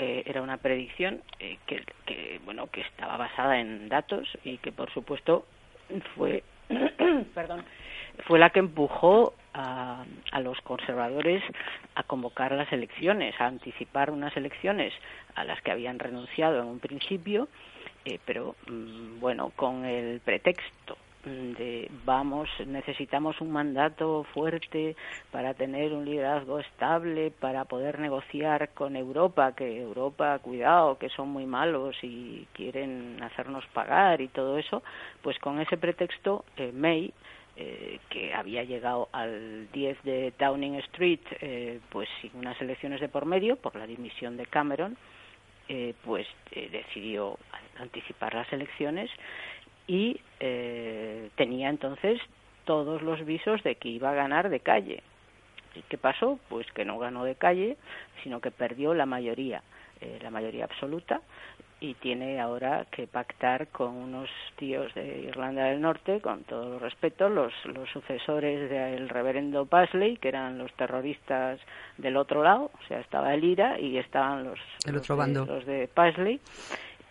Eh, 0.00 0.24
era 0.26 0.42
una 0.42 0.56
predicción 0.56 1.22
que, 1.38 1.84
que, 2.06 2.40
bueno, 2.44 2.66
que 2.72 2.80
estaba 2.80 3.16
basada 3.16 3.60
en 3.60 3.88
datos 3.88 4.26
y 4.42 4.58
que, 4.58 4.72
por 4.72 4.92
supuesto, 4.92 5.46
fue, 6.16 6.42
perdón, 7.34 7.64
fue 8.26 8.38
la 8.38 8.50
que 8.50 8.60
empujó 8.60 9.34
a, 9.54 10.04
los 10.40 10.60
conservadores 10.60 11.42
a 11.94 12.02
convocar 12.04 12.52
las 12.52 12.72
elecciones, 12.72 13.34
a 13.40 13.46
anticipar 13.46 14.10
unas 14.10 14.36
elecciones 14.36 14.92
a 15.34 15.44
las 15.44 15.60
que 15.62 15.72
habían 15.72 15.98
renunciado 15.98 16.60
en 16.60 16.66
un 16.66 16.78
principio, 16.78 17.48
eh, 18.04 18.20
pero 18.24 18.54
mm, 18.68 19.18
bueno, 19.18 19.52
con 19.56 19.84
el 19.84 20.20
pretexto 20.20 20.96
de 21.24 21.90
vamos, 22.04 22.48
necesitamos 22.66 23.40
un 23.40 23.50
mandato 23.50 24.24
fuerte 24.32 24.96
para 25.30 25.52
tener 25.54 25.92
un 25.92 26.04
liderazgo 26.04 26.60
estable, 26.60 27.30
para 27.30 27.64
poder 27.64 27.98
negociar 27.98 28.70
con 28.70 28.96
Europa, 28.96 29.52
que 29.52 29.80
Europa, 29.80 30.38
cuidado, 30.38 30.96
que 30.98 31.08
son 31.10 31.28
muy 31.28 31.44
malos 31.44 31.96
y 32.02 32.46
quieren 32.52 33.20
hacernos 33.22 33.66
pagar 33.74 34.20
y 34.20 34.28
todo 34.28 34.58
eso, 34.58 34.82
pues 35.22 35.38
con 35.38 35.60
ese 35.60 35.76
pretexto 35.76 36.44
eh, 36.56 36.72
May 36.72 37.12
eh, 37.60 37.98
que 38.08 38.32
había 38.32 38.62
llegado 38.62 39.08
al 39.10 39.68
10 39.72 40.04
de 40.04 40.32
Downing 40.38 40.76
Street, 40.76 41.18
eh, 41.40 41.80
pues 41.88 42.08
sin 42.20 42.30
unas 42.36 42.60
elecciones 42.60 43.00
de 43.00 43.08
por 43.08 43.26
medio, 43.26 43.56
por 43.56 43.74
la 43.74 43.84
dimisión 43.84 44.36
de 44.36 44.46
Cameron, 44.46 44.96
eh, 45.68 45.92
pues 46.04 46.24
decidió 46.52 47.36
anticipar 47.80 48.34
las 48.34 48.52
elecciones 48.52 49.10
y 49.88 50.20
tenía 51.34 51.68
entonces 51.68 52.20
todos 52.64 53.02
los 53.02 53.24
visos 53.26 53.60
de 53.64 53.74
que 53.74 53.88
iba 53.88 54.10
a 54.10 54.14
ganar 54.14 54.50
de 54.50 54.60
calle. 54.60 55.02
¿Y 55.74 55.82
qué 55.82 55.98
pasó? 55.98 56.38
Pues 56.48 56.70
que 56.70 56.84
no 56.84 57.00
ganó 57.00 57.24
de 57.24 57.34
calle, 57.34 57.76
sino 58.22 58.40
que 58.40 58.52
perdió 58.52 58.94
la 58.94 59.04
mayoría, 59.04 59.64
la 60.22 60.30
mayoría 60.30 60.64
absoluta, 60.64 61.22
y 61.80 61.94
tiene 61.94 62.40
ahora 62.40 62.86
que 62.90 63.06
pactar 63.06 63.68
con 63.68 63.94
unos 63.94 64.28
tíos 64.56 64.92
de 64.94 65.20
Irlanda 65.20 65.64
del 65.64 65.80
Norte, 65.80 66.20
con 66.20 66.42
todo 66.42 66.74
el 66.74 66.80
respeto, 66.80 67.28
los, 67.28 67.52
los 67.66 67.88
sucesores 67.90 68.68
del 68.68 69.08
reverendo 69.08 69.66
Pasley, 69.66 70.16
que 70.16 70.28
eran 70.28 70.58
los 70.58 70.72
terroristas 70.72 71.60
del 71.96 72.16
otro 72.16 72.42
lado, 72.42 72.70
o 72.74 72.88
sea, 72.88 72.98
estaba 73.00 73.32
el 73.32 73.44
IRA 73.44 73.78
y 73.78 73.96
estaban 73.98 74.44
los, 74.44 74.58
el 74.86 74.96
otro 74.96 75.16
bando. 75.16 75.44
De, 75.44 75.52
los 75.52 75.66
de 75.66 75.88
Pasley. 75.92 76.40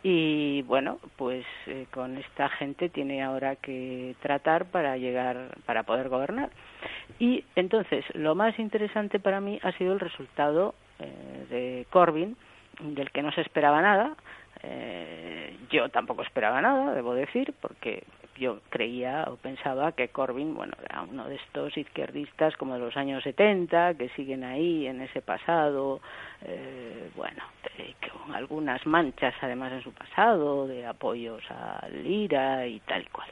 Y 0.04 0.62
bueno, 0.64 1.00
pues 1.16 1.46
eh, 1.66 1.88
con 1.92 2.18
esta 2.18 2.50
gente 2.50 2.88
tiene 2.90 3.24
ahora 3.24 3.56
que 3.56 4.16
tratar 4.22 4.66
para 4.66 4.96
llegar, 4.98 5.58
para 5.66 5.84
poder 5.84 6.08
gobernar. 6.10 6.50
Y 7.20 7.44
entonces, 7.56 8.06
lo 8.14 8.36
más 8.36 8.60
interesante 8.60 9.20
para 9.20 9.42
mí 9.42 9.60
ha 9.64 9.72
sido 9.74 9.94
el 9.94 10.00
resultado 10.00 10.76
eh, 11.00 11.46
de 11.50 11.88
Corbyn, 11.90 12.38
del 12.80 13.12
que 13.12 13.24
no 13.24 13.32
se 13.32 13.42
esperaba 13.42 13.82
nada, 13.82 14.16
eh, 14.64 15.56
yo 15.70 15.90
tampoco 15.90 16.22
esperaba 16.24 16.62
nada, 16.62 16.94
debo 16.94 17.14
decir, 17.14 17.54
porque 17.62 18.04
yo 18.38 18.60
creía 18.70 19.26
o 19.28 19.36
pensaba 19.36 19.92
que 19.92 20.10
Corbyn, 20.10 20.54
bueno, 20.54 20.74
era 20.84 21.02
uno 21.02 21.28
de 21.28 21.36
estos 21.36 21.76
izquierdistas 21.78 22.56
como 22.58 22.76
de 22.76 22.80
los 22.80 22.96
años 22.96 23.24
70, 23.24 23.96
que 23.96 24.10
siguen 24.10 24.44
ahí 24.44 24.88
en 24.88 25.02
ese 25.02 25.22
pasado, 25.22 26.00
eh, 26.44 27.10
bueno, 27.16 27.44
con 28.12 28.36
algunas 28.36 28.86
manchas 28.86 29.34
además 29.42 29.74
en 29.74 29.84
su 29.84 29.92
pasado, 29.92 30.68
de 30.68 30.86
apoyos 30.86 31.44
a 31.50 31.88
Lira 31.90 32.66
y 32.68 32.80
tal 32.82 33.02
y 33.02 33.08
cual. 33.08 33.30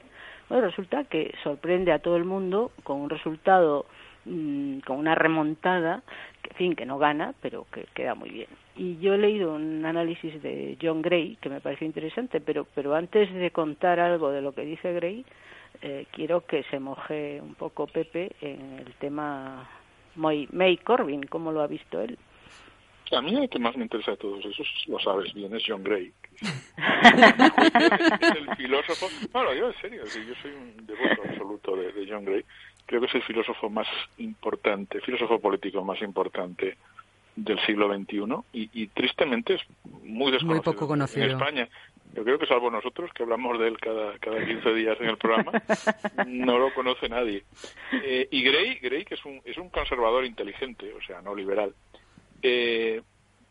Bueno, 0.50 0.68
resulta 0.68 1.04
que 1.06 1.34
sorprende 1.44 1.92
a 1.92 2.00
todo 2.00 2.18
el 2.18 2.26
mundo 2.26 2.72
con 2.84 3.00
un 3.02 3.10
resultado, 3.10 3.86
mm, 4.26 4.80
con 4.80 4.98
una 4.98 5.16
remontada, 5.16 6.02
que, 6.42 6.50
en 6.52 6.56
fin, 6.56 6.76
que 6.76 6.86
no 6.86 6.98
gana, 6.98 7.34
pero 7.42 7.66
que 7.72 7.86
queda 7.94 8.16
muy 8.16 8.30
bien 8.30 8.65
y 8.76 8.98
yo 8.98 9.14
he 9.14 9.18
leído 9.18 9.54
un 9.54 9.86
análisis 9.86 10.42
de 10.42 10.78
John 10.82 11.02
Gray 11.02 11.38
que 11.38 11.50
me 11.50 11.62
pareció 11.62 11.88
interesante, 11.88 12.42
pero, 12.42 12.68
pero 12.76 12.94
antes 12.94 13.34
de 13.34 13.52
contar 13.52 14.00
algo 14.00 14.32
de 14.32 14.42
lo 14.42 14.54
que 14.54 14.66
dice 14.66 14.94
Gray, 14.94 15.26
eh, 15.82 16.06
quiero 16.12 16.46
que 16.46 16.64
se 16.64 16.80
moje 16.80 17.40
un 17.42 17.56
poco 17.56 17.88
Pepe 17.88 18.36
en 18.42 18.80
el 18.80 18.94
tema 18.96 19.70
May 20.16 20.78
Corbyn, 20.84 21.24
cómo 21.24 21.52
lo 21.52 21.62
ha 21.62 21.68
visto 21.68 22.02
él. 22.02 22.18
A 23.12 23.22
mí 23.22 23.36
el 23.36 23.48
que 23.50 23.60
más 23.60 23.78
me 23.78 23.84
interesa 23.84 24.12
de 24.12 24.18
todos 24.18 24.44
esos, 24.44 24.68
lo 24.88 25.00
sabes 25.00 25.34
bien, 25.34 25.56
es 25.56 25.64
John 25.66 25.84
Gray. 25.84 26.12
el 28.36 28.56
filósofo. 28.58 29.08
Bueno, 29.32 29.54
yo 29.54 29.68
en 29.68 29.74
serio, 29.76 30.04
yo 30.04 30.34
soy 30.42 30.52
un 30.52 30.86
devoto 30.86 31.22
absoluto 31.24 31.76
de, 31.78 31.92
de 31.94 32.12
John 32.12 32.26
Gray. 32.26 32.44
Creo 32.88 33.02
que 33.02 33.08
es 33.08 33.16
el 33.16 33.24
filósofo 33.24 33.70
más 33.70 33.88
importante, 34.18 35.00
filósofo 35.02 35.40
político 35.40 35.84
más 35.84 36.02
importante 36.02 36.78
del 37.36 37.60
siglo 37.66 37.94
XXI 37.94 38.24
y, 38.54 38.70
y 38.74 38.88
tristemente 38.88 39.56
es 39.56 39.62
muy 40.04 40.32
desconocido 40.32 40.74
poco 40.74 40.88
conocido. 40.88 41.26
en 41.26 41.32
España. 41.32 41.70
Yo 42.14 42.24
creo 42.24 42.40
que 42.40 42.46
salvo 42.46 42.72
nosotros, 42.72 43.12
que 43.14 43.24
hablamos 43.24 43.60
de 43.60 43.68
él 43.68 43.78
cada, 43.78 44.18
cada 44.20 44.46
15 44.46 44.74
días 44.74 44.98
en 45.02 45.10
el 45.10 45.18
programa, 45.18 45.52
no 46.28 46.58
lo 46.58 46.74
conoce 46.74 47.10
nadie. 47.10 47.44
Eh, 47.92 48.30
y 48.32 48.42
Gray, 48.42 48.76
Gray, 48.76 49.04
que 49.04 49.16
es 49.16 49.26
un, 49.26 49.42
es 49.44 49.58
un 49.58 49.70
conservador 49.70 50.24
inteligente, 50.24 50.94
o 50.94 51.02
sea, 51.02 51.22
no 51.22 51.36
liberal, 51.36 51.74
eh, 52.42 53.02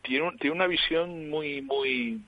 tiene, 0.01 0.33
tiene 0.39 0.57
una 0.57 0.67
visión 0.67 1.29
muy, 1.29 1.61
muy, 1.61 2.23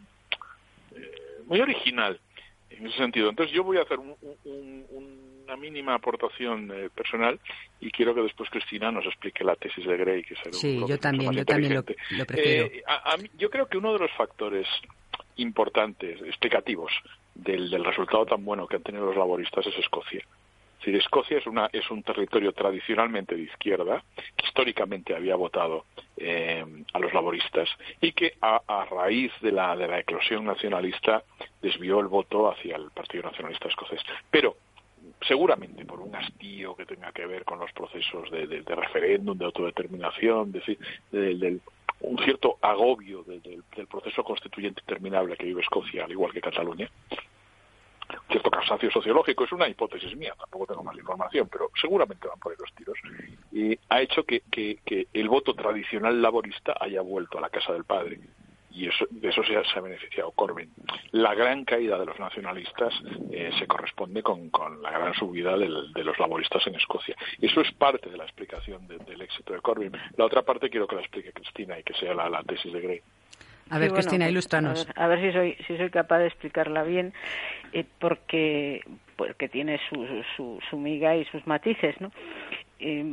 eh, 0.95 1.13
muy 1.47 1.61
original 1.61 2.21
en 2.69 2.87
ese 2.87 2.99
sentido. 2.99 3.31
Entonces 3.31 3.55
yo 3.55 3.65
voy 3.65 3.79
a 3.79 3.83
hacer 3.83 3.99
una 5.47 5.57
mínima 5.57 5.95
aportación 5.95 6.71
eh, 6.75 6.91
personal 6.95 7.39
y 7.81 7.91
quiero 7.91 8.15
que 8.15 8.23
después 8.23 8.51
Cristina 8.51 8.91
nos 8.91 9.07
explique 9.07 9.45
la 9.45 9.55
tesis 9.57 9.87
de 9.87 9.97
Gray, 9.97 10.25
que 10.25 10.35
es 10.35 10.57
Sí, 10.57 10.83
yo 10.87 10.99
también, 10.99 11.33
yo 11.33 11.45
también 11.45 11.75
lo, 11.75 11.85
prefiero. 11.85 12.67
Eh, 12.67 12.83
yo 13.39 13.49
creo 13.49 13.67
que 13.67 13.79
uno 13.79 13.93
de 13.93 14.01
los 14.01 14.11
factores 14.13 14.67
importantes, 15.37 16.21
explicativos, 16.23 16.93
del, 17.35 17.71
del 17.71 17.85
resultado 17.85 18.27
tan 18.27 18.45
bueno 18.45 18.67
que 18.67 18.77
han 18.77 18.83
tenido 18.83 19.07
los 19.07 19.17
laboristas 19.17 19.67
es 19.67 19.79
Escocia. 19.79 20.21
Es 20.21 20.81
decir, 20.81 20.97
Escocia 20.97 21.39
es, 21.39 21.47
una, 21.47 21.69
es 21.73 21.91
un 21.91 22.03
territorio 22.03 22.53
tradicionalmente 22.53 23.35
de 23.35 23.43
izquierda, 23.43 24.03
que 24.37 24.47
históricamente 24.47 25.15
había 25.15 25.35
votado 25.35 25.85
eh, 26.17 26.65
a 26.93 26.99
los 26.99 27.13
laboristas 27.13 27.69
y 28.01 28.13
que 28.13 28.35
a, 28.41 28.87
raíz 28.91 29.33
de 29.41 29.53
la, 29.53 29.75
de 29.77 29.89
la 29.89 30.01
eclosión 30.01 30.45
nacionalista 30.45 31.25
desvió 31.63 32.01
el 32.01 32.07
voto 32.07 32.51
hacia 32.51 32.77
el 32.77 32.91
Partido 32.91 33.25
Nacionalista 33.25 33.69
Escocés. 33.69 34.01
Pero 34.31 34.57
seguramente 35.23 35.85
por 35.85 36.01
un 36.01 36.15
hastío 36.15 36.75
que 36.77 36.87
tenga 36.87 37.13
que 37.13 37.27
ver 37.27 37.45
con 37.45 37.59
los 37.59 37.73
procesos 37.73 38.31
de, 38.31 38.47
de, 38.47 38.75
referéndum, 38.75 39.37
de 39.37 39.45
autodeterminación, 39.45 40.53
de, 40.53 41.61
un 42.01 42.19
cierto 42.19 42.59
agobio 42.61 43.23
del, 43.25 43.63
proceso 43.89 44.23
constituyente 44.23 44.81
interminable 44.83 45.37
que 45.37 45.47
vive 45.47 45.63
Escocia, 45.63 46.05
al 46.05 46.11
igual 46.11 46.33
que 46.33 46.41
Cataluña, 46.41 46.91
cierto 48.31 48.51
cansancio 48.51 48.91
sociológico, 48.91 49.45
es 49.45 49.53
una 49.53 49.69
hipótesis 49.69 50.15
mía, 50.17 50.35
tampoco 50.39 50.67
tengo 50.67 50.85
más 50.85 50.97
información, 50.97 51.49
pero 51.51 51.71
seguramente 51.81 52.29
van 52.29 52.39
por 52.39 52.53
ahí 52.53 52.59
los 52.61 52.73
tiros, 52.75 52.99
y 53.53 53.79
ha 53.89 54.03
hecho 54.03 54.25
que, 54.25 54.43
el 55.13 55.29
voto 55.29 55.55
tradicional 55.55 56.21
laborista 56.21 56.75
haya 56.81 57.01
vuelto 57.01 57.39
a 57.39 57.41
la 57.41 57.51
casa 57.51 57.73
del 57.73 57.85
padre. 57.85 58.21
Y 58.77 58.89
eso, 58.89 59.07
de 59.11 59.29
eso 59.29 59.43
se 59.43 59.57
ha, 59.57 59.81
beneficiado 59.81 60.31
Corbyn. 60.33 60.71
La 61.13 61.35
gran 61.35 61.65
caída 61.65 61.99
de 61.99 62.05
los 62.05 62.19
nacionalistas 62.19 62.93
eh, 63.33 63.51
se 63.59 63.67
corresponde 63.67 64.23
con, 64.23 64.51
la 64.83 64.91
gran 64.91 65.15
subida 65.15 65.57
de 65.57 66.05
los 66.05 66.19
laboristas 66.19 66.67
en 66.67 66.75
Escocia. 66.75 67.17
Y 67.39 67.47
eso 67.47 67.63
es 67.63 67.73
parte 67.73 68.11
de 68.11 68.19
la 68.19 68.25
explicación 68.25 68.87
del 68.87 69.23
éxito 69.23 69.55
de 69.55 69.61
Corbyn. 69.61 69.93
La 70.19 70.27
otra 70.27 70.43
parte 70.43 70.69
quiero 70.69 70.87
que 70.87 70.97
la 70.97 71.01
explique 71.01 71.33
Cristina 71.33 71.79
y 71.79 71.83
que 71.85 71.95
sea 71.95 72.13
la, 72.13 72.43
tesis 72.43 72.71
de 72.71 72.81
Gray. 72.81 73.01
A 73.71 73.79
ver, 73.79 73.93
Cristina, 73.93 74.27
pues, 74.27 74.33
ilústranos. 74.33 74.87
A 74.95 75.07
ver, 75.09 75.21
si 75.21 75.33
soy 75.33 75.57
si 75.67 75.77
soy 75.77 75.91
capaz 75.91 76.19
de 76.19 76.27
explicarla 76.27 76.83
bien, 76.83 77.15
eh, 77.73 77.85
porque 77.99 78.83
porque 79.17 79.49
tiene 79.49 79.81
su, 79.89 80.23
su, 80.37 80.61
su, 80.69 80.77
miga 80.77 81.17
y 81.17 81.25
sus 81.25 81.47
matices, 81.47 81.99
¿no? 82.01 82.13
Eh, 82.79 83.05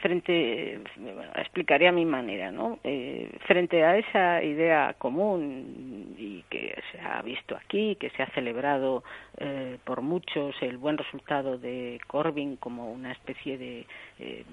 frente 0.00 0.80
explicaría 1.36 1.90
a 1.90 1.92
mi 1.92 2.04
manera 2.04 2.50
no 2.50 2.78
eh, 2.84 3.30
frente 3.46 3.84
a 3.84 3.96
esa 3.96 4.42
idea 4.42 4.94
común 4.98 6.14
y 6.18 6.42
que 6.50 6.74
se 6.90 7.00
ha 7.00 7.22
visto 7.22 7.56
aquí 7.56 7.96
que 7.96 8.10
se 8.10 8.22
ha 8.22 8.26
celebrado 8.30 9.04
eh, 9.38 9.78
por 9.84 10.02
muchos 10.02 10.54
el 10.60 10.78
buen 10.78 10.98
resultado 10.98 11.58
de 11.58 12.00
Corbyn 12.06 12.56
como 12.56 12.92
una 12.92 13.12
especie 13.12 13.58
de 13.58 13.86
eh, 14.18 14.44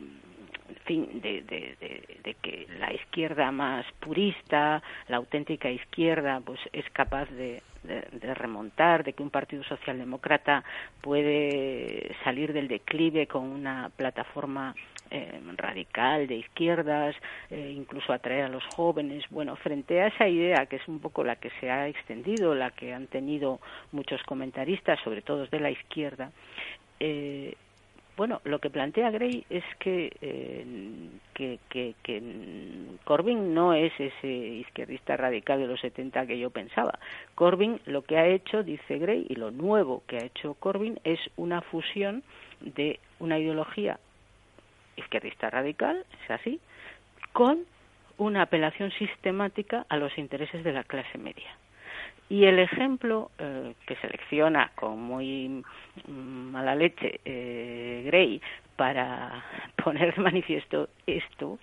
fin 0.86 1.22
de, 1.22 1.42
de, 1.42 1.76
de, 2.24 2.34
que 2.42 2.68
la 2.80 2.94
izquierda 2.94 3.52
más 3.52 3.86
purista 4.00 4.82
la 5.08 5.18
auténtica 5.18 5.70
izquierda 5.70 6.42
pues 6.46 6.60
es 6.72 6.90
capaz 6.92 7.30
de 7.32 7.62
de, 7.84 8.34
remontar, 8.34 9.04
de 9.04 9.14
que 9.14 9.24
un 9.24 9.30
partido 9.30 9.64
socialdemócrata 9.64 10.64
puede 11.02 12.16
salir 12.24 12.54
del 12.54 12.68
declive 12.68 13.28
con 13.28 13.44
una 13.44 13.90
plataforma 13.96 14.76
eh, 15.12 15.40
radical 15.56 16.28
de 16.28 16.36
izquierdas, 16.36 17.16
eh, 17.50 17.74
incluso 17.76 18.14
atraer 18.14 18.46
a 18.46 18.50
los 18.50 18.64
jóvenes. 18.76 19.24
Bueno, 19.30 19.56
frente 19.56 20.02
a 20.02 20.08
esa 20.08 20.28
idea 20.28 20.66
que 20.68 20.76
es 20.76 20.88
un 20.88 21.00
poco 21.00 21.24
la 21.24 21.38
que 21.38 21.50
se 21.60 21.72
ha 21.72 21.88
extendido, 21.88 22.54
la 22.54 22.72
que 22.72 22.94
han 22.94 23.08
tenido 23.08 23.60
muchos 23.92 24.22
comentaristas, 24.24 25.00
sobre 25.04 25.22
todo 25.22 25.48
de 25.48 25.60
la 25.60 25.72
izquierda, 25.72 26.32
eh, 27.00 27.56
bueno, 28.20 28.42
lo 28.44 28.60
que 28.60 28.70
plantea 28.70 29.12
Gray 29.12 29.46
es 29.50 29.64
que, 29.80 30.12
eh, 30.20 30.66
que, 31.34 32.98
Corbyn 33.06 33.54
no 33.54 33.74
es 33.74 33.94
ese 33.98 34.28
izquierdista 34.28 35.16
radical 35.16 35.58
de 35.58 35.68
los 35.68 35.80
70 35.80 36.28
que 36.28 36.38
yo 36.38 36.50
pensaba. 36.50 37.00
Corbyn 37.36 37.80
lo 37.86 38.02
que 38.02 38.18
ha 38.18 38.28
hecho, 38.28 38.62
dice 38.62 38.98
Gray, 38.98 39.26
y 39.30 39.36
lo 39.36 39.52
nuevo 39.52 40.04
que 40.06 40.18
ha 40.18 40.26
hecho 40.26 40.56
Corbyn 40.56 41.00
es 41.06 41.18
una 41.38 41.62
fusión 41.62 42.22
de 42.60 43.00
una 43.20 43.40
ideología 43.40 44.02
izquierdista 44.98 45.50
radical, 45.50 46.06
es 46.26 46.32
así, 46.32 46.60
con 47.32 47.60
una 48.18 48.42
apelación 48.42 48.92
sistemática 49.00 49.86
a 49.88 49.96
los 49.96 50.18
intereses 50.18 50.66
de 50.66 50.74
la 50.74 50.84
clase 50.84 51.18
media. 51.18 51.56
Y 52.30 52.46
el 52.46 52.60
ejemplo 52.60 53.32
eh, 53.40 53.74
que 53.88 53.96
selecciona 53.98 54.72
con 54.76 55.02
muy 55.02 55.64
mala 56.08 56.76
leche 56.76 57.20
eh, 57.26 58.04
Gray 58.06 58.42
para 58.76 59.44
poner 59.84 60.16
de 60.16 60.22
manifiesto 60.22 60.90
esto 61.08 61.58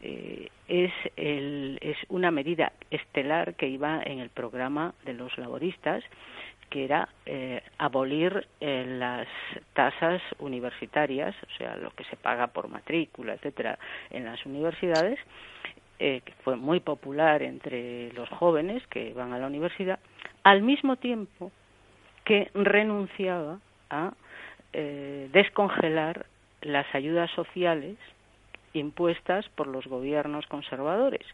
eh, 0.00 0.48
es, 0.68 0.92
el, 1.16 1.78
es 1.82 1.96
una 2.08 2.30
medida 2.30 2.72
estelar 2.90 3.54
que 3.54 3.68
iba 3.68 4.00
en 4.02 4.20
el 4.20 4.30
programa 4.30 4.94
de 5.04 5.12
los 5.12 5.36
laboristas 5.38 6.04
que 6.70 6.84
era 6.84 7.08
eh, 7.26 7.62
abolir 7.78 8.46
eh, 8.60 8.84
las 8.86 9.26
tasas 9.72 10.20
universitarias, 10.38 11.34
o 11.42 11.56
sea, 11.56 11.76
lo 11.76 11.90
que 11.90 12.04
se 12.04 12.16
paga 12.16 12.48
por 12.48 12.68
matrícula, 12.68 13.34
etcétera, 13.34 13.78
en 14.10 14.24
las 14.24 14.44
universidades, 14.44 15.18
eh, 15.98 16.20
que 16.24 16.32
fue 16.44 16.56
muy 16.56 16.80
popular 16.80 17.42
entre 17.42 18.12
los 18.12 18.28
jóvenes 18.28 18.86
que 18.88 19.12
van 19.14 19.32
a 19.32 19.38
la 19.38 19.46
universidad, 19.46 19.98
al 20.44 20.62
mismo 20.62 20.96
tiempo 20.96 21.50
que 22.24 22.50
renunciaba 22.54 23.58
a 23.90 24.12
eh, 24.72 25.28
descongelar 25.32 26.26
las 26.60 26.86
ayudas 26.94 27.30
sociales 27.32 27.96
impuestas 28.74 29.48
por 29.50 29.66
los 29.66 29.86
gobiernos 29.86 30.46
conservadores. 30.46 31.26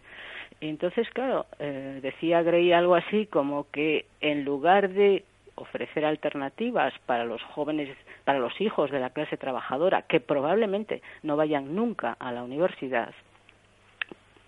entonces, 0.61 1.09
claro, 1.11 1.47
eh, 1.59 1.99
decía 2.01 2.43
Gray 2.43 2.73
algo 2.73 2.95
así 2.95 3.27
como 3.27 3.67
que 3.71 4.07
en 4.21 4.45
lugar 4.45 4.91
de 4.91 5.25
ofrecer 5.57 6.05
alternativas 6.05 6.95
para 7.07 7.25
los 7.25 7.43
jóvenes, 7.43 7.97
para 8.25 8.39
los 8.39 8.61
hijos 8.61 8.91
de 8.91 9.01
la 9.01 9.11
clase 9.11 9.37
trabajadora, 9.37 10.03
que 10.03 10.21
probablemente 10.21 11.03
no 11.23 11.37
vayan 11.37 11.75
nunca 11.75 12.17
a 12.19 12.33
la 12.33 12.43
universidad, 12.43 13.13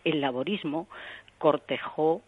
el 0.06 0.20
laborismo 0.20 0.88
cortejó 1.38 2.22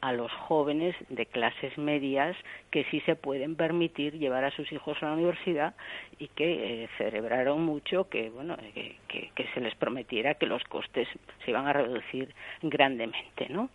a 0.00 0.12
los 0.12 0.32
jóvenes 0.32 0.96
de 1.10 1.26
clases 1.26 1.76
medias 1.76 2.36
que 2.70 2.84
sí 2.84 3.00
se 3.00 3.16
pueden 3.16 3.54
permitir 3.54 4.18
llevar 4.18 4.44
a 4.44 4.50
sus 4.50 4.70
hijos 4.72 4.96
a 5.02 5.06
la 5.06 5.12
universidad 5.12 5.74
y 6.18 6.28
que 6.28 6.84
eh, 6.84 6.88
celebraron 6.96 7.62
mucho 7.62 8.08
que 8.08 8.30
bueno 8.30 8.56
que, 8.74 8.96
que, 9.34 9.46
se 9.54 9.60
les 9.60 9.74
prometiera 9.74 10.34
que 10.34 10.46
los 10.46 10.64
costes 10.64 11.06
se 11.44 11.50
iban 11.50 11.66
a 11.66 11.74
reducir 11.74 12.34
grandemente 12.62 13.48
no 13.50 13.68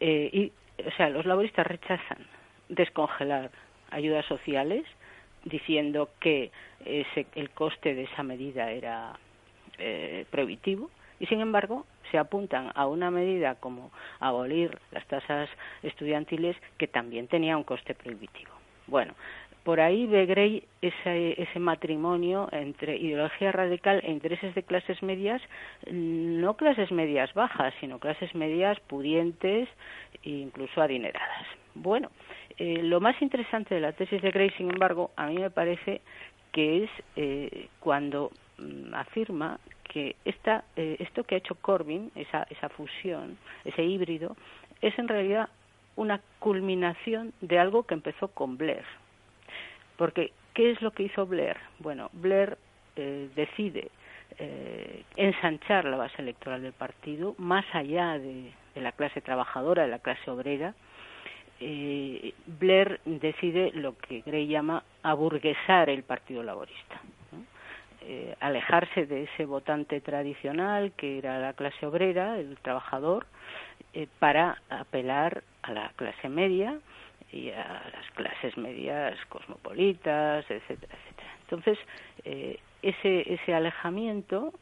eh, 0.00 0.30
y 0.32 0.52
o 0.82 0.90
sea 0.96 1.10
los 1.10 1.26
laboristas 1.26 1.66
rechazan 1.66 2.26
descongelar 2.70 3.50
ayudas 3.90 4.24
sociales 4.26 4.84
diciendo 5.44 6.08
que 6.20 6.50
ese, 6.84 7.26
el 7.34 7.50
coste 7.50 7.94
de 7.94 8.04
esa 8.04 8.22
medida 8.22 8.72
era 8.72 9.18
eh, 9.78 10.24
prohibitivo 10.30 10.90
y 11.20 11.26
sin 11.26 11.40
embargo 11.40 11.84
se 12.10 12.18
apuntan 12.18 12.72
a 12.74 12.86
una 12.86 13.10
medida 13.10 13.54
como 13.56 13.90
abolir 14.20 14.78
las 14.92 15.06
tasas 15.06 15.48
estudiantiles 15.82 16.56
que 16.78 16.86
también 16.86 17.28
tenía 17.28 17.56
un 17.56 17.64
coste 17.64 17.94
prohibitivo. 17.94 18.52
Bueno, 18.86 19.14
por 19.66 19.80
ahí 19.80 20.06
ve 20.06 20.26
Gray 20.26 20.62
ese, 20.80 21.58
matrimonio 21.58 22.48
entre 22.52 22.98
ideología 22.98 23.50
radical 23.50 24.00
e 24.04 24.12
intereses 24.12 24.54
de 24.54 24.62
clases 24.62 25.02
medias, 25.02 25.42
no 25.90 26.54
clases 26.54 26.92
medias 26.92 27.34
bajas, 27.34 27.74
sino 27.80 27.98
clases 27.98 28.32
medias 28.36 28.78
pudientes 28.86 29.68
e 30.22 30.30
incluso 30.30 30.80
adineradas. 30.80 31.48
Bueno, 31.74 32.12
eh, 32.58 32.78
lo 32.80 33.00
más 33.00 33.20
interesante 33.20 33.74
de 33.74 33.80
la 33.80 33.90
tesis 33.90 34.22
de 34.22 34.30
Gray, 34.30 34.50
sin 34.50 34.70
embargo, 34.70 35.10
a 35.16 35.26
mí 35.26 35.36
me 35.36 35.50
parece 35.50 36.00
que 36.52 36.84
es 36.84 36.90
eh, 37.16 37.68
cuando 37.80 38.30
afirma 38.92 39.58
que 39.84 40.16
esta, 40.24 40.64
eh, 40.76 40.96
esto 40.98 41.24
que 41.24 41.36
ha 41.36 41.38
hecho 41.38 41.54
Corbyn, 41.54 42.10
esa, 42.14 42.46
esa 42.50 42.68
fusión, 42.68 43.38
ese 43.64 43.82
híbrido, 43.82 44.36
es 44.80 44.98
en 44.98 45.08
realidad 45.08 45.48
una 45.96 46.20
culminación 46.38 47.32
de 47.40 47.58
algo 47.58 47.84
que 47.84 47.94
empezó 47.94 48.28
con 48.28 48.56
Blair. 48.58 48.84
Porque, 49.96 50.32
¿qué 50.54 50.70
es 50.70 50.82
lo 50.82 50.90
que 50.90 51.04
hizo 51.04 51.26
Blair? 51.26 51.56
Bueno, 51.78 52.10
Blair 52.12 52.58
eh, 52.96 53.30
decide 53.34 53.90
eh, 54.38 55.04
ensanchar 55.16 55.86
la 55.86 55.96
base 55.96 56.20
electoral 56.20 56.62
del 56.62 56.74
partido 56.74 57.34
más 57.38 57.64
allá 57.72 58.18
de, 58.18 58.52
la 58.74 58.92
clase 58.92 59.22
trabajadora, 59.22 59.84
de 59.84 59.88
la 59.88 60.00
clase 60.00 60.30
obrera. 60.30 60.74
Blair 61.58 63.00
decide 63.06 63.72
lo 63.72 63.96
que 63.96 64.20
Gray 64.20 64.46
llama 64.46 64.84
aburguesar 65.02 65.88
el 65.88 66.02
Partido 66.02 66.42
Laborista. 66.42 67.00
Eh, 68.08 68.36
alejarse 68.38 69.04
de 69.04 69.24
ese 69.24 69.46
votante 69.46 70.00
tradicional 70.00 70.92
que 70.92 71.18
era 71.18 71.40
la 71.40 71.54
clase 71.54 71.84
obrera, 71.86 72.38
el 72.38 72.56
trabajador, 72.58 73.26
eh, 73.94 74.06
para 74.20 74.62
apelar 74.70 75.42
a 75.62 75.72
la 75.72 75.88
clase 75.96 76.28
media 76.28 76.78
y 77.32 77.50
a 77.50 77.82
las 77.92 78.08
clases 78.14 78.56
medias 78.58 79.18
cosmopolitas, 79.28 80.48
etcétera, 80.48 80.94
etcétera. 80.94 81.28
Entonces, 81.40 81.78
eh, 82.22 82.60
ese, 82.80 83.34
ese 83.34 83.52
alejamiento 83.52 84.52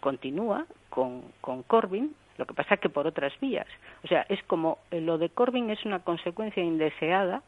continúa 0.00 0.66
con, 0.88 1.22
con 1.40 1.62
Corbyn, 1.62 2.12
lo 2.38 2.46
que 2.46 2.54
pasa 2.54 2.78
que 2.78 2.88
por 2.88 3.06
otras 3.06 3.38
vías. 3.38 3.68
O 4.02 4.08
sea, 4.08 4.26
es 4.28 4.42
como 4.44 4.78
lo 4.90 5.16
de 5.16 5.28
Corbyn 5.28 5.70
es 5.70 5.84
una 5.84 6.00
consecuencia 6.00 6.64
indeseada 6.64 7.42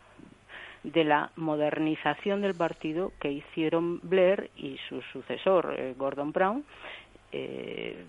de 0.85 1.05
la 1.05 1.31
modernización 1.37 2.43
del 2.43 2.55
partido 2.55 3.13
que 3.21 3.31
hicieron 3.31 4.01
Blair 4.03 4.51
y 4.57 4.79
su 4.89 5.01
sucesor 5.13 5.75
eh, 5.79 5.95
Gordon 5.97 6.33
Brown 6.33 6.65
eh, 7.31 8.05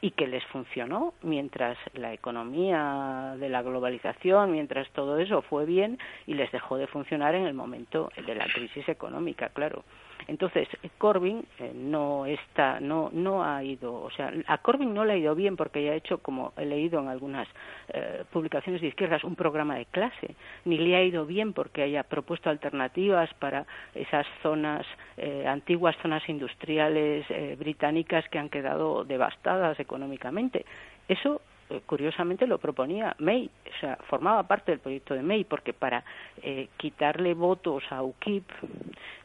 y 0.00 0.10
que 0.12 0.26
les 0.26 0.44
funcionó 0.46 1.14
mientras 1.22 1.76
la 1.94 2.12
economía 2.12 3.34
de 3.38 3.48
la 3.48 3.62
globalización, 3.62 4.50
mientras 4.50 4.88
todo 4.90 5.18
eso 5.18 5.42
fue 5.42 5.66
bien 5.66 5.98
y 6.26 6.34
les 6.34 6.50
dejó 6.52 6.78
de 6.78 6.86
funcionar 6.86 7.34
en 7.34 7.46
el 7.46 7.54
momento 7.54 8.10
de 8.26 8.34
la 8.34 8.46
crisis 8.46 8.88
económica, 8.88 9.50
claro. 9.50 9.84
Entonces, 10.28 10.68
Corbyn 10.98 11.44
eh, 11.58 11.72
no 11.74 12.26
está, 12.26 12.80
no, 12.80 13.10
no 13.12 13.44
ha 13.44 13.62
ido, 13.64 13.94
o 13.94 14.10
sea, 14.10 14.32
a 14.46 14.58
Corbyn 14.58 14.92
no 14.92 15.04
le 15.04 15.14
ha 15.14 15.16
ido 15.16 15.34
bien 15.34 15.56
porque 15.56 15.84
ya 15.84 15.92
ha 15.92 15.94
hecho, 15.94 16.18
como 16.18 16.52
he 16.56 16.64
leído 16.64 17.00
en 17.00 17.08
algunas 17.08 17.48
eh, 17.88 18.24
publicaciones 18.32 18.80
de 18.80 18.88
izquierdas, 18.88 19.24
un 19.24 19.36
programa 19.36 19.76
de 19.76 19.86
clase, 19.86 20.34
ni 20.64 20.78
le 20.78 20.96
ha 20.96 21.02
ido 21.02 21.26
bien 21.26 21.52
porque 21.52 21.82
haya 21.82 22.02
propuesto 22.02 22.50
alternativas 22.50 23.32
para 23.34 23.66
esas 23.94 24.26
zonas, 24.42 24.86
eh, 25.16 25.46
antiguas 25.46 25.96
zonas 26.02 26.28
industriales 26.28 27.26
británicas 27.58 28.28
que 28.28 28.38
han 28.38 28.48
quedado 28.48 29.04
devastadas 29.04 29.78
económicamente. 29.80 30.64
Eso 31.08 31.40
eh, 31.70 31.80
curiosamente 31.86 32.46
lo 32.46 32.58
proponía 32.58 33.14
May, 33.18 33.48
o 33.64 33.80
sea, 33.80 33.96
formaba 34.08 34.42
parte 34.42 34.72
del 34.72 34.80
proyecto 34.80 35.14
de 35.14 35.22
May, 35.22 35.44
porque 35.44 35.72
para 35.72 36.02
eh, 36.42 36.68
quitarle 36.76 37.34
votos 37.34 37.84
a 37.90 38.02
UKIP 38.02 38.44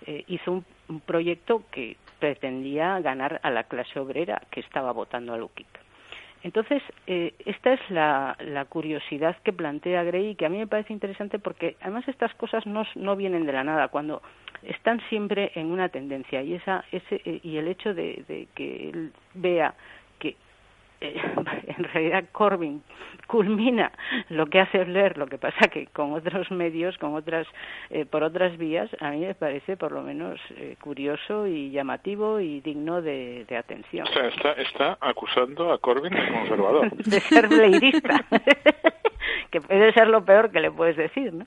eh, 0.06 0.24
hizo 0.28 0.52
un, 0.52 0.66
proyecto 1.08 1.64
que 1.72 1.98
pretendía 2.20 3.00
ganar 3.00 3.40
a 3.42 3.50
la 3.50 3.64
clase 3.64 4.00
obrera 4.00 4.40
que 4.52 4.60
estaba 4.60 4.92
votando 4.92 5.34
al 5.34 5.42
UKIP. 5.42 5.68
Entonces, 6.44 6.84
eh, 7.08 7.34
esta 7.44 7.74
es 7.74 7.80
la, 7.90 8.38
curiosidad 8.70 9.36
que 9.44 9.52
plantea 9.52 10.04
Gray 10.04 10.30
y 10.30 10.36
que 10.36 10.46
a 10.46 10.50
mí 10.50 10.60
me 10.60 10.68
parece 10.68 10.94
interesante 10.94 11.40
porque 11.40 11.76
además 11.82 12.08
estas 12.08 12.36
cosas 12.36 12.64
no, 12.68 13.16
vienen 13.16 13.48
de 13.48 13.54
la 13.54 13.64
nada, 13.64 13.88
cuando 13.88 14.22
están 14.62 15.02
siempre 15.10 15.52
en 15.56 15.72
una 15.72 15.90
tendencia 15.90 16.44
y, 16.44 16.54
esa, 16.54 16.86
ese, 16.92 17.20
y 17.42 17.58
el 17.58 17.68
hecho 17.68 17.96
de, 17.96 18.24
de 18.28 18.48
que 18.54 18.90
él 18.90 19.12
vea 19.34 19.74
eh, 21.02 21.22
en 21.68 21.84
realidad 21.86 22.26
Corbyn 22.32 22.82
culmina 23.28 23.92
lo 24.30 24.48
que 24.48 24.60
hace 24.60 24.84
Blair, 24.84 25.18
lo 25.18 25.28
que 25.28 25.38
pasa 25.38 25.68
que 25.68 25.88
con 25.88 26.14
otros 26.14 26.52
medios, 26.52 26.98
con 26.98 27.16
otras, 27.16 27.48
eh, 27.90 28.06
por 28.06 28.24
otras 28.24 28.58
vías, 28.58 28.90
a 29.00 29.12
mí 29.12 29.22
me 29.22 29.34
parece 29.34 29.78
por 29.78 29.92
lo 29.92 30.02
menos 30.02 30.40
eh, 30.58 30.76
curioso 30.80 31.48
y 31.48 31.72
llamativo 31.72 32.40
y 32.40 32.62
digno 32.62 33.02
de, 33.02 33.46
de 33.48 33.58
atención. 33.58 34.08
O 34.08 34.14
sea, 34.14 34.28
está, 34.28 34.52
está 34.54 34.98
acusando 35.02 35.72
a 35.72 35.80
Corbyn 35.80 36.14
de 36.14 36.32
conservador. 36.32 36.92
de 36.96 37.20
ser 37.20 37.48
blairista, 37.48 38.26
que 39.52 39.62
puede 39.62 39.94
ser 39.94 40.08
lo 40.08 40.24
peor 40.24 40.52
que 40.52 40.60
le 40.60 40.72
puedes 40.72 40.98
decir, 40.98 41.34
¿no? 41.34 41.46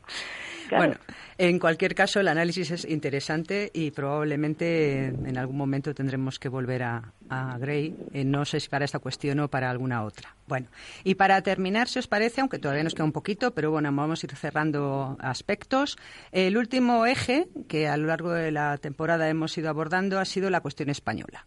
Bueno, 0.71 0.97
en 1.39 1.59
cualquier 1.59 1.95
caso, 1.95 2.21
el 2.21 2.29
análisis 2.29 2.71
es 2.71 2.85
interesante 2.85 3.71
y 3.73 3.91
probablemente 3.91 5.07
en 5.07 5.39
algún 5.39 5.57
momento 5.57 5.95
tendremos 5.95 6.39
que 6.39 6.49
volver 6.49 6.83
a, 6.83 7.13
a 7.29 7.59
Gray, 7.59 7.95
eh, 8.13 8.25
no 8.25 8.45
sé 8.45 8.61
si 8.61 8.69
para 8.69 8.85
esta 8.85 8.99
cuestión 8.99 9.41
o 9.41 9.49
para 9.49 9.71
alguna 9.71 10.05
otra. 10.05 10.35
Bueno, 10.47 10.69
y 11.05 11.15
para 11.15 11.41
terminar, 11.43 11.89
si 11.89 11.99
os 11.99 12.07
parece, 12.07 12.41
aunque 12.41 12.59
todavía 12.59 12.85
nos 12.85 12.95
queda 12.95 13.05
un 13.05 13.13
poquito, 13.13 13.53
pero 13.55 13.71
bueno, 13.71 13.93
vamos 13.93 14.23
a 14.23 14.27
ir 14.27 14.35
cerrando 14.35 15.17
aspectos. 15.21 15.97
El 16.33 16.57
último 16.57 17.07
eje 17.07 17.49
que 17.69 17.89
a 17.89 17.97
lo 17.97 18.07
largo 18.07 18.33
de 18.33 18.51
la 18.51 18.77
temporada 18.79 19.29
hemos 19.29 19.57
ido 19.59 19.69
abordando 19.69 20.19
ha 20.19 20.25
sido 20.25 20.51
la 20.51 20.61
cuestión 20.61 20.91
española. 20.91 21.47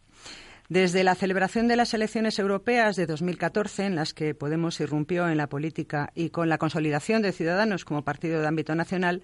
Desde 0.72 1.03
la 1.03 1.15
celebración 1.15 1.67
de 1.67 1.76
las 1.76 1.93
elecciones 1.93 2.39
europeas 2.39 2.95
de 2.95 3.05
2014, 3.05 3.88
en 3.88 3.95
las 3.95 4.13
que 4.13 4.34
Podemos 4.34 4.80
irrumpió 4.80 5.28
en 5.28 5.36
la 5.36 5.49
política 5.49 6.13
y 6.15 6.30
con 6.30 6.47
la 6.47 6.57
consolidación 6.57 7.22
de 7.22 7.34
Ciudadanos 7.34 7.84
como 7.84 8.05
partido 8.05 8.39
de 8.39 8.47
ámbito 8.47 8.74
nacional, 8.74 9.22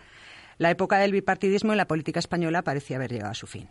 la 0.57 0.71
época 0.71 0.97
del 0.97 1.13
bipartidismo 1.13 1.71
en 1.71 1.77
la 1.77 1.87
política 1.87 2.19
española 2.19 2.63
parecía 2.63 2.97
haber 2.97 3.13
llegado 3.13 3.31
a 3.31 3.33
su 3.33 3.47
fin. 3.47 3.69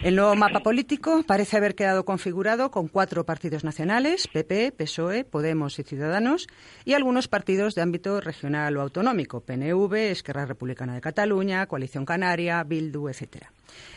El 0.00 0.16
nuevo 0.16 0.34
mapa 0.34 0.60
político 0.64 1.22
parece 1.26 1.58
haber 1.58 1.74
quedado 1.74 2.06
configurado 2.06 2.70
con 2.70 2.88
cuatro 2.88 3.26
partidos 3.26 3.64
nacionales, 3.64 4.26
PP, 4.26 4.72
PSOE, 4.72 5.24
Podemos 5.24 5.78
y 5.78 5.82
Ciudadanos, 5.82 6.46
y 6.86 6.94
algunos 6.94 7.28
partidos 7.28 7.74
de 7.74 7.82
ámbito 7.82 8.22
regional 8.22 8.78
o 8.78 8.80
autonómico, 8.80 9.42
PNV, 9.42 10.10
Esquerra 10.10 10.46
Republicana 10.46 10.94
de 10.94 11.02
Cataluña, 11.02 11.66
Coalición 11.66 12.06
Canaria, 12.06 12.64
Bildu, 12.64 13.10
etcétera. 13.10 13.52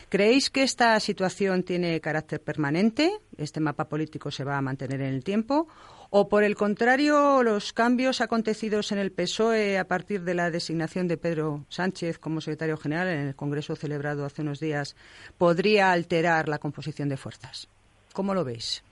¿Creéis 0.08 0.50
que 0.50 0.62
esta 0.62 0.98
situación 1.00 1.62
tiene 1.62 2.00
carácter 2.00 2.40
permanente? 2.40 3.10
¿Este 3.36 3.60
mapa 3.60 3.88
político 3.88 4.30
se 4.30 4.44
va 4.44 4.58
a 4.58 4.62
mantener 4.62 5.00
en 5.00 5.14
el 5.14 5.24
tiempo? 5.24 5.68
¿O, 6.10 6.28
por 6.28 6.44
el 6.44 6.54
contrario, 6.54 7.42
los 7.42 7.72
cambios 7.72 8.20
acontecidos 8.20 8.92
en 8.92 8.98
el 8.98 9.10
PSOE 9.10 9.78
a 9.78 9.88
partir 9.88 10.22
de 10.22 10.34
la 10.34 10.50
designación 10.50 11.08
de 11.08 11.16
Pedro 11.16 11.64
Sánchez 11.68 12.18
como 12.18 12.40
secretario 12.40 12.76
general 12.76 13.08
en 13.08 13.26
el 13.26 13.34
Congreso 13.34 13.74
celebrado 13.74 14.24
hace 14.24 14.42
unos 14.42 14.60
días 14.60 14.94
podría 15.38 15.90
alterar 15.90 16.48
la 16.48 16.58
composición 16.58 17.08
de 17.08 17.16
fuerzas? 17.16 17.68
¿Cómo 18.12 18.32
lo 18.32 18.44
veis? 18.44 18.84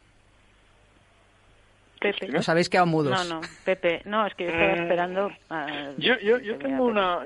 Pepe. 2.00 2.36
¿Os 2.36 2.48
habéis 2.48 2.68
quedado 2.68 2.86
mudos? 2.86 3.28
No, 3.28 3.36
no, 3.36 3.48
Pepe. 3.64 4.02
No, 4.04 4.26
es 4.26 4.34
que 4.34 4.46
yo 4.46 4.50
estaba 4.50 4.74
esperando. 4.74 5.30
A... 5.48 5.92
Yo, 5.98 6.18
yo, 6.18 6.38
yo 6.40 6.58
tengo 6.58 6.86
una 6.86 7.20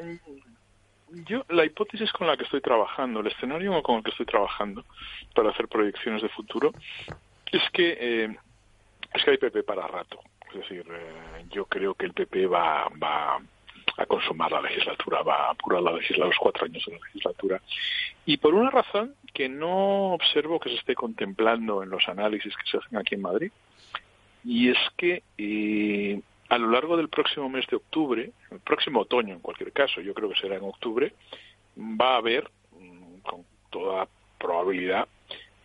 yo 1.11 1.45
la 1.49 1.65
hipótesis 1.65 2.13
con 2.13 2.27
la 2.27 2.37
que 2.37 2.45
estoy 2.45 2.61
trabajando, 2.61 3.21
el 3.21 3.29
escenario 3.29 3.83
con 3.83 3.97
el 3.97 4.03
que 4.03 4.11
estoy 4.11 4.27
trabajando 4.27 4.85
para 5.35 5.51
hacer 5.51 5.69
proyecciones 5.69 6.23
de 6.23 6.29
futuro 6.29 6.73
es 7.53 7.63
que 7.73 7.97
eh, 7.99 8.37
es 9.15 9.25
que 9.25 9.31
hay 9.31 9.39
PP 9.39 9.63
para 9.63 9.87
rato. 9.87 10.21
Es 10.51 10.61
decir, 10.61 10.87
eh, 10.91 11.45
yo 11.51 11.65
creo 11.67 11.95
que 11.95 12.07
el 12.07 12.13
PP 12.13 12.47
va, 12.47 12.89
va 13.03 13.41
a 13.97 14.07
consumar 14.07 14.53
la 14.53 14.61
legislatura, 14.61 15.23
va 15.23 15.47
a 15.47 15.51
apurar 15.51 15.83
la 15.83 15.93
legislatura, 15.93 16.29
los 16.29 16.39
cuatro 16.39 16.65
años 16.67 16.85
de 16.87 16.93
la 16.93 16.99
legislatura. 17.05 17.63
Y 18.27 18.37
por 18.37 18.55
una 18.55 18.71
razón 18.71 19.15
que 19.33 19.49
no 19.49 20.13
observo 20.13 20.61
que 20.61 20.71
se 20.71 20.77
esté 20.77 20.95
contemplando 20.95 21.83
en 21.83 21.91
los 21.91 22.07
análisis 22.09 22.55
que 22.57 22.71
se 22.71 22.79
hacen 22.79 22.99
aquí 22.99 23.15
en 23.15 23.23
Madrid, 23.23 23.53
y 24.45 24.71
es 24.71 24.79
que 24.97 25.23
eh, 25.39 26.21
a 26.49 26.59
lo 26.59 26.71
largo 26.71 26.97
del 26.97 27.09
próximo 27.09 27.49
mes 27.49 27.67
de 27.67 27.77
octubre, 27.77 28.31
el 28.51 28.61
próximo 28.61 29.01
otoño 29.01 29.35
en 29.35 29.41
cualquier 29.41 29.73
caso, 29.73 30.01
yo 30.01 30.15
creo 30.15 30.29
que 30.29 30.41
será 30.41 30.57
en 30.57 30.65
octubre, 30.65 31.13
va 31.77 32.15
a 32.15 32.19
haber, 32.19 32.51
mm, 32.73 33.19
con 33.21 33.45
toda 33.71 34.09
probabilidad, 34.39 35.09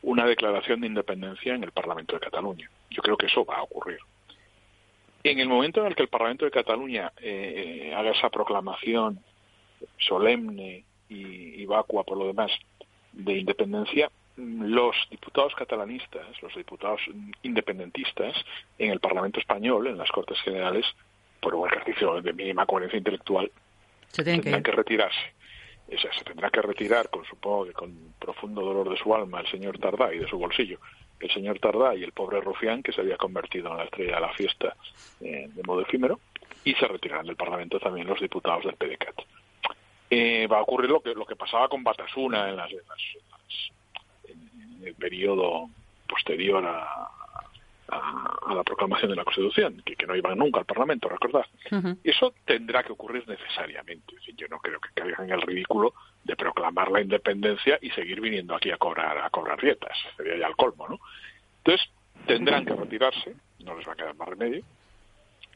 una 0.02 0.26
declaración 0.26 0.82
de 0.82 0.88
independencia 0.88 1.54
en 1.54 1.64
el 1.64 1.72
Parlamento 1.72 2.16
de 2.16 2.22
Cataluña. 2.22 2.70
Yo 2.90 3.02
creo 3.02 3.18
que 3.18 3.28
eso 3.28 3.46
va 3.46 3.58
a 3.58 3.64
ocurrir. 3.64 4.00
En 5.24 5.40
el 5.40 5.48
momento 5.48 5.82
en 5.82 5.88
el 5.88 5.96
que 5.96 6.02
el 6.02 6.10
Parlamento 6.10 6.46
de 6.46 6.52
Cataluña 6.52 7.12
eh, 7.22 7.94
haga 7.96 8.12
esa 8.12 8.30
proclamación 8.30 9.20
solemne 10.00 10.84
y, 11.10 11.62
y 11.62 11.66
vacua 11.68 12.04
por 12.04 12.18
lo 12.18 12.26
demás 12.26 12.52
de 13.14 13.38
independencia, 13.38 14.10
los 14.38 14.96
diputados 15.10 15.54
catalanistas, 15.56 16.42
los 16.42 16.56
diputados 16.56 17.02
independentistas 17.44 18.36
en 18.78 18.92
el 18.92 19.00
Parlamento 19.00 19.40
español, 19.40 19.88
en 19.88 19.98
las 19.98 20.12
Cortes 20.12 20.40
Generales, 20.42 20.86
por 21.40 21.56
un 21.56 21.68
ejercicio 21.68 22.22
de 22.22 22.34
mínima 22.34 22.66
coherencia 22.66 22.98
intelectual, 22.98 23.52
se 24.08 24.24
tendrán 24.24 24.64
que... 24.64 24.72
que 24.72 24.76
retirarse. 24.76 25.34
O 25.94 25.98
sea, 25.98 26.14
se 26.14 26.24
tendrá 26.24 26.50
que 26.50 26.62
retirar, 26.62 27.10
con 27.10 27.26
supongo 27.26 27.66
que 27.66 27.74
con 27.74 28.14
profundo 28.18 28.62
dolor 28.62 28.90
de 28.90 28.98
su 28.98 29.14
alma, 29.14 29.42
el 29.42 29.48
señor 29.48 29.78
Tardá 29.78 30.14
y 30.14 30.20
de 30.20 30.28
su 30.28 30.38
bolsillo, 30.38 30.80
el 31.20 31.30
señor 31.32 31.60
Tardá 31.60 31.96
y 31.96 32.04
el 32.04 32.14
pobre 32.14 32.40
Rufián, 32.40 32.82
que 32.82 32.94
se 32.94 33.02
había 33.02 33.18
convertido 33.18 33.72
en 33.72 33.78
la 33.78 33.84
estrella 33.84 34.16
de 34.16 34.22
la 34.22 34.34
fiesta 34.34 34.76
eh, 35.20 35.50
de 35.50 35.64
modo 35.64 35.82
efímero, 35.82 36.20
y 36.64 36.74
se 36.76 36.88
retirarán 36.88 37.26
del 37.26 37.36
Parlamento 37.36 37.80
también 37.80 38.08
los 38.08 38.22
diputados 38.22 38.64
del 38.64 38.76
PDCAT. 38.76 39.16
Eh, 40.10 40.48
va 40.48 40.60
a 40.60 40.62
ocurrir 40.62 40.90
lo 40.90 41.02
que, 41.02 41.14
lo 41.14 41.26
que 41.26 41.36
pasaba 41.36 41.68
con 41.68 41.84
Batasuna 41.84 42.50
en 42.50 42.56
las, 42.56 42.72
en 42.72 42.78
las 42.88 43.00
el 44.86 44.96
periodo 44.96 45.70
posterior 46.08 46.66
a, 46.66 47.10
a, 47.88 48.40
a, 48.48 48.54
la 48.56 48.64
proclamación 48.64 49.12
de 49.12 49.18
la 49.18 49.24
Constitución, 49.24 49.82
que, 49.86 49.96
que 49.96 50.08
no 50.08 50.16
iban 50.16 50.38
nunca 50.38 50.60
al 50.60 50.66
Parlamento, 50.66 51.10
recordad. 51.10 51.46
Uh 51.72 51.76
-huh. 51.76 51.98
Eso 52.04 52.34
tendrá 52.46 52.84
que 52.84 52.94
ocurrir 52.94 53.28
necesariamente. 53.28 54.16
Es 54.16 54.20
decir, 54.22 54.36
yo 54.36 54.48
no 54.48 54.60
creo 54.60 54.80
que 54.80 54.90
caigan 54.94 55.26
en 55.26 55.32
el 55.34 55.42
ridículo 55.42 55.94
de 56.24 56.36
proclamar 56.36 56.92
la 56.92 57.02
independencia 57.02 57.78
y 57.82 57.90
seguir 57.92 58.22
viniendo 58.22 58.56
aquí 58.56 58.72
a 58.72 58.78
cobrar 58.78 59.18
a 59.18 59.30
cobrar 59.30 59.60
dietas. 59.62 59.98
Sería 60.18 60.38
ya 60.38 60.48
el 60.48 60.56
colmo, 60.56 60.88
¿no? 60.88 61.00
Entonces, 61.58 61.90
tendrán 62.26 62.66
que 62.66 62.76
retirarse, 62.76 63.36
no 63.60 63.76
les 63.78 63.88
va 63.88 63.94
a 63.94 63.96
quedar 63.96 64.16
más 64.16 64.28
remedio, 64.28 64.64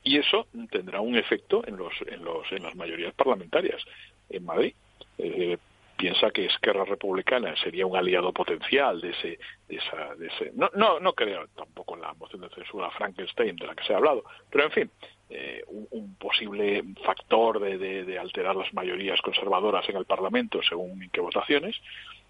y 0.03 0.17
eso 0.17 0.47
tendrá 0.69 1.01
un 1.01 1.15
efecto 1.15 1.63
en 1.67 1.77
los 1.77 1.93
en 2.07 2.23
los 2.23 2.51
en 2.51 2.63
las 2.63 2.75
mayorías 2.75 3.13
parlamentarias 3.15 3.81
en 4.29 4.45
Madrid. 4.45 4.73
Eh, 5.17 5.57
piensa 5.97 6.31
que 6.31 6.45
Esquerra 6.45 6.85
Republicana 6.85 7.55
sería 7.57 7.85
un 7.85 7.95
aliado 7.95 8.33
potencial 8.33 8.99
de 9.01 9.11
ese, 9.11 9.39
de 9.67 9.75
esa, 9.75 10.15
de 10.15 10.27
ese, 10.27 10.51
no, 10.53 10.69
no, 10.75 10.99
no 10.99 11.13
creo 11.13 11.47
tampoco 11.55 11.95
en 11.95 12.01
la 12.01 12.13
moción 12.13 12.41
de 12.41 12.49
censura 12.49 12.89
Frankenstein 12.91 13.55
de 13.55 13.67
la 13.67 13.75
que 13.75 13.83
se 13.83 13.93
ha 13.93 13.97
hablado, 13.97 14.23
pero 14.49 14.65
en 14.65 14.71
fin, 14.71 14.91
eh, 15.29 15.63
un, 15.67 16.15
posible 16.15 16.83
factor 17.03 17.59
de, 17.59 17.77
de, 17.77 18.03
de, 18.03 18.19
alterar 18.19 18.55
las 18.55 18.73
mayorías 18.73 19.21
conservadoras 19.21 19.87
en 19.89 19.97
el 19.97 20.05
Parlamento 20.05 20.61
según 20.63 21.01
en 21.01 21.09
qué 21.09 21.21
votaciones, 21.21 21.75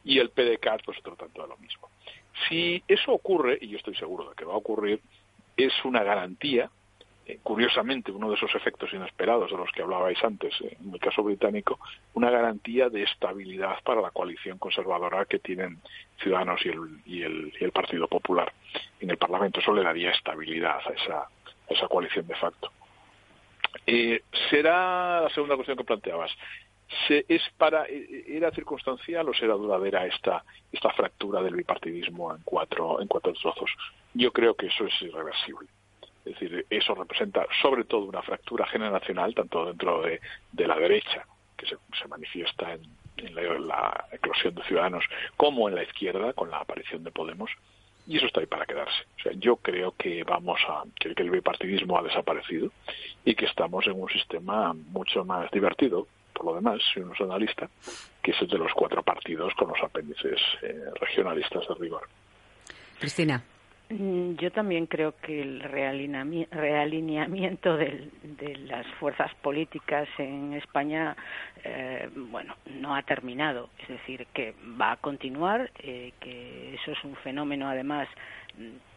y 0.03 0.19
el 0.19 0.29
PDCAT 0.29 0.83
pues 0.85 0.99
otro 0.99 1.15
tanto 1.15 1.41
de 1.41 1.47
lo 1.47 1.57
mismo. 1.57 1.89
Si 2.47 2.83
eso 2.87 3.11
ocurre, 3.11 3.57
y 3.59 3.69
yo 3.69 3.77
estoy 3.77 3.95
seguro 3.95 4.29
de 4.29 4.35
que 4.35 4.45
va 4.45 4.53
a 4.53 4.57
ocurrir, 4.57 5.01
es 5.57 5.73
una 5.85 6.03
garantía 6.03 6.69
eh, 7.27 7.39
curiosamente, 7.41 8.11
uno 8.11 8.29
de 8.29 8.35
esos 8.35 8.53
efectos 8.53 8.93
inesperados 8.93 9.49
de 9.49 9.57
los 9.57 9.71
que 9.71 9.81
hablabais 9.81 10.23
antes, 10.23 10.53
eh, 10.61 10.77
en 10.79 10.93
el 10.93 10.99
caso 10.99 11.23
británico, 11.23 11.79
una 12.13 12.29
garantía 12.29 12.89
de 12.89 13.01
estabilidad 13.01 13.81
para 13.83 14.01
la 14.01 14.11
coalición 14.11 14.59
conservadora 14.59 15.25
que 15.25 15.39
tienen 15.39 15.79
Ciudadanos 16.21 16.63
y 16.63 16.69
el, 16.69 17.51
y 17.57 17.63
el, 17.63 17.71
Partido 17.71 18.07
Popular 18.07 18.53
en 18.99 19.09
el 19.09 19.17
Parlamento. 19.17 19.59
Eso 19.59 19.73
le 19.73 19.83
daría 19.83 20.11
estabilidad 20.11 20.77
a 20.85 20.91
esa, 20.91 21.27
esa 21.67 21.87
coalición 21.87 22.27
de 22.27 22.35
facto. 22.35 22.71
Eh, 23.87 24.21
será 24.49 25.21
la 25.21 25.29
segunda 25.29 25.55
cuestión 25.55 25.77
que 25.77 25.83
planteabas. 25.83 26.31
Se, 27.07 27.25
es 27.27 27.41
para 27.57 27.87
era 27.87 28.51
circunstancial 28.51 29.27
o 29.27 29.33
será 29.33 29.55
duradera 29.55 30.05
esta 30.05 30.43
esta 30.71 30.91
fractura 30.91 31.41
del 31.41 31.55
bipartidismo 31.55 32.35
en 32.35 32.43
cuatro 32.43 33.01
en 33.01 33.07
cuatro 33.07 33.33
trozos 33.33 33.71
yo 34.13 34.31
creo 34.31 34.53
que 34.53 34.67
eso 34.67 34.85
es 34.85 35.01
irreversible 35.01 35.67
es 36.25 36.39
decir, 36.39 36.65
eso 36.69 36.95
representa 36.95 37.45
sobre 37.61 37.83
todo 37.83 38.05
una 38.05 38.23
fractura 38.23 38.65
generacional, 38.65 39.35
tanto 39.35 39.65
dentro 39.65 40.01
de, 40.01 40.19
la 40.67 40.75
derecha, 40.75 41.25
que 41.55 41.67
se, 41.67 42.07
manifiesta 42.07 42.73
en, 42.73 43.35
la, 43.35 44.07
en, 44.09 44.15
eclosión 44.15 44.55
de 44.55 44.63
ciudadanos, 44.63 45.05
como 45.37 45.69
en 45.69 45.75
la 45.75 45.83
izquierda, 45.83 46.33
con 46.33 46.49
la 46.49 46.57
aparición 46.57 47.03
de 47.03 47.11
Podemos. 47.11 47.51
y 48.07 48.17
eso 48.17 48.25
está 48.25 48.39
ahí 48.39 48.47
para 48.47 48.65
quedarse. 48.65 49.03
O 49.19 49.21
sea, 49.21 49.31
yo 49.35 49.57
creo 49.57 49.93
que 49.97 50.23
vamos 50.23 50.59
a 50.67 50.83
que, 50.99 51.13
el 51.15 51.29
bipartidismo 51.29 51.99
ha 51.99 52.03
desaparecido 52.03 52.71
y 53.23 53.35
que 53.35 53.45
estamos 53.45 53.85
en 53.85 54.01
un 54.01 54.09
sistema 54.09 54.73
mucho 54.73 55.23
más 55.23 55.51
divertido, 55.51 56.07
por 56.33 56.47
lo 56.47 56.55
demás, 56.55 56.81
si 56.91 57.01
uno 57.01 57.13
es 57.13 57.21
analista, 57.21 57.69
que 58.23 58.31
es 58.31 58.41
el 58.41 58.47
de 58.47 58.57
los 58.57 58.73
cuatro 58.73 59.03
partidos 59.03 59.53
con 59.53 59.69
los 59.69 59.81
apéndices 59.81 60.41
eh, 60.63 60.75
regionalistas 60.99 61.67
de 61.67 61.75
rigor. 61.75 62.09
Cristina. 62.99 63.43
Mm, 63.89 64.35
yo 64.37 64.51
también 64.51 64.87
creo 64.87 65.15
que 65.17 65.41
el 65.41 65.59
realineamiento 65.59 67.77
de 67.77 68.57
las 68.65 68.87
fuerzas 68.99 69.31
políticas 69.43 70.07
en 70.17 70.53
España, 70.53 71.15
eh, 71.63 72.09
bueno, 72.15 72.55
no 72.79 72.95
ha 72.95 73.03
terminado. 73.03 73.69
Es 73.79 73.89
decir, 73.89 74.25
que 74.33 74.55
va 74.81 74.93
a 74.93 74.97
continuar, 74.97 75.69
eh, 75.79 76.13
que 76.19 76.73
eso 76.73 76.91
es 76.91 77.03
un 77.03 77.15
fenómeno, 77.17 77.69
además, 77.69 78.07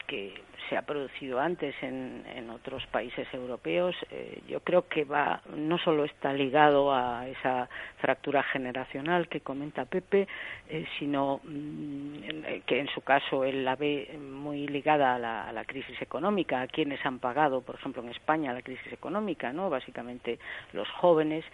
que 0.08 0.32
se 0.68 0.76
ha 0.76 0.82
producido 0.82 1.38
antes 1.38 1.74
en, 1.82 2.48
otros 2.50 2.84
países 2.86 3.26
europeos, 3.32 3.94
eh, 4.10 4.42
yo 4.48 4.60
creo 4.60 4.88
que 4.88 5.04
va 5.04 5.42
no 5.54 5.78
solo 5.78 6.04
está 6.04 6.32
ligado 6.32 6.92
a 6.92 7.28
esa 7.28 7.68
fractura 7.98 8.42
generacional 8.42 9.28
que 9.28 9.40
comenta 9.40 9.84
Pepe, 9.84 10.26
eh, 10.68 10.86
sino 10.98 11.40
mm, 11.44 12.62
que 12.66 12.80
en 12.80 12.88
su 12.88 13.02
caso 13.02 13.44
él 13.44 13.64
la 13.64 13.76
ve 13.76 14.18
muy 14.18 14.66
ligada 14.66 15.14
a 15.14 15.18
la, 15.18 15.48
a 15.48 15.52
la, 15.52 15.64
crisis 15.64 16.00
económica, 16.02 16.62
a 16.62 16.66
quienes 16.66 17.04
han 17.04 17.18
pagado, 17.18 17.60
por 17.60 17.76
ejemplo, 17.76 18.02
en 18.02 18.08
España 18.08 18.52
la 18.52 18.62
crisis 18.62 18.92
económica, 18.92 19.52
no, 19.52 19.70
básicamente 19.70 20.38
los 20.72 20.88
jóvenes 20.90 21.44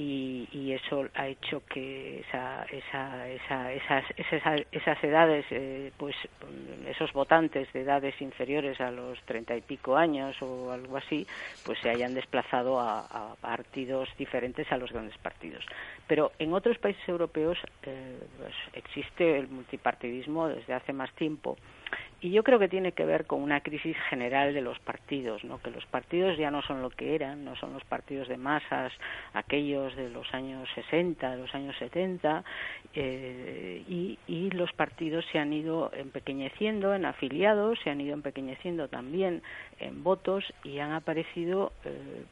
y, 0.00 0.72
eso 0.72 1.08
ha 1.14 1.26
hecho 1.26 1.62
que 1.66 2.20
esa, 2.20 2.64
esa, 2.70 3.28
esa, 3.28 3.72
esas, 3.72 4.04
esas, 4.16 4.62
esas, 4.70 5.04
edades, 5.04 5.44
eh, 5.50 5.92
pues 5.96 6.14
esos 6.86 7.12
votantes 7.12 7.72
de 7.72 7.80
edades 7.80 8.20
inferiores 8.20 8.80
a 8.80 8.90
los 8.92 9.20
treinta 9.22 9.56
y 9.56 9.60
pico 9.60 9.96
años 9.96 10.40
o 10.40 10.70
algo 10.70 10.96
así, 10.96 11.26
pues 11.64 11.78
se 11.80 11.90
hayan 11.90 12.14
desplazado 12.14 12.78
a, 12.78 13.00
a, 13.00 13.34
partidos 13.40 14.08
diferentes 14.16 14.70
a 14.70 14.76
los 14.76 14.92
grandes 14.92 15.18
partidos. 15.18 15.64
Pero 16.06 16.32
en 16.38 16.52
otros 16.52 16.78
países 16.78 17.06
europeos 17.08 17.58
eh, 17.82 18.18
pues 18.38 18.54
existe 18.74 19.38
el 19.38 19.48
multipartidismo 19.48 20.48
desde 20.48 20.74
hace 20.74 20.92
más 20.92 21.12
tiempo 21.14 21.56
y 22.20 22.30
yo 22.30 22.42
creo 22.42 22.58
que 22.58 22.68
tiene 22.68 22.92
que 22.92 23.04
ver 23.04 23.26
con 23.26 23.40
una 23.42 23.60
crisis 23.60 23.96
general 24.10 24.52
de 24.52 24.60
los 24.60 24.78
partidos, 24.80 25.44
¿no? 25.44 25.60
que 25.62 25.70
los 25.70 25.86
partidos 25.86 26.36
ya 26.36 26.50
no 26.50 26.62
son 26.62 26.82
lo 26.82 26.90
que 26.90 27.14
eran, 27.14 27.44
no 27.44 27.54
son 27.56 27.72
los 27.72 27.84
partidos 27.84 28.26
de 28.26 28.36
masas, 28.36 28.92
aquellos 29.34 29.94
de 29.94 30.10
los 30.10 30.32
años 30.34 30.68
60, 30.74 31.30
de 31.30 31.36
los 31.36 31.54
años 31.54 31.76
70, 31.78 32.42
eh, 32.94 33.84
y, 33.88 34.18
y, 34.26 34.50
los 34.50 34.72
partidos 34.72 35.24
se 35.30 35.38
han 35.38 35.52
ido 35.52 35.92
empequeñeciendo 35.94 36.94
en 36.94 37.04
afiliados, 37.04 37.78
se 37.84 37.90
han 37.90 38.00
ido 38.00 38.14
empequeñeciendo 38.14 38.88
también 38.88 39.42
en 39.78 40.02
votos 40.02 40.44
y 40.64 40.80
han 40.80 40.92
aparecido, 40.92 41.72
eh, 41.84 42.24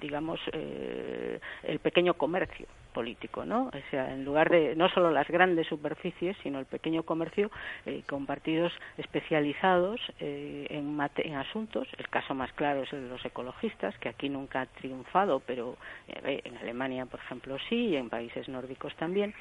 digamos, 0.00 0.38
eh, 0.52 1.40
el 1.64 1.78
pequeño 1.80 2.14
comercio 2.14 2.66
político, 2.92 3.44
¿no? 3.44 3.66
O 3.66 3.90
sea, 3.90 4.12
en 4.12 4.24
lugar 4.24 4.50
de 4.50 4.76
no 4.76 4.88
solo 4.90 5.10
las 5.10 5.28
grandes 5.28 5.66
superficies, 5.66 6.36
sino 6.42 6.58
el 6.58 6.66
pequeño 6.66 7.02
comercio 7.02 7.50
eh, 7.86 8.02
con 8.08 8.26
partidos 8.26 8.72
especializados 8.98 10.00
eh, 10.20 10.66
en, 10.70 10.98
en, 11.16 11.34
asuntos. 11.34 11.88
El 11.98 12.08
caso 12.08 12.34
más 12.34 12.52
claro 12.52 12.82
es 12.82 12.92
el 12.92 13.04
de 13.04 13.08
los 13.08 13.24
ecologistas, 13.24 13.96
que 13.98 14.08
aquí 14.08 14.28
nunca 14.28 14.62
ha 14.62 14.66
triunfado, 14.66 15.40
pero 15.40 15.76
eh, 16.08 16.42
en 16.44 16.56
Alemania, 16.58 17.06
por 17.06 17.20
ejemplo, 17.20 17.56
sí, 17.68 17.88
y 17.88 17.96
en 17.96 18.08
países 18.08 18.48
nórdicos 18.48 18.94
también. 18.96 19.34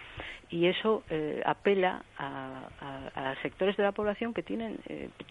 Y 0.50 0.68
eso 0.68 1.04
eh, 1.10 1.42
apela 1.46 2.04
a, 2.18 2.68
sectores 3.42 3.78
de 3.78 3.84
la 3.84 3.92
población 3.92 4.34
que 4.34 4.44
tienen 4.44 4.78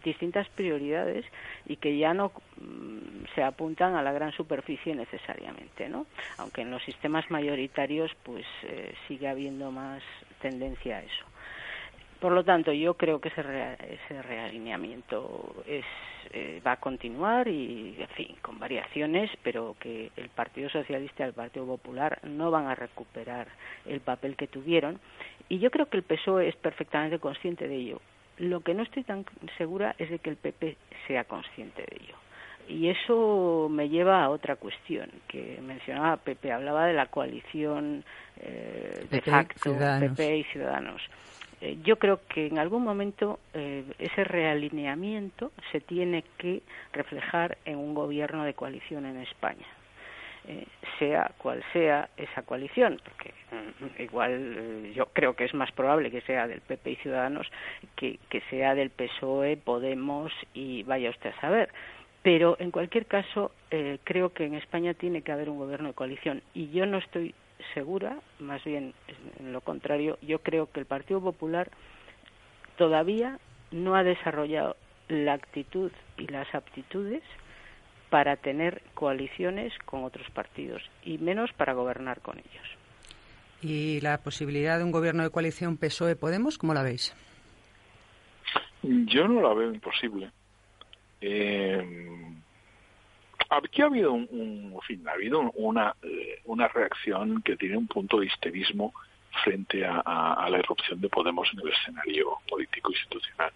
distintas 0.03 0.49
prioridades 0.49 1.25
y 1.67 1.77
que 1.77 1.97
ya 1.97 2.15
no 2.15 2.33
mm, 2.61 3.27
se 3.35 3.43
apuntan 3.43 3.95
a 3.95 4.03
la 4.03 4.13
gran 4.13 4.33
superficie 4.33 4.95
necesariamente, 4.95 5.89
¿no? 5.89 6.07
Aunque 6.39 6.63
en 6.63 6.71
los 6.71 6.83
sistemas 6.85 7.31
mayoritarios 7.31 8.10
pues 8.23 8.45
eh, 8.63 8.95
sigue 9.09 9.29
habiendo 9.29 9.71
más 9.71 10.03
tendencia 10.41 10.99
a 10.99 11.03
eso. 11.03 11.25
Por 12.21 12.33
lo 12.33 12.45
tanto, 12.45 12.71
yo 12.73 12.95
creo 12.95 13.19
que 13.19 13.29
ese, 13.29 13.41
ese 13.41 14.23
realineamiento 14.23 15.65
es, 15.67 15.87
eh, 16.33 16.61
va 16.65 16.73
a 16.73 16.77
continuar 16.77 17.49
y, 17.49 17.97
en 17.99 18.09
fin, 18.09 18.37
con 18.43 18.59
variaciones, 18.59 19.31
pero 19.43 19.75
que 19.81 20.11
el 20.17 20.29
Partido 20.29 20.69
Socialista 20.69 21.25
y 21.25 21.29
el 21.29 21.33
Partido 21.33 21.65
Popular 21.65 22.19
no 22.25 22.51
van 22.51 22.67
a 22.67 22.75
recuperar 22.75 23.49
el 23.87 24.01
papel 24.01 24.37
que 24.37 24.49
tuvieron. 24.49 25.01
Y 25.49 25.61
yo 25.61 25.71
creo 25.71 25.87
que 25.87 25.97
el 25.97 26.03
PSOE 26.03 26.49
es 26.49 26.57
perfectamente 26.57 27.19
consciente 27.19 27.67
de 27.67 27.77
ello. 27.77 28.03
Lo 28.37 28.61
que 28.61 28.75
no 28.75 28.83
estoy 28.83 29.03
tan 29.03 29.25
segura 29.57 29.95
es 29.97 30.11
de 30.11 30.19
que 30.19 30.29
el 30.29 30.37
PP 30.37 30.77
sea 31.07 31.25
consciente 31.25 31.83
de 31.83 32.05
ello. 32.05 32.17
Y 32.71 32.89
eso 32.89 33.69
me 33.69 33.89
lleva 33.89 34.23
a 34.23 34.31
otra 34.31 34.55
cuestión 34.55 35.11
que 35.27 35.59
mencionaba 35.61 36.17
Pepe, 36.19 36.53
hablaba 36.53 36.87
de 36.87 36.93
la 36.93 37.07
coalición 37.07 38.05
eh, 38.37 39.07
de 39.11 39.21
facto, 39.23 39.59
Ciudadanos. 39.71 40.17
PP 40.17 40.37
y 40.37 40.45
Ciudadanos. 40.45 41.03
Eh, 41.61 41.79
yo 41.83 41.99
creo 41.99 42.21
que 42.29 42.47
en 42.47 42.59
algún 42.59 42.85
momento 42.85 43.41
eh, 43.55 43.85
ese 43.99 44.23
realineamiento 44.23 45.51
se 45.73 45.81
tiene 45.81 46.25
que 46.39 46.63
reflejar 46.93 47.59
en 47.65 47.77
un 47.77 47.93
gobierno 47.93 48.45
de 48.45 48.55
coalición 48.55 49.05
en 49.05 49.17
España. 49.19 49.67
Eh, 50.49 50.67
sea 50.99 51.33
cual 51.37 51.63
sea 51.71 52.09
esa 52.17 52.43
coalición, 52.43 52.99
porque 53.05 53.35
mm, 53.53 54.03
igual 54.03 54.55
eh, 54.57 54.93
yo 54.97 55.07
creo 55.13 55.37
que 55.37 55.45
es 55.45 55.53
más 55.53 55.71
probable 55.73 56.11
que 56.11 56.23
sea 56.23 56.47
del 56.47 56.63
PP 56.63 56.93
y 56.93 56.97
Ciudadanos 56.97 57.47
que, 57.95 58.19
que 58.31 58.41
sea 58.49 58.75
del 58.75 58.89
PSOE, 58.89 59.59
Podemos 59.59 60.33
y 60.55 60.83
vaya 60.85 61.11
usted 61.11 61.31
a 61.37 61.41
saber 61.43 61.69
pero 62.23 62.57
en 62.59 62.71
cualquier 62.71 63.07
caso 63.07 63.53
eh, 63.71 63.99
creo 64.05 64.33
que 64.33 64.45
en 64.45 64.55
España 64.55 64.95
tiene 64.95 65.23
que 65.23 65.33
haber 65.33 65.49
un 65.49 65.59
gobierno 65.59 65.89
de 65.89 65.95
coalición 65.95 66.43
y 66.55 66.71
yo 66.71 66.87
no 66.87 66.99
estoy 66.99 67.35
segura, 67.75 68.19
más 68.39 68.63
bien 68.65 68.95
en 69.39 69.53
lo 69.53 69.61
contrario, 69.61 70.19
yo 70.23 70.41
creo 70.41 70.71
que 70.71 70.81
el 70.81 70.87
Partido 70.87 71.21
Popular 71.21 71.71
todavía 72.77 73.39
no 73.71 73.95
ha 73.95 74.03
desarrollado 74.03 74.77
la 75.09 75.35
actitud 75.35 75.93
y 76.17 76.27
las 76.29 76.55
aptitudes 76.55 77.23
para 78.11 78.37
tener 78.37 78.83
coaliciones 78.95 79.73
con 79.85 80.05
otros 80.05 80.29
partidos 80.31 80.83
y 81.05 81.19
menos 81.19 81.53
para 81.53 81.75
gobernar 81.75 82.21
con 82.21 82.39
ellos. 82.39 82.77
¿Y 83.63 84.01
la 84.01 84.19
posibilidad 84.19 84.79
de 84.79 84.85
un 84.85 84.91
gobierno 84.91 85.23
de 85.23 85.31
coalición 85.31 85.77
PSOE-Podemos, 85.77 86.59
cómo 86.59 86.75
la 86.75 86.83
veis? 86.83 87.15
Yo 88.83 89.29
no 89.29 89.43
la 89.43 89.55
veo 89.55 89.73
imposible. 89.73 90.31
Eh, 91.21 92.11
aquí 93.51 93.83
ha 93.83 93.87
habido 93.87 94.13
un, 94.13 94.29
un 94.73 94.81
fin, 94.83 95.07
ha 95.09 95.13
habido 95.13 95.51
una, 95.53 95.95
eh, 96.03 96.41
una 96.45 96.69
reacción 96.69 97.43
que 97.43 97.57
tiene 97.57 97.77
un 97.77 97.87
punto 97.87 98.21
de 98.21 98.27
histerismo 98.27 98.93
frente 99.45 99.85
a, 99.85 100.49
la 100.51 100.59
irrupción 100.59 101.01
de 101.01 101.09
Podemos 101.09 101.49
en 101.53 101.61
el 101.61 101.73
escenario 101.73 102.39
político 102.49 102.91
institucional. 102.91 103.53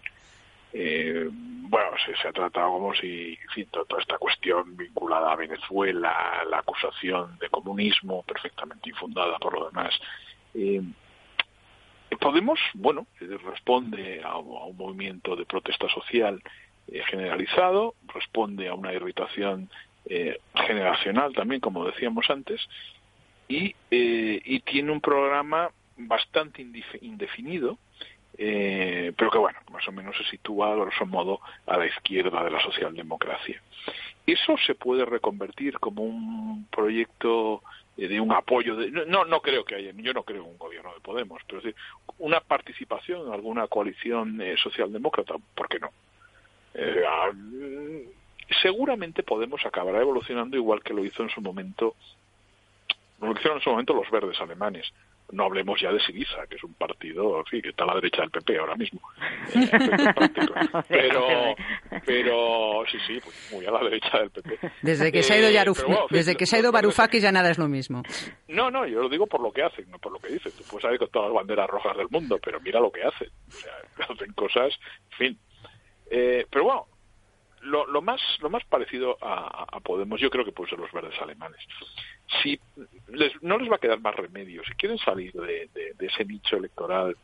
Eh, 0.73 1.29
bueno, 1.31 1.91
se, 2.21 2.27
ha 2.27 2.33
tratado 2.33 2.71
como 2.71 2.93
si, 2.93 3.37
toda 3.71 4.01
esta 4.01 4.17
cuestión 4.17 4.75
vinculada 4.75 5.31
a 5.31 5.35
Venezuela, 5.35 6.43
la 6.49 6.59
acusación 6.59 7.37
de 7.39 7.49
comunismo 7.49 8.23
perfectamente 8.23 8.89
infundada 8.89 9.37
por 9.37 9.53
lo 9.53 9.67
demás. 9.67 9.93
Eh, 10.53 10.81
Podemos, 12.19 12.59
bueno, 12.73 13.07
responde 13.19 14.21
a 14.23 14.37
un 14.37 14.77
movimiento 14.77 15.35
de 15.35 15.45
protesta 15.45 15.87
social 15.89 16.41
eh, 16.91 17.01
generalizado, 17.09 17.95
responde 18.13 18.67
a 18.67 18.73
una 18.73 18.93
irritación 18.93 19.69
eh, 20.05 20.39
generacional 20.53 21.33
también, 21.33 21.61
como 21.61 21.85
decíamos 21.85 22.29
antes, 22.29 22.61
y, 23.47 23.75
eh, 23.91 24.41
y 24.43 24.59
tiene 24.61 24.91
un 24.91 25.01
programa 25.01 25.69
bastante 25.97 26.65
indefinido, 27.01 27.77
eh, 28.37 29.13
pero 29.17 29.31
que 29.31 29.37
bueno, 29.37 29.59
más 29.71 29.87
o 29.87 29.91
menos 29.91 30.15
se 30.17 30.25
sitúa, 30.25 30.75
grosso 30.75 31.05
modo, 31.05 31.39
a 31.67 31.77
la 31.77 31.85
izquierda 31.85 32.43
de 32.43 32.51
la 32.51 32.61
socialdemocracia. 32.61 33.61
Eso 34.25 34.55
se 34.65 34.75
puede 34.75 35.05
reconvertir 35.05 35.79
como 35.79 36.03
un 36.03 36.67
proyecto 36.69 37.61
de 37.95 38.19
un 38.19 38.33
apoyo 38.33 38.75
de 38.75 38.91
no 38.91 39.23
no 39.23 39.41
creo 39.41 39.63
que 39.63 39.75
haya 39.75 39.93
yo 39.95 40.11
no 40.11 40.23
creo 40.23 40.43
un 40.43 40.57
gobierno 40.57 40.93
de 40.93 40.99
Podemos 40.99 41.41
pero 41.47 41.59
es 41.59 41.63
decir, 41.63 41.81
una 42.19 42.41
participación 42.41 43.27
en 43.27 43.33
alguna 43.33 43.67
coalición 43.67 44.41
eh, 44.41 44.55
socialdemócrata 44.61 45.35
¿por 45.55 45.69
qué 45.69 45.79
no? 45.79 45.91
Eh, 46.75 48.05
seguramente 48.61 49.23
Podemos 49.23 49.65
acabará 49.65 50.01
evolucionando 50.01 50.57
igual 50.57 50.83
que 50.83 50.93
lo 50.93 51.03
hizo 51.05 51.23
en 51.23 51.29
su 51.29 51.41
momento, 51.41 51.95
lo 53.21 53.31
hicieron 53.31 53.57
en 53.57 53.63
su 53.63 53.69
momento 53.69 53.93
los 53.93 54.09
verdes 54.11 54.39
alemanes. 54.39 54.91
No 55.31 55.45
hablemos 55.45 55.81
ya 55.81 55.91
de 55.91 55.99
Siriza, 55.99 56.45
que 56.47 56.55
es 56.55 56.63
un 56.63 56.75
partido 56.75 57.43
sí, 57.49 57.59
que 57.59 57.69
está 57.69 57.83
a 57.83 57.87
la 57.87 57.95
derecha 57.95 58.21
del 58.21 58.29
PP 58.29 58.59
ahora 58.59 58.75
mismo. 58.75 59.01
Eh, 59.55 59.69
pero, 60.87 61.55
pero 62.05 62.83
sí, 62.91 62.97
sí, 63.07 63.19
pues 63.23 63.49
muy 63.51 63.65
a 63.65 63.71
la 63.71 63.83
derecha 63.83 64.19
del 64.19 64.29
PP. 64.29 64.59
Desde 64.83 65.11
que 65.11 65.23
se 65.23 65.33
ha 65.33 65.39
ido, 65.39 65.49
Yaruf, 65.49 65.79
eh, 65.79 65.85
bueno, 65.87 66.05
desde 66.11 66.35
que 66.35 66.45
se 66.45 66.57
ha 66.57 66.59
ido 66.59 66.71
Varoufakis 66.71 67.23
ya 67.23 67.31
nada 67.31 67.49
es 67.49 67.57
lo 67.57 67.67
mismo. 67.67 68.03
No, 68.49 68.69
no, 68.69 68.85
yo 68.85 69.01
lo 69.01 69.09
digo 69.09 69.25
por 69.25 69.41
lo 69.41 69.51
que 69.51 69.63
hacen, 69.63 69.89
no 69.89 69.97
por 69.97 70.11
lo 70.11 70.19
que 70.19 70.31
dicen. 70.31 70.51
Tú 70.55 70.63
puedes 70.69 70.83
saber 70.83 70.99
con 70.99 71.09
todas 71.09 71.29
las 71.29 71.35
banderas 71.35 71.69
rojas 71.71 71.97
del 71.97 72.09
mundo, 72.11 72.37
pero 72.43 72.59
mira 72.61 72.79
lo 72.79 72.91
que 72.91 73.01
hacen. 73.03 73.29
O 73.47 73.51
sea, 73.51 73.73
hacen 74.07 74.31
cosas, 74.33 74.77
en 75.11 75.17
fin, 75.17 75.39
Eh, 76.09 76.45
pero 76.49 76.63
bueno, 76.65 76.87
lo, 77.61 77.87
lo, 77.87 78.01
más 78.01 78.21
lo 78.41 78.49
más 78.49 78.63
parecido 78.65 79.17
a, 79.21 79.65
a, 79.71 79.79
Podemos 79.79 80.19
yo 80.19 80.29
creo 80.29 80.45
que 80.45 80.51
puede 80.51 80.69
ser 80.69 80.79
los 80.79 80.91
verdes 80.91 81.19
alemanes. 81.21 81.59
Si 82.41 82.59
les, 83.07 83.41
no 83.41 83.57
les 83.57 83.69
va 83.71 83.75
a 83.75 83.79
quedar 83.79 83.99
más 83.99 84.15
remedio, 84.15 84.63
si 84.63 84.73
quieren 84.73 84.97
salir 84.97 85.33
de, 85.33 85.69
ese 85.99 86.25
nicho 86.25 86.57
electoral 86.57 87.15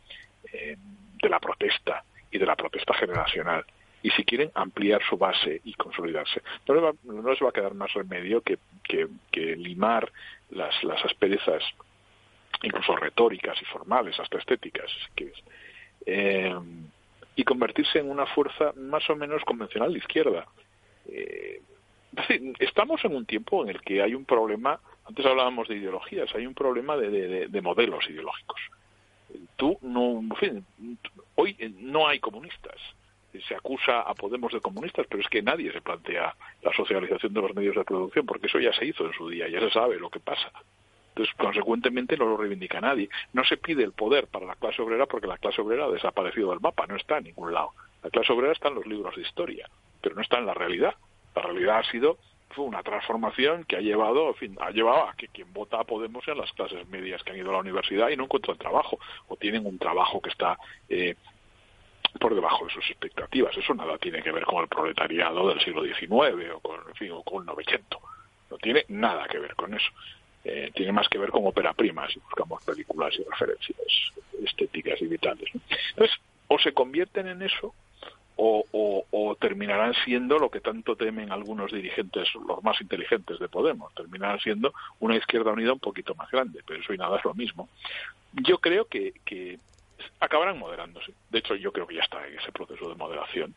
eh, 0.52 0.78
de 1.22 1.30
la 1.30 1.40
protesta 1.40 2.04
y 2.32 2.38
de 2.38 2.46
la 2.46 2.56
protesta 2.56 2.94
generacional, 2.94 3.66
y 4.04 4.10
si 4.12 4.24
quieren 4.24 4.52
ampliar 4.56 5.02
su 5.08 5.18
base 5.18 5.62
y 5.64 5.74
consolidarse, 5.74 6.42
no 6.68 6.74
les 6.74 6.84
va, 6.84 6.92
no 7.04 7.30
les 7.30 7.42
va 7.42 7.50
a 7.50 7.54
quedar 7.54 7.76
más 7.76 7.94
remedio 7.94 8.42
que, 8.42 8.58
que, 8.84 9.08
que 9.32 9.56
limar 9.56 10.12
las, 10.50 10.84
las 10.84 11.04
asperezas, 11.06 11.64
incluso 12.64 12.96
retóricas 12.96 13.62
y 13.62 13.66
formales, 13.66 14.20
hasta 14.20 14.40
estéticas, 14.40 14.90
si 14.90 15.12
quieres. 15.14 15.44
Eh, 16.06 16.56
y 17.36 17.44
convertirse 17.44 18.00
en 18.00 18.10
una 18.10 18.26
fuerza 18.26 18.74
más 18.76 19.10
o 19.10 19.16
menos 19.16 19.44
convencional 19.44 19.94
de 19.94 20.00
izquierda. 20.00 20.48
Eh, 21.08 21.62
estamos 22.60 23.04
en 23.06 23.16
un 23.16 23.26
tiempo 23.26 23.64
en 23.64 23.70
el 23.70 23.82
que 23.82 24.02
hay 24.02 24.14
un 24.14 24.26
problema, 24.26 24.80
antes 25.06 25.26
hablábamos 25.26 25.68
de 25.68 25.78
ideologías, 25.78 26.34
hay 26.36 26.46
un 26.46 26.54
problema 26.54 26.98
de, 26.98 27.10
de, 27.10 27.48
de 27.48 27.62
modelos 27.62 28.10
ideológicos. 28.10 28.60
Tú 29.56 29.78
no, 29.82 30.22
hoy 31.36 31.56
no 31.80 32.08
hay 32.08 32.20
comunistas. 32.20 32.76
Se 33.48 33.56
acusa 33.56 34.02
a 34.02 34.14
Podemos 34.14 34.52
de 34.52 34.60
comunistas, 34.60 35.08
pero 35.10 35.24
es 35.24 35.30
que 35.30 35.42
nadie 35.42 35.72
se 35.72 35.82
plantea 35.82 36.36
la 36.62 36.74
socialización 36.74 37.34
de 37.34 37.42
los 37.42 37.56
medios 37.56 37.76
de 37.78 37.86
producción, 37.86 38.26
porque 38.26 38.48
eso 38.48 38.60
ya 38.60 38.74
se 38.74 38.86
hizo 38.86 39.06
en 39.06 39.14
su 39.14 39.30
día, 39.30 39.48
ya 39.48 39.62
se 39.62 39.70
sabe 39.70 39.98
lo 39.98 40.10
que 40.10 40.20
pasa. 40.20 40.52
Entonces, 41.22 41.36
consecuentemente, 41.38 42.18
no 42.18 42.26
lo 42.26 42.36
reivindica 42.36 42.82
nadie. 42.82 43.08
No 43.34 43.44
se 43.44 43.58
pide 43.58 43.84
el 43.84 43.92
poder 43.92 44.26
para 44.26 44.48
la 44.48 44.56
clase 44.56 44.82
obrera 44.82 45.06
porque 45.06 45.28
la 45.28 45.38
clase 45.38 45.62
obrera 45.62 45.86
ha 45.86 45.90
desaparecido 45.90 46.50
del 46.50 46.60
mapa, 46.60 46.88
no 46.88 46.96
está 46.96 47.20
en 47.20 47.26
ningún 47.26 47.54
lado. 47.54 47.74
La 48.02 48.10
clase 48.10 48.34
obrera 48.34 48.54
está 48.54 48.70
en 48.70 48.76
los 48.76 48.88
libros 48.88 49.16
de 49.16 49.22
historia, 49.22 49.70
pero 50.02 50.16
no 50.16 50.22
está 50.22 50.40
en 50.40 50.48
la 50.48 50.56
realidad. 50.56 50.96
La 51.36 51.44
realidad 51.44 51.78
ha 51.78 51.92
sido 51.92 52.18
fue 52.50 52.66
una 52.66 52.82
transformación 52.82 53.64
que 53.66 53.78
ha 53.78 53.82
llevado, 53.82 54.34
fin, 54.34 54.58
ha 54.60 54.72
llevado 54.72 55.08
a 55.08 55.14
que 55.14 55.28
quien 55.28 55.54
vota 55.54 55.80
a 55.80 55.84
Podemos 55.86 56.26
sean 56.26 56.38
las 56.38 56.52
clases 56.54 56.86
medias 56.90 57.24
que 57.24 57.32
han 57.32 57.38
ido 57.38 57.50
a 57.52 57.54
la 57.54 57.60
universidad 57.60 58.10
y 58.10 58.18
no 58.18 58.24
encuentran 58.24 58.58
trabajo 58.58 59.00
o 59.28 59.38
tienen 59.38 59.66
un 59.66 59.78
trabajo 59.78 60.20
que 60.22 60.32
está 60.32 60.58
eh, 60.90 61.16
por 62.20 62.34
debajo 62.36 62.66
de 62.66 62.74
sus 62.74 62.90
expectativas. 62.90 63.56
Eso 63.56 63.74
nada 63.76 63.98
tiene 64.00 64.24
que 64.24 64.32
ver 64.32 64.44
con 64.44 64.64
el 64.64 64.68
proletariado 64.68 65.48
del 65.48 65.62
siglo 65.62 65.84
XIX 65.84 66.52
o 66.56 66.60
con, 66.60 66.80
en 66.90 66.96
fin, 66.96 67.12
o 67.12 67.24
con 67.24 67.44
el 67.44 67.46
900. 67.46 68.02
No 68.50 68.58
tiene 68.58 68.84
nada 68.90 69.28
que 69.30 69.40
ver 69.40 69.56
con 69.56 69.74
eso. 69.74 69.92
Eh, 70.44 70.72
tiene 70.74 70.92
más 70.92 71.08
que 71.08 71.20
ver 71.20 71.30
con 71.30 71.46
ópera 71.46 71.74
prima, 71.74 72.08
si 72.10 72.20
buscamos 72.20 72.64
películas 72.64 73.14
y 73.20 73.24
referencias 73.24 73.78
estéticas 74.44 75.00
y 75.02 75.08
vitales. 75.08 75.50
Entonces, 75.92 76.18
o 76.48 76.58
se 76.58 76.74
convierten 76.74 77.28
en 77.28 77.44
eso 77.44 77.74
o, 78.38 78.66
o, 78.72 79.06
o, 79.12 79.36
terminarán 79.36 79.94
siendo 80.04 80.40
lo 80.40 80.50
que 80.50 80.62
tanto 80.62 80.96
temen 80.96 81.32
algunos 81.32 81.72
dirigentes, 81.72 82.28
los 82.48 82.64
más 82.64 82.82
inteligentes 82.82 83.38
de 83.38 83.50
Podemos, 83.50 83.94
terminarán 83.94 84.40
siendo 84.40 84.74
una 85.00 85.16
izquierda 85.16 85.52
unida 85.52 85.74
un 85.74 85.80
poquito 85.80 86.16
más 86.16 86.32
grande, 86.32 86.62
pero 86.66 86.82
eso 86.82 86.94
y 86.94 86.98
nada 86.98 87.20
es 87.20 87.24
lo 87.24 87.36
mismo. 87.36 87.70
Yo 88.34 88.58
creo 88.58 88.86
que, 88.86 89.14
que 89.26 89.60
acabarán 90.20 90.58
moderándose. 90.58 91.14
De 91.30 91.40
hecho, 91.40 91.56
yo 91.56 91.72
creo 91.72 91.86
que 91.86 91.96
ya 91.96 92.02
está 92.02 92.26
en 92.26 92.40
ese 92.40 92.52
proceso 92.52 92.90
de 92.90 92.96
moderación 92.96 93.54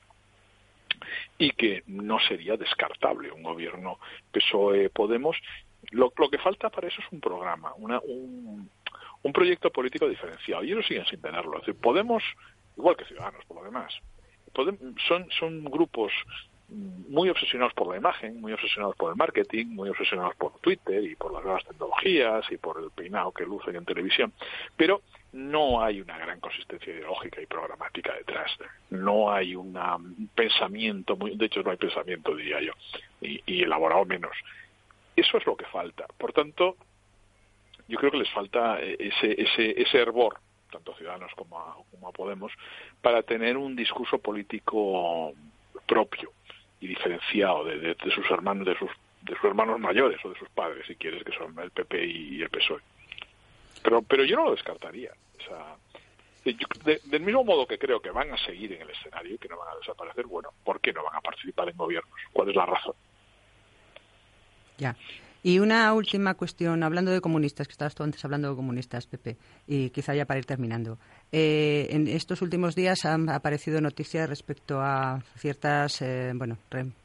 y 1.38 1.50
que 1.52 1.82
no 1.86 2.18
sería 2.20 2.56
descartable 2.56 3.30
un 3.32 3.42
gobierno 3.42 3.98
PSOE-Podemos 4.32 5.36
lo, 5.90 6.10
que 6.10 6.38
falta 6.38 6.70
para 6.70 6.88
eso 6.88 7.00
es 7.00 7.12
un 7.12 7.20
programa, 7.20 7.72
una, 7.76 8.00
un, 8.00 8.68
un, 9.22 9.32
proyecto 9.32 9.70
político 9.70 10.08
diferenciado. 10.08 10.64
Y 10.64 10.72
ellos 10.72 10.86
siguen 10.86 11.06
sin 11.06 11.20
tenerlo. 11.20 11.60
Podemos, 11.80 12.22
igual 12.76 12.96
que 12.96 13.04
Ciudadanos, 13.04 13.44
por 13.46 13.58
lo 13.58 13.64
demás, 13.64 13.94
Podemos, 14.52 14.80
son, 15.08 15.28
son 15.30 15.64
grupos 15.64 16.12
muy 16.68 17.28
obsesionados 17.28 17.74
por 17.74 17.88
la 17.88 17.96
imagen, 17.96 18.40
muy 18.40 18.52
obsesionados 18.52 18.96
por 18.96 19.10
el 19.10 19.16
marketing, 19.16 19.66
muy 19.66 19.88
obsesionados 19.88 20.34
por 20.36 20.58
Twitter 20.60 21.04
y 21.04 21.14
por 21.14 21.32
las 21.32 21.44
nuevas 21.44 21.64
tecnologías 21.64 22.44
y 22.50 22.56
por 22.56 22.80
el 22.82 22.90
peinado 22.90 23.32
que 23.32 23.44
lucen 23.44 23.76
en 23.76 23.84
televisión, 23.84 24.32
pero 24.76 25.02
no 25.32 25.82
hay 25.82 26.00
una 26.00 26.16
gran 26.18 26.40
consistencia 26.40 26.92
ideológica 26.92 27.42
y 27.42 27.46
programática 27.46 28.14
detrás. 28.14 28.50
No 28.90 29.32
hay 29.32 29.54
un 29.54 29.76
pensamiento, 30.34 31.16
muy, 31.16 31.36
de 31.36 31.46
hecho 31.46 31.62
no 31.62 31.70
hay 31.70 31.76
pensamiento, 31.76 32.34
diría 32.34 32.60
yo, 32.60 32.72
y 33.20 33.62
elaborado 33.62 34.04
menos. 34.04 34.32
Eso 35.16 35.38
es 35.38 35.46
lo 35.46 35.56
que 35.56 35.64
falta. 35.66 36.06
Por 36.18 36.32
tanto, 36.32 36.76
yo 37.88 37.98
creo 37.98 38.10
que 38.10 38.18
les 38.18 38.30
falta 38.30 38.80
ese, 38.80 39.40
ese, 39.40 39.80
ese 39.80 39.98
hervor, 39.98 40.38
tanto 40.70 40.92
a 40.92 40.96
Ciudadanos 40.96 41.32
como 41.36 41.58
a, 41.58 41.76
como 41.90 42.08
a 42.08 42.12
Podemos, 42.12 42.52
para 43.00 43.22
tener 43.22 43.56
un 43.56 43.76
discurso 43.76 44.18
político 44.18 45.32
propio 45.86 46.30
y 46.80 46.86
diferenciado 46.86 47.64
de, 47.64 47.78
de, 47.78 47.94
de, 47.94 48.10
sus 48.10 48.28
hermanos, 48.30 48.66
de 48.66 48.76
sus, 48.76 48.90
de 49.22 49.34
sus 49.36 49.44
hermanos 49.44 49.78
mayores 49.78 50.22
o 50.24 50.30
de 50.30 50.38
sus 50.38 50.48
padres, 50.48 50.86
si 50.86 50.96
quieres, 50.96 51.22
que 51.22 51.32
son 51.32 51.58
el 51.58 51.70
PP 51.70 52.04
y, 52.04 52.42
el 52.42 52.50
PSOE. 52.50 52.80
Pero, 53.82 54.02
pero 54.02 54.24
yo 54.24 54.36
no 54.36 54.44
lo 54.46 54.50
descartaría. 54.52 55.12
O 55.38 55.42
sea, 55.42 55.76
de, 56.44 57.00
del 57.04 57.22
mismo 57.22 57.44
modo 57.44 57.66
que 57.66 57.78
creo 57.78 58.00
que 58.00 58.10
van 58.10 58.32
a 58.32 58.38
seguir 58.38 58.72
en 58.72 58.82
el 58.82 58.90
escenario 58.90 59.34
y 59.34 59.38
que 59.38 59.48
no 59.48 59.58
van 59.58 59.74
a 59.74 59.76
desaparecer, 59.76 60.26
bueno, 60.26 60.50
¿por 60.64 60.80
qué 60.80 60.92
no 60.92 61.04
van 61.04 61.16
a 61.16 61.20
participar 61.20 61.68
en 61.68 61.76
gobiernos? 61.76 62.12
¿Cuál 62.32 62.50
es 62.50 62.56
la 62.56 62.66
razón? 62.66 62.94
Ya. 64.78 64.96
Y 65.46 65.58
una 65.58 65.92
última 65.92 66.32
cuestión, 66.32 66.82
hablando 66.82 67.10
de 67.10 67.20
comunistas, 67.20 67.68
que 67.68 67.72
estabas 67.72 67.94
tú 67.94 68.02
antes 68.02 68.24
hablando 68.24 68.48
de 68.48 68.56
comunistas, 68.56 69.06
Pepe, 69.06 69.36
y 69.68 69.90
quizá 69.90 70.14
ya 70.14 70.24
para 70.24 70.38
ir 70.38 70.46
terminando. 70.46 70.96
Eh, 71.32 71.86
en 71.90 72.08
estos 72.08 72.40
últimos 72.40 72.74
días 72.74 73.04
han 73.04 73.28
aparecido 73.28 73.78
noticias 73.82 74.26
respecto 74.26 74.80
a 74.80 75.22
ciertas, 75.36 76.00
eh, 76.00 76.32
bueno, 76.34 76.56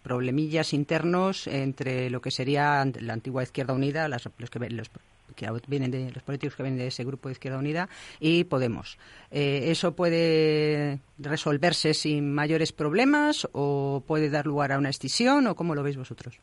problemillas 0.01 0.71
internos 0.71 1.47
entre 1.47 2.09
lo 2.09 2.21
que 2.21 2.31
sería 2.31 2.85
la 3.01 3.11
antigua 3.11 3.43
Izquierda 3.43 3.73
Unida, 3.73 4.07
las, 4.07 4.29
los 4.37 4.49
que 4.49 4.59
los 4.69 4.89
que 5.35 5.47
vienen 5.67 5.91
de 5.91 6.09
los 6.09 6.23
políticos 6.23 6.55
que 6.55 6.63
vienen 6.63 6.79
de 6.79 6.87
ese 6.87 7.03
grupo 7.03 7.27
de 7.27 7.33
Izquierda 7.33 7.59
Unida 7.59 7.89
y 8.21 8.45
Podemos. 8.45 8.97
Eh, 9.31 9.65
¿Eso 9.65 9.97
puede 9.97 10.99
resolverse 11.17 11.93
sin 11.93 12.33
mayores 12.33 12.71
problemas 12.71 13.49
o 13.51 14.01
puede 14.07 14.29
dar 14.29 14.45
lugar 14.45 14.71
a 14.71 14.77
una 14.77 14.89
escisión 14.89 15.45
o 15.47 15.55
cómo 15.55 15.75
lo 15.75 15.83
veis 15.83 15.97
vosotros? 15.97 16.39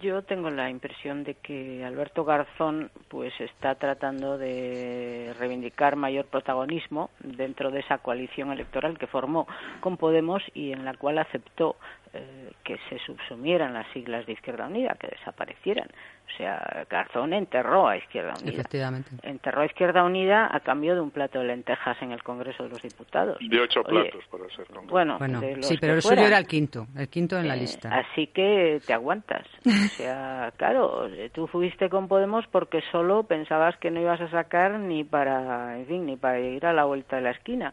Yo 0.00 0.22
tengo 0.22 0.50
la 0.50 0.70
impresión 0.70 1.24
de 1.24 1.34
que 1.34 1.84
Alberto 1.84 2.24
Garzón 2.24 2.90
pues 3.08 3.32
está 3.40 3.74
tratando 3.74 4.38
de 4.38 5.34
reivindicar 5.38 5.96
mayor 5.96 6.26
protagonismo 6.26 7.10
dentro 7.20 7.70
de 7.70 7.80
esa 7.80 7.98
coalición 7.98 8.52
electoral 8.52 8.98
que 8.98 9.06
formó 9.06 9.46
con 9.80 9.96
Podemos 9.96 10.42
y 10.54 10.72
en 10.72 10.84
la 10.84 10.94
cual 10.94 11.18
aceptó 11.18 11.76
eh, 12.14 12.50
que 12.64 12.76
se 12.88 12.98
subsumieran 13.00 13.72
las 13.74 13.86
siglas 13.92 14.26
de 14.26 14.32
Izquierda 14.32 14.66
Unida, 14.66 14.96
que 15.00 15.08
desaparecieran. 15.08 15.88
O 16.32 16.36
sea, 16.36 16.86
Garzón 16.90 17.32
enterró 17.32 17.88
a 17.88 17.96
Izquierda 17.96 18.34
Unida. 18.40 18.52
Efectivamente. 18.52 19.10
Enterró 19.22 19.62
a 19.62 19.66
Izquierda 19.66 20.04
Unida 20.04 20.48
a 20.54 20.60
cambio 20.60 20.94
de 20.94 21.00
un 21.00 21.10
plato 21.10 21.38
de 21.38 21.46
lentejas 21.46 21.96
en 22.02 22.12
el 22.12 22.22
Congreso 22.22 22.64
de 22.64 22.68
los 22.68 22.82
Diputados. 22.82 23.38
De 23.40 23.60
ocho 23.60 23.80
Oye, 23.86 24.10
platos, 24.10 24.24
para 24.30 24.44
ser 24.54 24.66
concreto. 24.66 24.86
Bueno, 24.92 25.16
Bueno, 25.18 25.40
de 25.40 25.56
los 25.56 25.66
sí, 25.66 25.78
pero 25.80 25.94
el 25.94 26.02
suyo 26.02 26.26
era 26.26 26.38
el 26.38 26.46
quinto, 26.46 26.86
el 26.96 27.08
quinto 27.08 27.38
en 27.38 27.48
la 27.48 27.54
Eh, 27.56 27.60
lista. 27.60 27.88
Así 27.96 28.26
que 28.28 28.78
te 28.86 28.92
aguantas. 28.92 29.46
O 29.66 29.70
sea, 29.96 30.52
claro, 30.56 31.08
tú 31.32 31.46
fuiste 31.46 31.88
con 31.88 32.08
Podemos 32.08 32.46
porque 32.48 32.82
solo 32.92 33.22
pensabas 33.24 33.76
que 33.78 33.90
no 33.90 34.00
ibas 34.00 34.20
a 34.20 34.30
sacar 34.30 34.78
ni 34.78 35.04
para, 35.04 35.78
en 35.78 35.86
fin, 35.86 36.06
ni 36.06 36.16
para 36.16 36.38
ir 36.40 36.66
a 36.66 36.72
la 36.74 36.84
vuelta 36.84 37.16
de 37.16 37.22
la 37.22 37.30
esquina. 37.30 37.72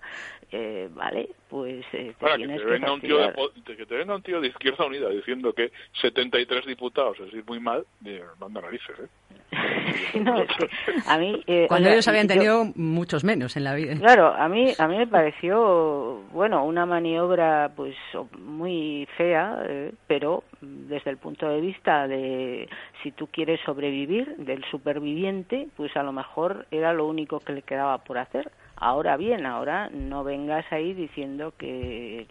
Eh, 0.51 0.87
vale, 0.93 1.29
pues 1.49 1.85
eh, 1.93 2.13
te 2.19 2.25
Ahora, 2.25 2.37
que 2.37 2.47
te, 2.47 2.57
que 2.57 2.63
venga 2.65 2.91
un 2.93 3.01
tío 3.01 3.17
de, 3.17 3.23
fastidiar. 3.25 3.49
po- 3.65 3.75
que 3.77 3.85
te 3.85 3.95
venga 3.97 4.15
un 4.15 4.21
tío 4.23 4.41
de 4.41 4.47
Izquierda 4.47 4.85
Unida 4.85 5.09
diciendo 5.09 5.53
que 5.53 5.71
73 6.01 6.65
diputados 6.65 7.19
es 7.19 7.33
ir 7.33 7.43
muy 7.45 7.59
mal, 7.59 7.85
eh, 8.05 8.23
manda 8.39 8.61
narices, 8.61 8.95
¿eh? 8.99 9.07
no, 10.21 10.41
es 10.41 10.47
que 10.57 10.67
a 11.07 11.17
mí... 11.17 11.41
eh, 11.47 11.65
Cuando 11.69 11.89
ellos 11.89 12.07
habían 12.07 12.27
yo- 12.27 12.33
tenido 12.33 12.65
muchos 12.75 13.23
menos 13.23 13.55
en 13.55 13.63
la 13.63 13.75
vida. 13.75 13.95
Claro, 13.97 14.33
a 14.33 14.49
mí 14.49 14.73
a 14.77 14.87
mí 14.87 14.97
me 14.97 15.07
pareció 15.07 16.21
bueno 16.31 16.65
una 16.65 16.85
maniobra 16.85 17.71
pues 17.75 17.95
muy 18.39 19.07
fea, 19.17 19.59
eh, 19.67 19.91
pero 20.07 20.43
desde 20.61 21.11
el 21.11 21.17
punto 21.17 21.47
de 21.47 21.61
vista 21.61 22.07
de 22.07 22.67
si 23.03 23.11
tú 23.11 23.27
quieres 23.27 23.59
sobrevivir 23.65 24.35
del 24.37 24.63
superviviente, 24.71 25.67
pues 25.77 25.95
a 25.95 26.03
lo 26.03 26.11
mejor 26.11 26.65
era 26.71 26.91
lo 26.93 27.05
único 27.07 27.39
que 27.39 27.53
le 27.53 27.61
quedaba 27.61 27.99
por 27.99 28.17
hacer. 28.17 28.51
Ahora 28.77 29.17
bien, 29.17 29.45
ahora 29.45 29.89
no 29.89 30.23
vengas 30.23 30.65
ahí 30.71 30.93
diciendo 30.93 31.53
que 31.57 32.27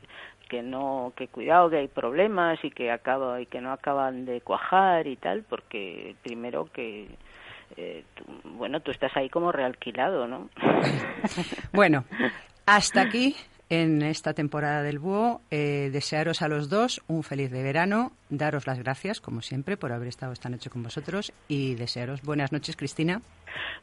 que 0.49 0.63
no 0.63 1.13
que 1.17 1.29
cuidado 1.29 1.71
que 1.71 1.79
hay 1.79 1.89
problemas 1.89 2.63
y 2.63 2.71
que 2.71 2.91
acaba 2.91 3.41
y 3.41 3.47
que 3.47 3.61
no 3.61 3.73
acaban 3.73 4.27
de 4.27 4.41
cuajar 4.43 5.07
y 5.07 5.17
tal, 5.17 5.43
porque 5.43 6.17
primero 6.23 6.67
que 6.73 7.09
eh, 7.77 8.05
bueno, 8.45 8.81
tú 8.81 8.91
estás 8.91 9.17
ahí 9.17 9.29
como 9.29 9.53
realquilado, 9.53 10.27
¿no? 10.29 10.49
Bueno, 11.73 12.05
hasta 12.67 13.03
aquí 13.03 13.35
en 13.83 14.03
esta 14.03 14.35
temporada 14.35 14.83
del 14.83 14.99
Búho. 14.99 15.41
Eh, 15.51 15.91
desearos 15.93 16.43
a 16.43 16.49
los 16.49 16.69
dos 16.69 17.03
un 17.09 17.23
feliz 17.23 17.51
de 17.51 17.63
verano, 17.63 18.13
daros 18.31 18.67
las 18.67 18.79
gracias, 18.79 19.21
como 19.21 19.43
siempre, 19.43 19.77
por 19.77 19.93
haber 19.93 20.09
estado 20.09 20.33
esta 20.33 20.49
noche 20.49 20.71
con 20.71 20.83
vosotros 20.83 21.33
y 21.49 21.75
desearos 21.75 22.23
buenas 22.23 22.53
noches, 22.53 22.77
Cristina. 22.77 23.21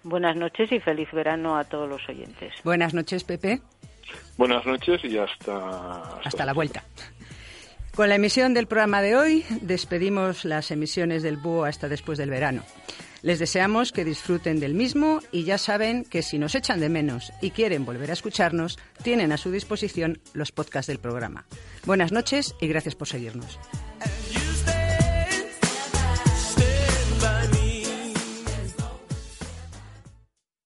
Buenas 0.04 0.36
noches 0.36 0.72
y 0.72 0.80
feliz 0.80 1.10
verano 1.12 1.58
a 1.58 1.64
todos 1.64 1.90
los 1.90 2.08
oyentes. 2.10 2.54
Buenas 2.64 2.94
noches, 2.94 3.24
Pepe. 3.24 3.62
Buenas 4.38 4.66
noches 4.66 5.04
y 5.06 5.18
hasta... 5.18 6.20
Hasta, 6.24 6.46
la 6.46 6.54
vuelta. 6.54 6.84
Con 7.96 8.08
la 8.08 8.16
emisión 8.16 8.54
del 8.54 8.68
programa 8.68 9.02
de 9.02 9.18
hoy 9.18 9.46
despedimos 9.62 10.46
las 10.46 10.72
emisiones 10.72 11.24
del 11.24 11.38
Búho 11.38 11.66
hasta 11.66 11.90
después 11.90 12.18
del 12.18 12.30
verano. 12.30 12.64
Les 13.22 13.38
deseamos 13.38 13.92
que 13.92 14.06
disfruten 14.06 14.60
del 14.60 14.74
mismo 14.74 15.20
y 15.32 15.44
ya 15.44 15.58
saben 15.58 16.06
que 16.06 16.24
si 16.24 16.40
nos 16.40 16.56
echan 16.56 16.80
de 16.80 16.90
menos 16.90 17.32
y 17.42 17.52
quieren 17.52 17.86
volver 17.86 18.10
a 18.10 18.14
escucharnos, 18.14 18.80
tienen 19.04 19.32
a 19.32 19.38
su 19.38 19.52
disposición 19.52 20.20
los 20.34 20.52
podcasts 20.52 20.88
del 20.88 21.00
programa. 21.00 21.46
Buenas 21.86 22.12
noches 22.12 22.56
y 22.62 22.68
gracias 22.68 22.96
por 22.96 23.08
seguirnos. 23.08 23.60